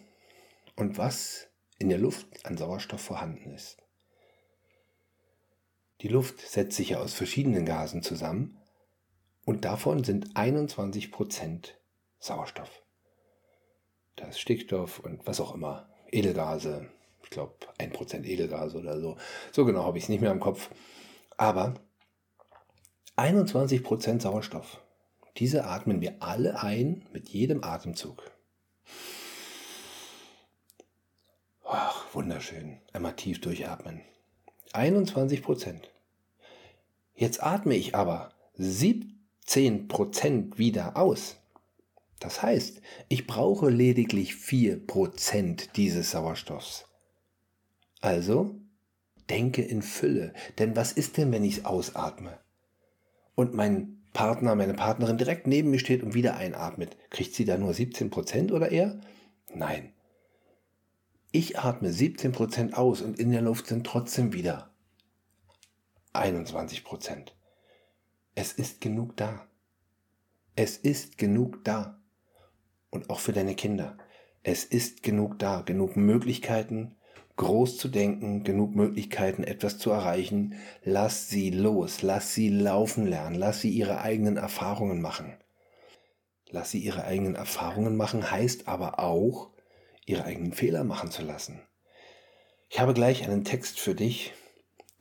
und 0.76 0.96
was 0.96 1.48
in 1.78 1.88
der 1.88 1.98
Luft 1.98 2.46
an 2.46 2.56
Sauerstoff 2.56 3.00
vorhanden 3.00 3.50
ist. 3.50 3.76
Die 6.00 6.08
Luft 6.08 6.40
setzt 6.40 6.76
sich 6.76 6.90
ja 6.90 6.98
aus 6.98 7.14
verschiedenen 7.14 7.66
Gasen 7.66 8.02
zusammen 8.02 8.56
und 9.44 9.64
davon 9.64 10.04
sind 10.04 10.36
21% 10.36 11.70
Sauerstoff. 12.20 12.82
Da 14.16 14.26
ist 14.26 14.40
Stickstoff 14.40 15.00
und 15.00 15.26
was 15.26 15.40
auch 15.40 15.54
immer, 15.54 15.88
Edelgase, 16.10 16.88
ich 17.22 17.30
glaube 17.30 17.54
1% 17.78 18.24
Edelgase 18.24 18.78
oder 18.78 19.00
so. 19.00 19.16
So 19.52 19.64
genau 19.64 19.84
habe 19.84 19.98
ich 19.98 20.04
es 20.04 20.08
nicht 20.08 20.20
mehr 20.20 20.32
im 20.32 20.40
Kopf. 20.40 20.70
Aber 21.36 21.74
21% 23.16 24.20
Sauerstoff. 24.20 24.80
Diese 25.36 25.64
atmen 25.64 26.00
wir 26.00 26.22
alle 26.22 26.60
ein 26.62 27.06
mit 27.12 27.28
jedem 27.28 27.62
Atemzug. 27.62 28.30
Ach, 31.64 32.06
wunderschön. 32.14 32.80
Einmal 32.92 33.14
tief 33.14 33.40
durchatmen. 33.40 34.02
21%. 34.72 35.80
Jetzt 37.14 37.42
atme 37.42 37.74
ich 37.74 37.94
aber 37.94 38.32
17% 38.58 40.58
wieder 40.58 40.96
aus. 40.96 41.36
Das 42.20 42.42
heißt, 42.42 42.82
ich 43.08 43.26
brauche 43.26 43.70
lediglich 43.70 44.32
4% 44.32 45.68
dieses 45.76 46.10
Sauerstoffs. 46.10 46.84
Also, 48.00 48.54
denke 49.30 49.62
in 49.62 49.82
Fülle. 49.82 50.34
Denn 50.58 50.76
was 50.76 50.92
ist 50.92 51.16
denn, 51.16 51.32
wenn 51.32 51.44
ich 51.44 51.58
es 51.58 51.64
ausatme? 51.64 52.38
und 53.38 53.54
mein 53.54 54.02
Partner, 54.14 54.56
meine 54.56 54.74
Partnerin 54.74 55.16
direkt 55.16 55.46
neben 55.46 55.70
mir 55.70 55.78
steht 55.78 56.02
und 56.02 56.12
wieder 56.12 56.36
einatmet, 56.36 56.96
kriegt 57.08 57.36
sie 57.36 57.44
da 57.44 57.56
nur 57.56 57.70
17% 57.70 58.50
oder 58.50 58.72
eher? 58.72 58.98
Nein. 59.54 59.92
Ich 61.30 61.58
atme 61.58 61.90
17% 61.90 62.72
aus 62.72 63.02
und 63.02 63.18
in 63.18 63.32
der 63.32 63.42
Luft 63.42 63.66
sind 63.66 63.86
trotzdem 63.86 64.32
wieder 64.32 64.70
21%. 66.14 67.32
Es 68.34 68.52
ist 68.52 68.80
genug 68.80 69.14
da. 69.16 69.46
Es 70.56 70.78
ist 70.78 71.18
genug 71.18 71.64
da. 71.64 72.00
Und 72.88 73.10
auch 73.10 73.20
für 73.20 73.32
deine 73.32 73.54
Kinder. 73.54 73.98
Es 74.42 74.64
ist 74.64 75.02
genug 75.02 75.38
da. 75.38 75.60
Genug 75.60 75.96
Möglichkeiten, 75.96 76.96
groß 77.36 77.76
zu 77.76 77.88
denken, 77.88 78.42
genug 78.42 78.74
Möglichkeiten, 78.74 79.44
etwas 79.44 79.76
zu 79.76 79.90
erreichen. 79.90 80.54
Lass 80.82 81.28
sie 81.28 81.50
los, 81.50 82.00
lass 82.00 82.34
sie 82.34 82.48
laufen 82.48 83.06
lernen, 83.06 83.34
lass 83.34 83.60
sie 83.60 83.70
ihre 83.70 84.00
eigenen 84.00 84.38
Erfahrungen 84.38 85.02
machen. 85.02 85.36
Lass 86.48 86.70
sie 86.70 86.78
ihre 86.78 87.04
eigenen 87.04 87.34
Erfahrungen 87.34 87.98
machen, 87.98 88.30
heißt 88.30 88.66
aber 88.66 88.98
auch, 88.98 89.50
ihre 90.08 90.24
eigenen 90.24 90.52
Fehler 90.52 90.84
machen 90.84 91.10
zu 91.10 91.22
lassen. 91.22 91.60
Ich 92.68 92.80
habe 92.80 92.94
gleich 92.94 93.24
einen 93.24 93.44
Text 93.44 93.80
für 93.80 93.94
dich, 93.94 94.32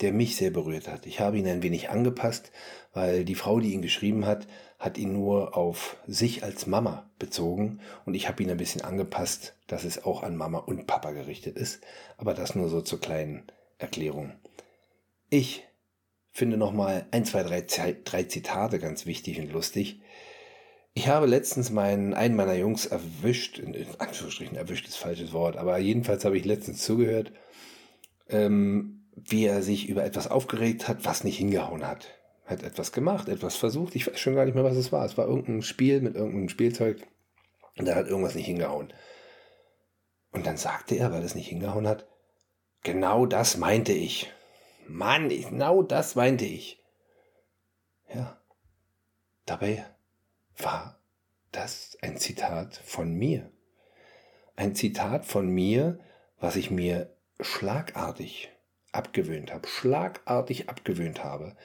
der 0.01 0.13
mich 0.13 0.35
sehr 0.35 0.51
berührt 0.51 0.87
hat. 0.87 1.05
Ich 1.05 1.19
habe 1.19 1.37
ihn 1.37 1.47
ein 1.47 1.63
wenig 1.63 1.89
angepasst, 1.89 2.51
weil 2.93 3.25
die 3.25 3.35
Frau, 3.35 3.59
die 3.59 3.73
ihn 3.73 3.81
geschrieben 3.81 4.25
hat, 4.25 4.47
hat 4.79 4.97
ihn 4.97 5.11
nur 5.11 5.57
auf 5.57 5.97
sich 6.05 6.43
als 6.43 6.67
Mama 6.67 7.09
bezogen 7.17 7.79
und 8.05 8.13
ich 8.13 8.27
habe 8.27 8.43
ihn 8.43 8.51
ein 8.51 8.57
bisschen 8.57 8.81
angepasst, 8.81 9.55
dass 9.65 9.83
es 9.83 10.03
auch 10.03 10.21
an 10.23 10.35
Mama 10.35 10.59
und 10.59 10.85
Papa 10.85 11.11
gerichtet 11.11 11.57
ist. 11.57 11.81
Aber 12.17 12.33
das 12.33 12.55
nur 12.55 12.69
so 12.69 12.81
zur 12.81 13.01
kleinen 13.01 13.43
Erklärung. 13.79 14.33
Ich 15.29 15.63
finde 16.31 16.57
nochmal 16.57 17.07
ein, 17.11 17.25
zwei, 17.25 17.41
drei, 17.41 17.65
drei 18.03 18.23
Zitate 18.23 18.77
ganz 18.77 19.07
wichtig 19.07 19.39
und 19.39 19.51
lustig. 19.51 19.99
Ich 20.97 21.07
habe 21.07 21.27
letztens 21.27 21.69
meinen, 21.69 22.15
einen 22.15 22.35
meiner 22.35 22.55
Jungs 22.55 22.87
erwischt, 22.87 23.59
in 23.59 23.75
Anführungsstrichen 23.99 24.57
erwischt 24.57 24.87
ist 24.87 24.95
falsches 24.95 25.31
Wort, 25.31 25.55
aber 25.55 25.77
jedenfalls 25.77 26.25
habe 26.25 26.39
ich 26.39 26.43
letztens 26.43 26.83
zugehört, 26.83 27.31
ähm, 28.29 29.05
wie 29.15 29.45
er 29.45 29.61
sich 29.61 29.89
über 29.89 30.03
etwas 30.03 30.27
aufgeregt 30.27 30.87
hat, 30.87 31.05
was 31.05 31.23
nicht 31.23 31.37
hingehauen 31.37 31.85
hat 31.85 32.07
hat 32.45 32.63
etwas 32.63 32.93
gemacht, 32.93 33.29
etwas 33.29 33.57
versucht. 33.57 33.95
Ich 33.95 34.07
weiß 34.07 34.19
schon 34.19 34.33
gar 34.33 34.45
nicht 34.45 34.55
mehr, 34.55 34.63
was 34.63 34.75
es 34.75 34.91
war. 34.91 35.05
Es 35.05 35.19
war 35.19 35.27
irgendein 35.27 35.61
Spiel 35.61 36.01
mit 36.01 36.15
irgendeinem 36.15 36.49
Spielzeug 36.49 37.05
und 37.77 37.87
da 37.87 37.93
hat 37.93 38.07
irgendwas 38.07 38.33
nicht 38.33 38.47
hingehauen. 38.47 38.91
Und 40.31 40.47
dann 40.47 40.57
sagte 40.57 40.95
er, 40.95 41.11
weil 41.11 41.21
es 41.21 41.35
nicht 41.35 41.49
hingehauen 41.49 41.87
hat, 41.87 42.07
genau 42.81 43.27
das 43.27 43.57
meinte 43.57 43.93
ich. 43.93 44.33
Mann, 44.87 45.29
genau 45.29 45.83
das 45.83 46.15
meinte 46.15 46.45
ich. 46.45 46.81
Ja, 48.11 48.41
dabei 49.45 49.85
war 50.57 50.99
das 51.51 51.97
ein 52.01 52.17
Zitat 52.17 52.75
von 52.75 53.13
mir. 53.13 53.51
Ein 54.55 54.75
Zitat 54.75 55.25
von 55.25 55.49
mir, 55.49 55.99
was 56.39 56.55
ich 56.55 56.71
mir 56.71 57.15
schlagartig 57.39 58.49
abgewöhnt 58.91 59.53
habe, 59.53 59.67
schlagartig 59.67 60.69
abgewöhnt 60.69 61.23
habe. 61.23 61.55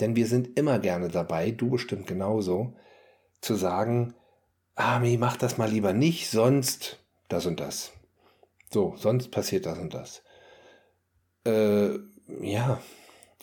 Denn 0.00 0.16
wir 0.16 0.26
sind 0.26 0.58
immer 0.58 0.78
gerne 0.78 1.08
dabei, 1.08 1.50
du 1.50 1.70
bestimmt 1.70 2.06
genauso, 2.06 2.74
zu 3.40 3.54
sagen, 3.54 4.14
Ami, 4.74 5.16
mach 5.16 5.36
das 5.36 5.58
mal 5.58 5.68
lieber 5.68 5.92
nicht, 5.92 6.30
sonst 6.30 7.00
das 7.28 7.46
und 7.46 7.58
das. 7.58 7.92
So, 8.70 8.94
sonst 8.96 9.30
passiert 9.30 9.66
das 9.66 9.78
und 9.78 9.94
das. 9.94 10.22
Äh, 11.44 11.98
ja, 12.40 12.80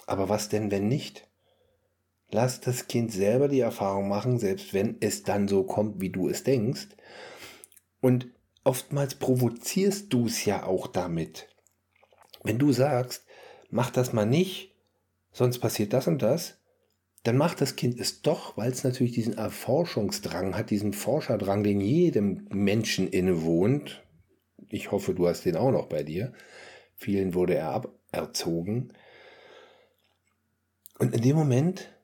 aber 0.07 0.29
was 0.29 0.49
denn, 0.49 0.71
wenn 0.71 0.87
nicht? 0.87 1.27
Lass 2.31 2.59
das 2.59 2.87
Kind 2.87 3.11
selber 3.11 3.47
die 3.47 3.59
Erfahrung 3.59 4.09
machen, 4.09 4.39
selbst 4.39 4.73
wenn 4.73 4.97
es 4.99 5.23
dann 5.23 5.47
so 5.47 5.63
kommt, 5.63 6.01
wie 6.01 6.09
du 6.09 6.27
es 6.27 6.43
denkst. 6.43 6.87
Und 8.01 8.27
oftmals 8.63 9.15
provozierst 9.15 10.11
du 10.11 10.25
es 10.25 10.43
ja 10.45 10.63
auch 10.63 10.87
damit. 10.87 11.47
Wenn 12.43 12.59
du 12.59 12.71
sagst, 12.71 13.25
mach 13.69 13.89
das 13.89 14.13
mal 14.13 14.25
nicht, 14.25 14.75
sonst 15.31 15.59
passiert 15.59 15.93
das 15.93 16.07
und 16.07 16.21
das, 16.21 16.59
dann 17.23 17.37
macht 17.37 17.59
das 17.59 17.75
Kind 17.75 17.99
es 17.99 18.21
doch, 18.21 18.55
weil 18.55 18.71
es 18.71 18.83
natürlich 18.83 19.13
diesen 19.13 19.35
Erforschungsdrang 19.35 20.55
hat, 20.55 20.69
diesen 20.69 20.93
Forscherdrang, 20.93 21.63
den 21.63 21.81
jedem 21.81 22.47
Menschen 22.51 23.07
innewohnt. 23.07 24.03
Ich 24.69 24.91
hoffe, 24.91 25.15
du 25.15 25.27
hast 25.27 25.43
den 25.43 25.57
auch 25.57 25.71
noch 25.71 25.87
bei 25.87 26.03
dir. 26.03 26.33
Vielen 26.95 27.33
wurde 27.33 27.55
er 27.55 27.83
aberzogen. 28.11 28.93
Und 30.99 31.15
in 31.15 31.21
dem 31.21 31.35
Moment 31.35 31.94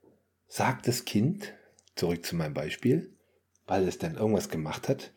sagt 0.51 0.85
das 0.85 1.05
Kind, 1.05 1.53
zurück 1.95 2.25
zu 2.25 2.35
meinem 2.35 2.53
Beispiel, 2.53 3.15
weil 3.67 3.87
es 3.87 3.99
dann 3.99 4.15
irgendwas 4.15 4.49
gemacht 4.49 4.89
hat, 4.89 5.13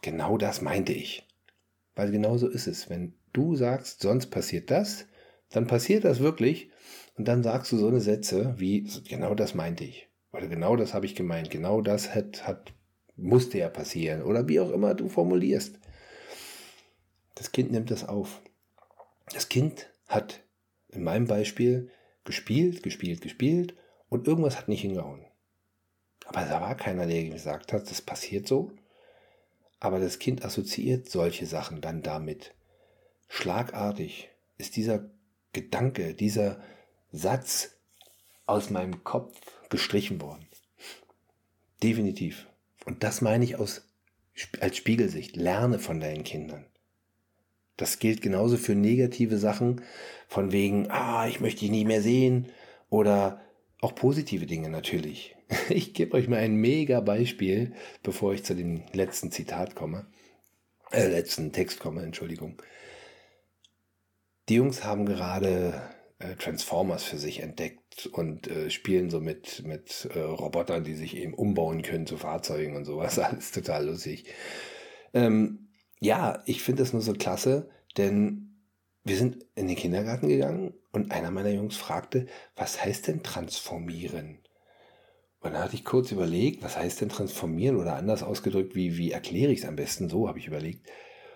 genau 0.00 0.38
das 0.38 0.62
meinte 0.62 0.94
ich. 0.94 1.28
Weil 1.94 2.10
genau 2.10 2.38
so 2.38 2.48
ist 2.48 2.66
es. 2.66 2.88
Wenn 2.88 3.12
du 3.34 3.56
sagst, 3.56 4.00
sonst 4.00 4.28
passiert 4.30 4.70
das, 4.70 5.04
dann 5.50 5.66
passiert 5.66 6.04
das 6.04 6.20
wirklich 6.20 6.70
und 7.16 7.28
dann 7.28 7.42
sagst 7.42 7.70
du 7.70 7.76
so 7.76 7.88
eine 7.88 8.00
Sätze 8.00 8.54
wie, 8.56 8.88
genau 9.06 9.34
das 9.34 9.54
meinte 9.54 9.84
ich. 9.84 10.08
Oder 10.32 10.46
genau 10.46 10.74
das 10.76 10.94
habe 10.94 11.04
ich 11.04 11.14
gemeint. 11.14 11.50
Genau 11.50 11.82
das 11.82 12.14
hat, 12.14 12.46
hat, 12.46 12.72
musste 13.16 13.58
ja 13.58 13.68
passieren. 13.68 14.22
Oder 14.22 14.48
wie 14.48 14.60
auch 14.60 14.70
immer 14.70 14.94
du 14.94 15.10
formulierst. 15.10 15.78
Das 17.34 17.52
Kind 17.52 17.70
nimmt 17.70 17.90
das 17.90 18.08
auf. 18.08 18.40
Das 19.34 19.50
Kind 19.50 19.90
hat 20.06 20.42
in 20.88 21.02
meinem 21.02 21.26
Beispiel 21.26 21.90
gespielt, 22.28 22.82
gespielt, 22.82 23.22
gespielt 23.22 23.74
und 24.10 24.28
irgendwas 24.28 24.58
hat 24.58 24.68
nicht 24.68 24.82
hingehauen. 24.82 25.24
Aber 26.26 26.42
da 26.42 26.60
war 26.60 26.76
keiner, 26.76 27.06
der 27.06 27.24
gesagt 27.24 27.72
hat, 27.72 27.90
das 27.90 28.02
passiert 28.02 28.46
so. 28.46 28.70
Aber 29.80 29.98
das 29.98 30.18
Kind 30.18 30.44
assoziiert 30.44 31.08
solche 31.08 31.46
Sachen 31.46 31.80
dann 31.80 32.02
damit. 32.02 32.54
Schlagartig 33.28 34.28
ist 34.58 34.76
dieser 34.76 35.10
Gedanke, 35.54 36.12
dieser 36.12 36.60
Satz 37.12 37.78
aus 38.44 38.68
meinem 38.68 39.04
Kopf 39.04 39.40
gestrichen 39.70 40.20
worden. 40.20 40.46
Definitiv. 41.82 42.46
Und 42.84 43.04
das 43.04 43.22
meine 43.22 43.44
ich 43.44 43.56
aus, 43.56 43.88
als 44.60 44.76
Spiegelsicht. 44.76 45.34
Lerne 45.34 45.78
von 45.78 45.98
deinen 45.98 46.24
Kindern. 46.24 46.66
Das 47.78 48.00
gilt 48.00 48.20
genauso 48.20 48.58
für 48.58 48.74
negative 48.74 49.38
Sachen, 49.38 49.80
von 50.28 50.52
wegen, 50.52 50.90
ah, 50.90 51.26
ich 51.26 51.40
möchte 51.40 51.60
dich 51.60 51.70
nie 51.70 51.84
mehr 51.84 52.02
sehen, 52.02 52.46
oder 52.90 53.40
auch 53.80 53.94
positive 53.94 54.46
Dinge 54.46 54.68
natürlich. 54.68 55.34
Ich 55.70 55.94
gebe 55.94 56.14
euch 56.16 56.28
mal 56.28 56.40
ein 56.40 56.56
mega 56.56 57.00
Beispiel, 57.00 57.72
bevor 58.02 58.34
ich 58.34 58.44
zu 58.44 58.54
dem 58.54 58.82
letzten 58.92 59.32
Zitat 59.32 59.74
komme, 59.74 60.06
äh, 60.92 61.08
letzten 61.08 61.52
Text 61.52 61.80
komme, 61.80 62.02
Entschuldigung. 62.02 62.60
Die 64.48 64.56
Jungs 64.56 64.84
haben 64.84 65.06
gerade 65.06 65.80
äh, 66.18 66.34
Transformers 66.36 67.02
für 67.04 67.16
sich 67.16 67.40
entdeckt 67.40 68.06
und 68.06 68.46
äh, 68.48 68.70
spielen 68.70 69.08
so 69.08 69.20
mit, 69.20 69.64
mit 69.64 70.08
äh, 70.14 70.20
Robotern, 70.20 70.84
die 70.84 70.94
sich 70.94 71.16
eben 71.16 71.34
umbauen 71.34 71.82
können 71.82 72.06
zu 72.06 72.18
Fahrzeugen 72.18 72.76
und 72.76 72.84
sowas. 72.84 73.18
Alles 73.18 73.50
total 73.50 73.86
lustig. 73.86 74.24
Ähm, 75.14 75.68
ja, 76.00 76.42
ich 76.46 76.62
finde 76.62 76.82
das 76.82 76.92
nur 76.92 77.02
so 77.02 77.12
klasse, 77.12 77.70
denn 77.96 78.47
wir 79.08 79.16
sind 79.16 79.46
in 79.54 79.68
den 79.68 79.76
Kindergarten 79.76 80.28
gegangen 80.28 80.74
und 80.92 81.12
einer 81.12 81.30
meiner 81.30 81.50
Jungs 81.50 81.76
fragte, 81.76 82.26
was 82.56 82.84
heißt 82.84 83.08
denn 83.08 83.22
transformieren? 83.22 84.38
Und 85.40 85.54
da 85.54 85.62
hatte 85.62 85.76
ich 85.76 85.84
kurz 85.84 86.12
überlegt, 86.12 86.62
was 86.62 86.76
heißt 86.76 87.00
denn 87.00 87.08
transformieren 87.08 87.76
oder 87.76 87.94
anders 87.94 88.22
ausgedrückt, 88.22 88.74
wie, 88.74 88.98
wie 88.98 89.12
erkläre 89.12 89.52
ich 89.52 89.60
es 89.60 89.64
am 89.64 89.76
besten? 89.76 90.08
So 90.08 90.28
habe 90.28 90.38
ich 90.38 90.46
überlegt 90.46 90.86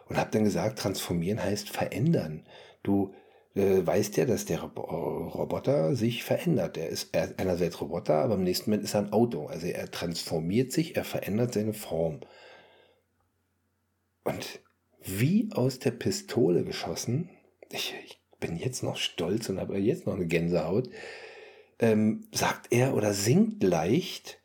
und 0.09 0.17
habe 0.17 0.31
dann 0.31 0.45
gesagt, 0.45 0.79
transformieren 0.81 1.43
heißt 1.43 1.71
verändern. 1.71 2.45
Du 2.83 3.15
äh, 3.55 3.87
weißt 3.87 4.17
ja, 4.17 4.25
dass 4.27 4.45
der 4.45 4.59
äh, 4.59 4.63
Roboter 4.63 5.95
sich 5.95 6.25
verändert. 6.25 6.77
Er 6.77 6.89
ist 6.89 7.15
einerseits 7.15 7.81
Roboter, 7.81 8.17
aber 8.17 8.35
im 8.35 8.45
nächsten 8.45 8.71
Moment 8.71 8.85
ist 8.85 8.95
er 8.95 9.01
ein 9.03 9.13
Auto. 9.13 9.47
Also 9.47 9.67
er 9.67 9.91
transformiert 9.91 10.73
sich, 10.73 10.97
er 10.97 11.05
verändert 11.05 11.55
seine 11.55 11.73
Form. 11.73 12.21
Und 14.25 14.61
wie 15.03 15.49
aus 15.53 15.79
der 15.79 15.93
Pistole 15.93 16.65
geschossen, 16.65 17.31
ich, 17.73 17.95
ich 18.05 18.19
bin 18.41 18.57
jetzt 18.57 18.83
noch 18.83 18.97
stolz 18.97 19.49
und 19.49 19.59
habe 19.59 19.79
jetzt 19.79 20.07
noch 20.07 20.15
eine 20.15 20.27
Gänsehaut, 20.27 20.89
ähm, 21.79 22.27
sagt 22.33 22.69
er 22.71 22.95
oder 22.95 23.15
singt 23.15 23.63
leicht, 23.63 24.39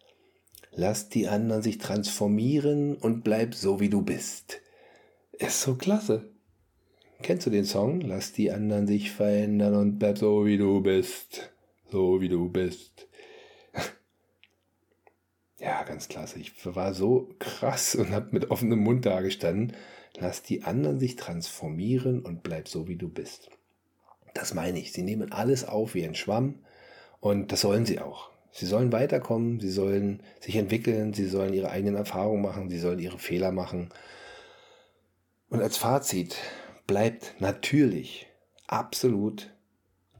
lass 0.71 1.09
die 1.09 1.27
anderen 1.27 1.61
sich 1.61 1.77
transformieren 1.77 2.95
und 2.95 3.23
bleib 3.23 3.53
so, 3.53 3.79
wie 3.79 3.89
du 3.89 4.01
bist. 4.01 4.61
Ist 5.33 5.61
so 5.61 5.75
klasse. 5.75 6.29
Kennst 7.21 7.45
du 7.45 7.49
den 7.49 7.65
Song? 7.65 8.01
Lass 8.01 8.31
die 8.31 8.51
anderen 8.51 8.87
sich 8.87 9.11
verändern 9.11 9.75
und 9.75 9.99
bleib 9.99 10.17
so 10.17 10.45
wie 10.45 10.57
du 10.57 10.81
bist. 10.81 11.51
So 11.91 12.21
wie 12.21 12.29
du 12.29 12.49
bist. 12.49 13.07
ja, 15.59 15.83
ganz 15.83 16.07
klasse. 16.07 16.39
Ich 16.39 16.53
war 16.65 16.93
so 16.93 17.29
krass 17.39 17.95
und 17.95 18.11
hab 18.11 18.33
mit 18.33 18.51
offenem 18.51 18.79
Mund 18.79 19.05
da 19.05 19.21
gestanden. 19.21 19.75
Lass 20.19 20.41
die 20.41 20.63
anderen 20.63 20.99
sich 20.99 21.15
transformieren 21.15 22.21
und 22.21 22.43
bleib 22.43 22.67
so 22.67 22.87
wie 22.87 22.95
du 22.95 23.07
bist. 23.07 23.49
Das 24.33 24.53
meine 24.53 24.79
ich. 24.79 24.91
Sie 24.91 25.03
nehmen 25.03 25.31
alles 25.31 25.67
auf 25.67 25.93
wie 25.93 26.05
ein 26.05 26.15
Schwamm 26.15 26.59
und 27.19 27.51
das 27.51 27.61
sollen 27.61 27.85
sie 27.85 27.99
auch. 27.99 28.31
Sie 28.51 28.65
sollen 28.65 28.91
weiterkommen, 28.91 29.59
sie 29.59 29.69
sollen 29.69 30.23
sich 30.39 30.55
entwickeln, 30.55 31.13
sie 31.13 31.27
sollen 31.27 31.53
ihre 31.53 31.69
eigenen 31.69 31.95
Erfahrungen 31.95 32.41
machen, 32.41 32.69
sie 32.69 32.79
sollen 32.79 32.99
ihre 32.99 33.19
Fehler 33.19 33.51
machen. 33.51 33.89
Und 35.49 35.61
als 35.61 35.77
Fazit 35.77 36.37
bleibt 36.87 37.35
natürlich 37.39 38.27
absolut, 38.65 39.53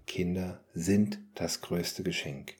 Kinder 0.05 0.61
sind 0.73 1.19
das 1.33 1.61
größte 1.61 2.03
Geschenk. 2.03 2.55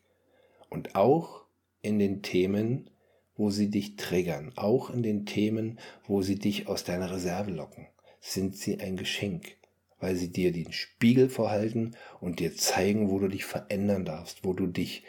Und 0.69 0.95
auch 0.95 1.43
in 1.81 1.99
den 1.99 2.21
Themen, 2.23 2.89
wo 3.37 3.49
sie 3.49 3.69
dich 3.69 3.95
triggern, 3.95 4.51
auch 4.55 4.89
in 4.89 5.03
den 5.03 5.25
Themen, 5.25 5.79
wo 6.05 6.21
sie 6.21 6.35
dich 6.35 6.67
aus 6.67 6.83
deiner 6.83 7.11
Reserve 7.11 7.51
locken, 7.51 7.87
sind 8.19 8.57
sie 8.57 8.79
ein 8.79 8.97
Geschenk, 8.97 9.55
weil 9.99 10.15
sie 10.15 10.31
dir 10.31 10.51
den 10.51 10.73
Spiegel 10.73 11.29
vorhalten 11.29 11.95
und 12.19 12.39
dir 12.39 12.55
zeigen, 12.55 13.09
wo 13.09 13.19
du 13.19 13.27
dich 13.27 13.45
verändern 13.45 14.05
darfst, 14.05 14.43
wo 14.43 14.53
du 14.53 14.67
dich 14.67 15.03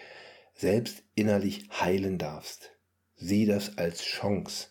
selbst 0.54 1.02
innerlich 1.14 1.68
heilen 1.70 2.18
darfst. 2.18 2.72
Sieh 3.16 3.46
das 3.46 3.78
als 3.78 4.02
Chance 4.02 4.68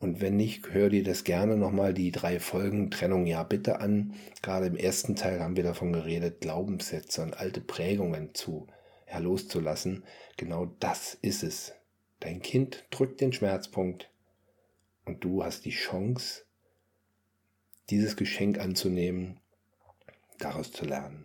und 0.00 0.20
wenn 0.20 0.36
nicht, 0.36 0.72
hör 0.72 0.90
dir 0.90 1.02
das 1.02 1.24
gerne 1.24 1.56
nochmal 1.56 1.92
die 1.92 2.12
drei 2.12 2.38
Folgen 2.38 2.90
Trennung 2.90 3.26
ja 3.26 3.42
bitte 3.42 3.80
an. 3.80 4.14
Gerade 4.42 4.66
im 4.66 4.76
ersten 4.76 5.16
Teil 5.16 5.40
haben 5.40 5.56
wir 5.56 5.64
davon 5.64 5.92
geredet, 5.92 6.40
Glaubenssätze 6.40 7.22
und 7.22 7.38
alte 7.38 7.60
Prägungen 7.60 8.32
zu 8.34 8.68
ja, 9.10 9.18
loszulassen. 9.18 10.04
Genau 10.36 10.66
das 10.78 11.18
ist 11.20 11.42
es. 11.42 11.72
Dein 12.20 12.42
Kind 12.42 12.84
drückt 12.90 13.20
den 13.20 13.32
Schmerzpunkt 13.32 14.10
und 15.04 15.22
du 15.24 15.44
hast 15.44 15.64
die 15.64 15.70
Chance, 15.70 16.44
dieses 17.90 18.16
Geschenk 18.16 18.58
anzunehmen, 18.58 19.40
daraus 20.38 20.72
zu 20.72 20.84
lernen. 20.84 21.24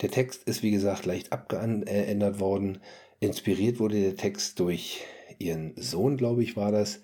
Der 0.00 0.10
Text 0.10 0.42
ist 0.44 0.62
wie 0.62 0.72
gesagt 0.72 1.06
leicht 1.06 1.32
abgeändert 1.32 2.40
worden. 2.40 2.80
Inspiriert 3.20 3.78
wurde 3.78 4.00
der 4.00 4.16
Text 4.16 4.58
durch 4.58 5.04
ihren 5.38 5.74
Sohn, 5.76 6.16
glaube 6.16 6.42
ich, 6.42 6.56
war 6.56 6.72
das. 6.72 7.00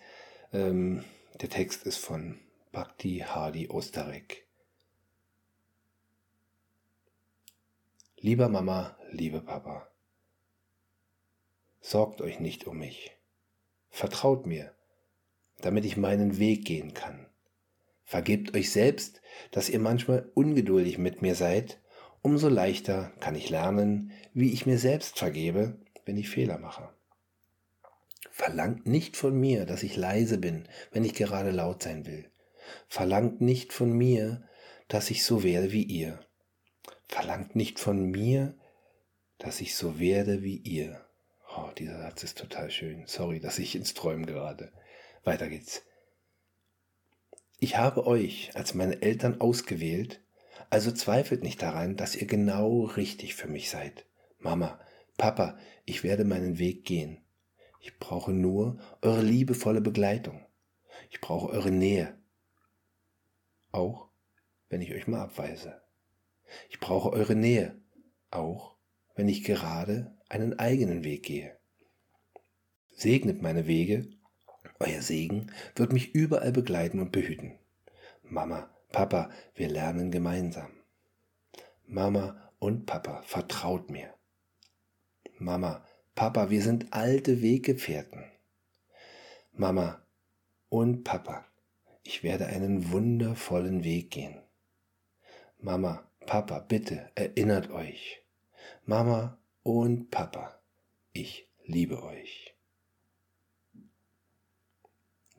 Ähm, 0.52 1.04
der 1.40 1.48
Text 1.48 1.84
ist 1.84 1.98
von 1.98 2.40
Bhakti 2.72 3.24
Hadi 3.24 3.68
Osterek. 3.68 4.44
Lieber 8.16 8.48
Mama, 8.48 8.96
liebe 9.12 9.40
Papa, 9.40 9.88
sorgt 11.80 12.20
euch 12.20 12.40
nicht 12.40 12.66
um 12.66 12.78
mich. 12.78 13.12
Vertraut 13.90 14.46
mir, 14.46 14.72
damit 15.60 15.84
ich 15.84 15.96
meinen 15.96 16.38
Weg 16.38 16.64
gehen 16.64 16.94
kann. 16.94 17.26
Vergebt 18.04 18.56
euch 18.56 18.70
selbst, 18.70 19.20
dass 19.50 19.68
ihr 19.68 19.80
manchmal 19.80 20.30
ungeduldig 20.34 20.98
mit 20.98 21.20
mir 21.20 21.34
seid. 21.34 21.80
Umso 22.22 22.48
leichter 22.48 23.12
kann 23.20 23.34
ich 23.34 23.50
lernen, 23.50 24.12
wie 24.32 24.52
ich 24.52 24.66
mir 24.66 24.78
selbst 24.78 25.18
vergebe, 25.18 25.78
wenn 26.04 26.16
ich 26.16 26.30
Fehler 26.30 26.58
mache. 26.58 26.88
Verlangt 28.30 28.86
nicht 28.86 29.16
von 29.16 29.38
mir, 29.38 29.66
dass 29.66 29.82
ich 29.82 29.96
leise 29.96 30.38
bin, 30.38 30.68
wenn 30.92 31.04
ich 31.04 31.14
gerade 31.14 31.50
laut 31.50 31.82
sein 31.82 32.06
will. 32.06 32.30
Verlangt 32.88 33.40
nicht 33.40 33.72
von 33.72 33.92
mir, 33.92 34.48
dass 34.88 35.10
ich 35.10 35.24
so 35.24 35.42
werde 35.42 35.72
wie 35.72 35.82
ihr. 35.82 36.20
Verlangt 37.08 37.56
nicht 37.56 37.78
von 37.78 38.10
mir, 38.10 38.54
dass 39.38 39.60
ich 39.60 39.74
so 39.74 39.98
werde 39.98 40.42
wie 40.42 40.56
ihr. 40.56 41.07
Oh, 41.60 41.72
dieser 41.76 41.98
Satz 41.98 42.22
ist 42.22 42.38
total 42.38 42.70
schön. 42.70 43.04
Sorry, 43.06 43.40
dass 43.40 43.58
ich 43.58 43.74
ins 43.74 43.92
Träumen 43.92 44.26
gerate. 44.26 44.72
Weiter 45.24 45.48
geht's. 45.48 45.82
Ich 47.58 47.76
habe 47.76 48.06
euch 48.06 48.52
als 48.54 48.74
meine 48.74 49.02
Eltern 49.02 49.40
ausgewählt, 49.40 50.22
also 50.70 50.92
zweifelt 50.92 51.42
nicht 51.42 51.60
daran, 51.60 51.96
dass 51.96 52.14
ihr 52.14 52.28
genau 52.28 52.84
richtig 52.84 53.34
für 53.34 53.48
mich 53.48 53.70
seid. 53.70 54.06
Mama, 54.38 54.78
Papa, 55.16 55.58
ich 55.84 56.04
werde 56.04 56.24
meinen 56.24 56.58
Weg 56.60 56.84
gehen. 56.84 57.24
Ich 57.80 57.98
brauche 57.98 58.32
nur 58.32 58.78
eure 59.02 59.22
liebevolle 59.22 59.80
Begleitung. 59.80 60.46
Ich 61.10 61.20
brauche 61.20 61.48
eure 61.48 61.72
Nähe. 61.72 62.16
Auch 63.72 64.10
wenn 64.68 64.80
ich 64.80 64.92
euch 64.94 65.08
mal 65.08 65.22
abweise. 65.22 65.82
Ich 66.70 66.78
brauche 66.78 67.10
eure 67.10 67.34
Nähe. 67.34 67.80
Auch 68.30 68.76
wenn 69.16 69.28
ich 69.28 69.42
gerade 69.42 70.17
einen 70.28 70.58
eigenen 70.58 71.04
Weg 71.04 71.24
gehe. 71.24 71.56
Segnet 72.94 73.42
meine 73.42 73.66
Wege. 73.66 74.08
Euer 74.80 75.02
Segen 75.02 75.52
wird 75.74 75.92
mich 75.92 76.14
überall 76.14 76.52
begleiten 76.52 77.00
und 77.00 77.12
behüten. 77.12 77.58
Mama, 78.22 78.70
Papa, 78.92 79.30
wir 79.54 79.68
lernen 79.68 80.10
gemeinsam. 80.10 80.70
Mama 81.86 82.52
und 82.58 82.86
Papa, 82.86 83.22
vertraut 83.22 83.90
mir. 83.90 84.12
Mama, 85.38 85.84
Papa, 86.14 86.50
wir 86.50 86.62
sind 86.62 86.92
alte 86.92 87.42
Weggefährten. 87.42 88.24
Mama 89.52 90.02
und 90.68 91.04
Papa, 91.04 91.46
ich 92.02 92.22
werde 92.22 92.46
einen 92.46 92.90
wundervollen 92.90 93.84
Weg 93.84 94.10
gehen. 94.10 94.40
Mama, 95.60 96.10
Papa, 96.26 96.58
bitte 96.60 97.10
erinnert 97.14 97.70
euch. 97.70 98.22
Mama 98.84 99.37
und 99.68 100.10
Papa, 100.10 100.60
ich 101.12 101.48
liebe 101.64 102.02
euch. 102.02 102.54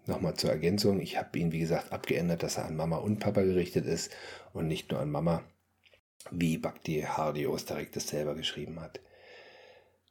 Nochmal 0.06 0.36
zur 0.36 0.50
Ergänzung, 0.50 1.00
ich 1.02 1.18
habe 1.18 1.38
ihn 1.38 1.52
wie 1.52 1.60
gesagt 1.60 1.92
abgeändert, 1.92 2.44
dass 2.44 2.58
er 2.58 2.66
an 2.66 2.76
Mama 2.76 2.98
und 2.98 3.20
Papa 3.20 3.42
gerichtet 3.42 3.86
ist 3.86 4.12
und 4.54 4.68
nicht 4.68 4.92
nur 4.92 5.00
an 5.00 5.12
Mama, 5.12 5.44
wie 6.32 6.58
Bhakti 6.58 7.02
Hardios 7.02 7.66
direkt 7.66 7.96
das 7.96 8.08
selber 8.08 8.36
geschrieben 8.36 8.80
hat 8.80 9.00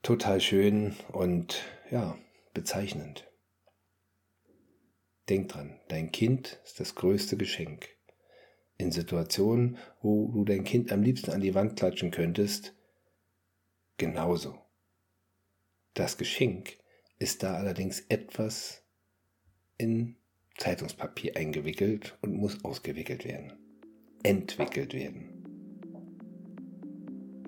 total 0.02 0.40
schön 0.40 0.94
und 1.12 1.62
ja, 1.90 2.18
bezeichnend. 2.54 3.30
Denk 5.28 5.50
dran, 5.50 5.78
dein 5.88 6.12
Kind 6.12 6.60
ist 6.64 6.80
das 6.80 6.94
größte 6.94 7.36
Geschenk. 7.36 7.88
In 8.78 8.92
Situationen, 8.92 9.76
wo 10.00 10.30
du 10.32 10.44
dein 10.44 10.64
Kind 10.64 10.92
am 10.92 11.02
liebsten 11.02 11.32
an 11.32 11.40
die 11.40 11.54
Wand 11.54 11.76
klatschen 11.76 12.10
könntest, 12.10 12.74
genauso. 13.98 14.58
Das 15.94 16.16
Geschenk 16.16 16.78
ist 17.18 17.42
da 17.42 17.54
allerdings 17.54 18.00
etwas 18.08 18.84
in 19.76 20.16
Zeitungspapier 20.56 21.36
eingewickelt 21.36 22.16
und 22.22 22.34
muss 22.34 22.64
ausgewickelt 22.64 23.24
werden. 23.24 23.52
Entwickelt 24.22 24.94
werden. 24.94 25.38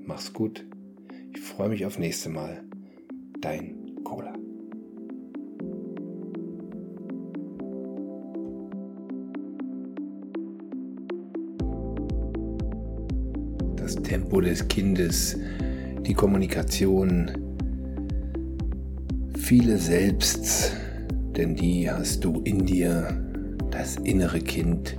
Mach's 0.03 0.33
gut. 0.33 0.65
Ich 1.33 1.41
freue 1.41 1.69
mich 1.69 1.87
auf 1.87 1.99
nächste 1.99 2.29
Mal. 2.29 2.65
Dein 3.41 4.03
Cola. 4.05 4.35
Das 13.77 13.95
Tempo 14.03 14.41
des 14.41 14.67
Kindes, 14.69 15.37
die 16.11 16.15
Kommunikation, 16.15 17.31
viele 19.39 19.79
Selbst, 19.79 20.73
denn 21.37 21.55
die 21.55 21.89
hast 21.89 22.25
du 22.25 22.41
in 22.41 22.67
dir, 22.67 23.17
das 23.71 23.95
innere 23.95 24.41
Kind. 24.41 24.97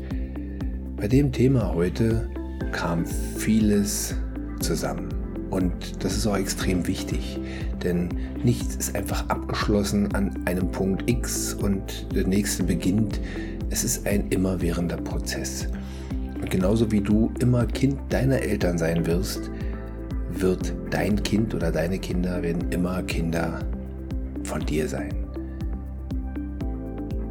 Bei 0.96 1.10
dem 1.10 1.34
Thema 1.34 1.74
heute 1.74 2.30
kam 2.72 3.06
vieles 3.06 4.16
zusammen. 4.62 5.10
Und 5.50 6.02
das 6.02 6.16
ist 6.16 6.26
auch 6.28 6.38
extrem 6.38 6.88
wichtig, 6.88 7.38
denn 7.84 8.08
nichts 8.42 8.78
ist 8.78 8.96
einfach 8.96 9.28
abgeschlossen 9.28 10.16
an 10.16 10.32
einem 10.46 10.72
Punkt 10.72 11.10
X 11.10 11.54
und 11.56 12.08
der 12.16 12.26
nächste 12.26 12.64
beginnt. 12.64 13.20
Es 13.70 13.84
ist 13.84 14.08
ein 14.08 14.30
immerwährender 14.30 14.96
Prozess. 14.96 15.68
Und 16.36 16.50
genauso 16.50 16.90
wie 16.90 17.02
du 17.02 17.34
immer 17.42 17.66
Kind 17.66 18.00
deiner 18.08 18.42
Eltern 18.42 18.78
sein 18.78 19.06
wirst, 19.06 19.52
wird 20.40 20.74
dein 20.90 21.22
Kind 21.24 21.54
oder 21.54 21.72
deine 21.72 22.00
Kinder 22.00 22.42
werden 22.42 22.72
immer 22.72 23.04
Kinder 23.04 23.60
von 24.44 24.66
dir 24.66 24.88
sein. 24.88 25.14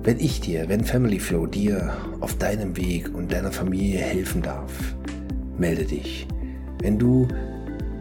Wenn 0.02 0.18
ich 0.18 0.40
dir, 0.40 0.68
wenn 0.68 0.82
Family 0.82 1.18
Flow 1.18 1.46
dir 1.46 1.92
auf 2.20 2.36
deinem 2.38 2.76
Weg 2.76 3.14
und 3.14 3.32
deiner 3.32 3.52
Familie 3.52 3.98
helfen 4.00 4.42
darf, 4.42 4.72
melde 5.58 5.84
dich. 5.84 6.26
Wenn 6.80 6.98
du 6.98 7.28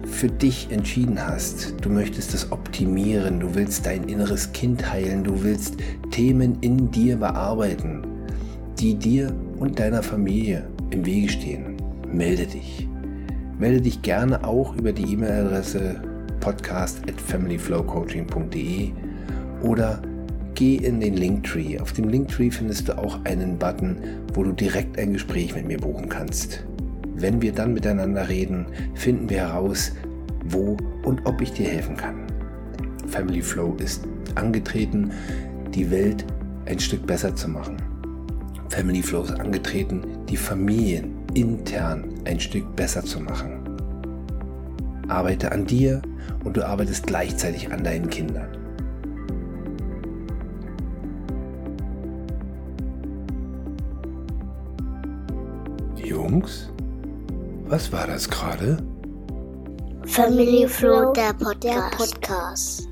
für 0.05 0.27
dich 0.27 0.69
entschieden 0.71 1.19
hast, 1.25 1.75
du 1.81 1.89
möchtest 1.89 2.33
es 2.33 2.51
optimieren, 2.51 3.39
du 3.39 3.53
willst 3.53 3.85
dein 3.85 4.03
inneres 4.09 4.51
Kind 4.53 4.91
heilen, 4.91 5.23
du 5.23 5.43
willst 5.43 5.77
Themen 6.11 6.57
in 6.61 6.89
dir 6.91 7.17
bearbeiten, 7.17 8.05
die 8.79 8.95
dir 8.95 9.33
und 9.59 9.79
deiner 9.79 10.01
Familie 10.01 10.67
im 10.89 11.05
Wege 11.05 11.29
stehen, 11.29 11.77
melde 12.11 12.47
dich. 12.47 12.88
Melde 13.59 13.81
dich 13.81 14.01
gerne 14.01 14.45
auch 14.45 14.73
über 14.77 14.93
die 14.93 15.11
E-Mail-Adresse 15.11 16.01
podcast 16.39 17.01
at 17.09 17.19
familyflowcoaching.de 17.19 18.91
oder 19.61 20.01
geh 20.55 20.77
in 20.77 21.01
den 21.01 21.15
Linktree. 21.15 21.77
Auf 21.77 21.91
dem 21.91 22.07
Linktree 22.07 22.51
findest 22.51 22.87
du 22.87 22.97
auch 22.97 23.19
einen 23.25 23.59
Button, 23.59 23.97
wo 24.33 24.43
du 24.43 24.53
direkt 24.53 24.97
ein 24.97 25.11
Gespräch 25.11 25.53
mit 25.53 25.67
mir 25.67 25.77
buchen 25.77 26.07
kannst. 26.07 26.65
Wenn 27.15 27.41
wir 27.41 27.51
dann 27.51 27.73
miteinander 27.73 28.29
reden, 28.29 28.65
finden 28.95 29.29
wir 29.29 29.39
heraus, 29.39 29.91
wo 30.45 30.77
und 31.03 31.25
ob 31.25 31.41
ich 31.41 31.51
dir 31.51 31.67
helfen 31.67 31.97
kann. 31.97 32.27
Family 33.07 33.41
Flow 33.41 33.75
ist 33.75 34.07
angetreten, 34.35 35.11
die 35.75 35.91
Welt 35.91 36.25
ein 36.65 36.79
Stück 36.79 37.05
besser 37.05 37.35
zu 37.35 37.49
machen. 37.49 37.88
Family 38.69 39.01
Flow 39.01 39.23
ist 39.23 39.39
angetreten, 39.39 40.25
die 40.29 40.37
Familien 40.37 41.25
intern 41.33 42.13
ein 42.25 42.39
Stück 42.39 42.75
besser 42.75 43.03
zu 43.03 43.19
machen. 43.19 43.59
Arbeite 45.07 45.51
an 45.51 45.65
dir 45.65 46.01
und 46.43 46.55
du 46.55 46.65
arbeitest 46.65 47.07
gleichzeitig 47.07 47.71
an 47.71 47.83
deinen 47.83 48.09
Kindern. 48.09 48.47
Jungs? 55.95 56.71
Was 57.65 57.91
war 57.91 58.07
das 58.07 58.29
gerade? 58.29 58.77
Family 60.05 60.67
Flow, 60.67 61.11
der 61.13 61.33
Podcast. 61.33 61.63
Der 61.63 61.97
Podcast. 61.97 62.88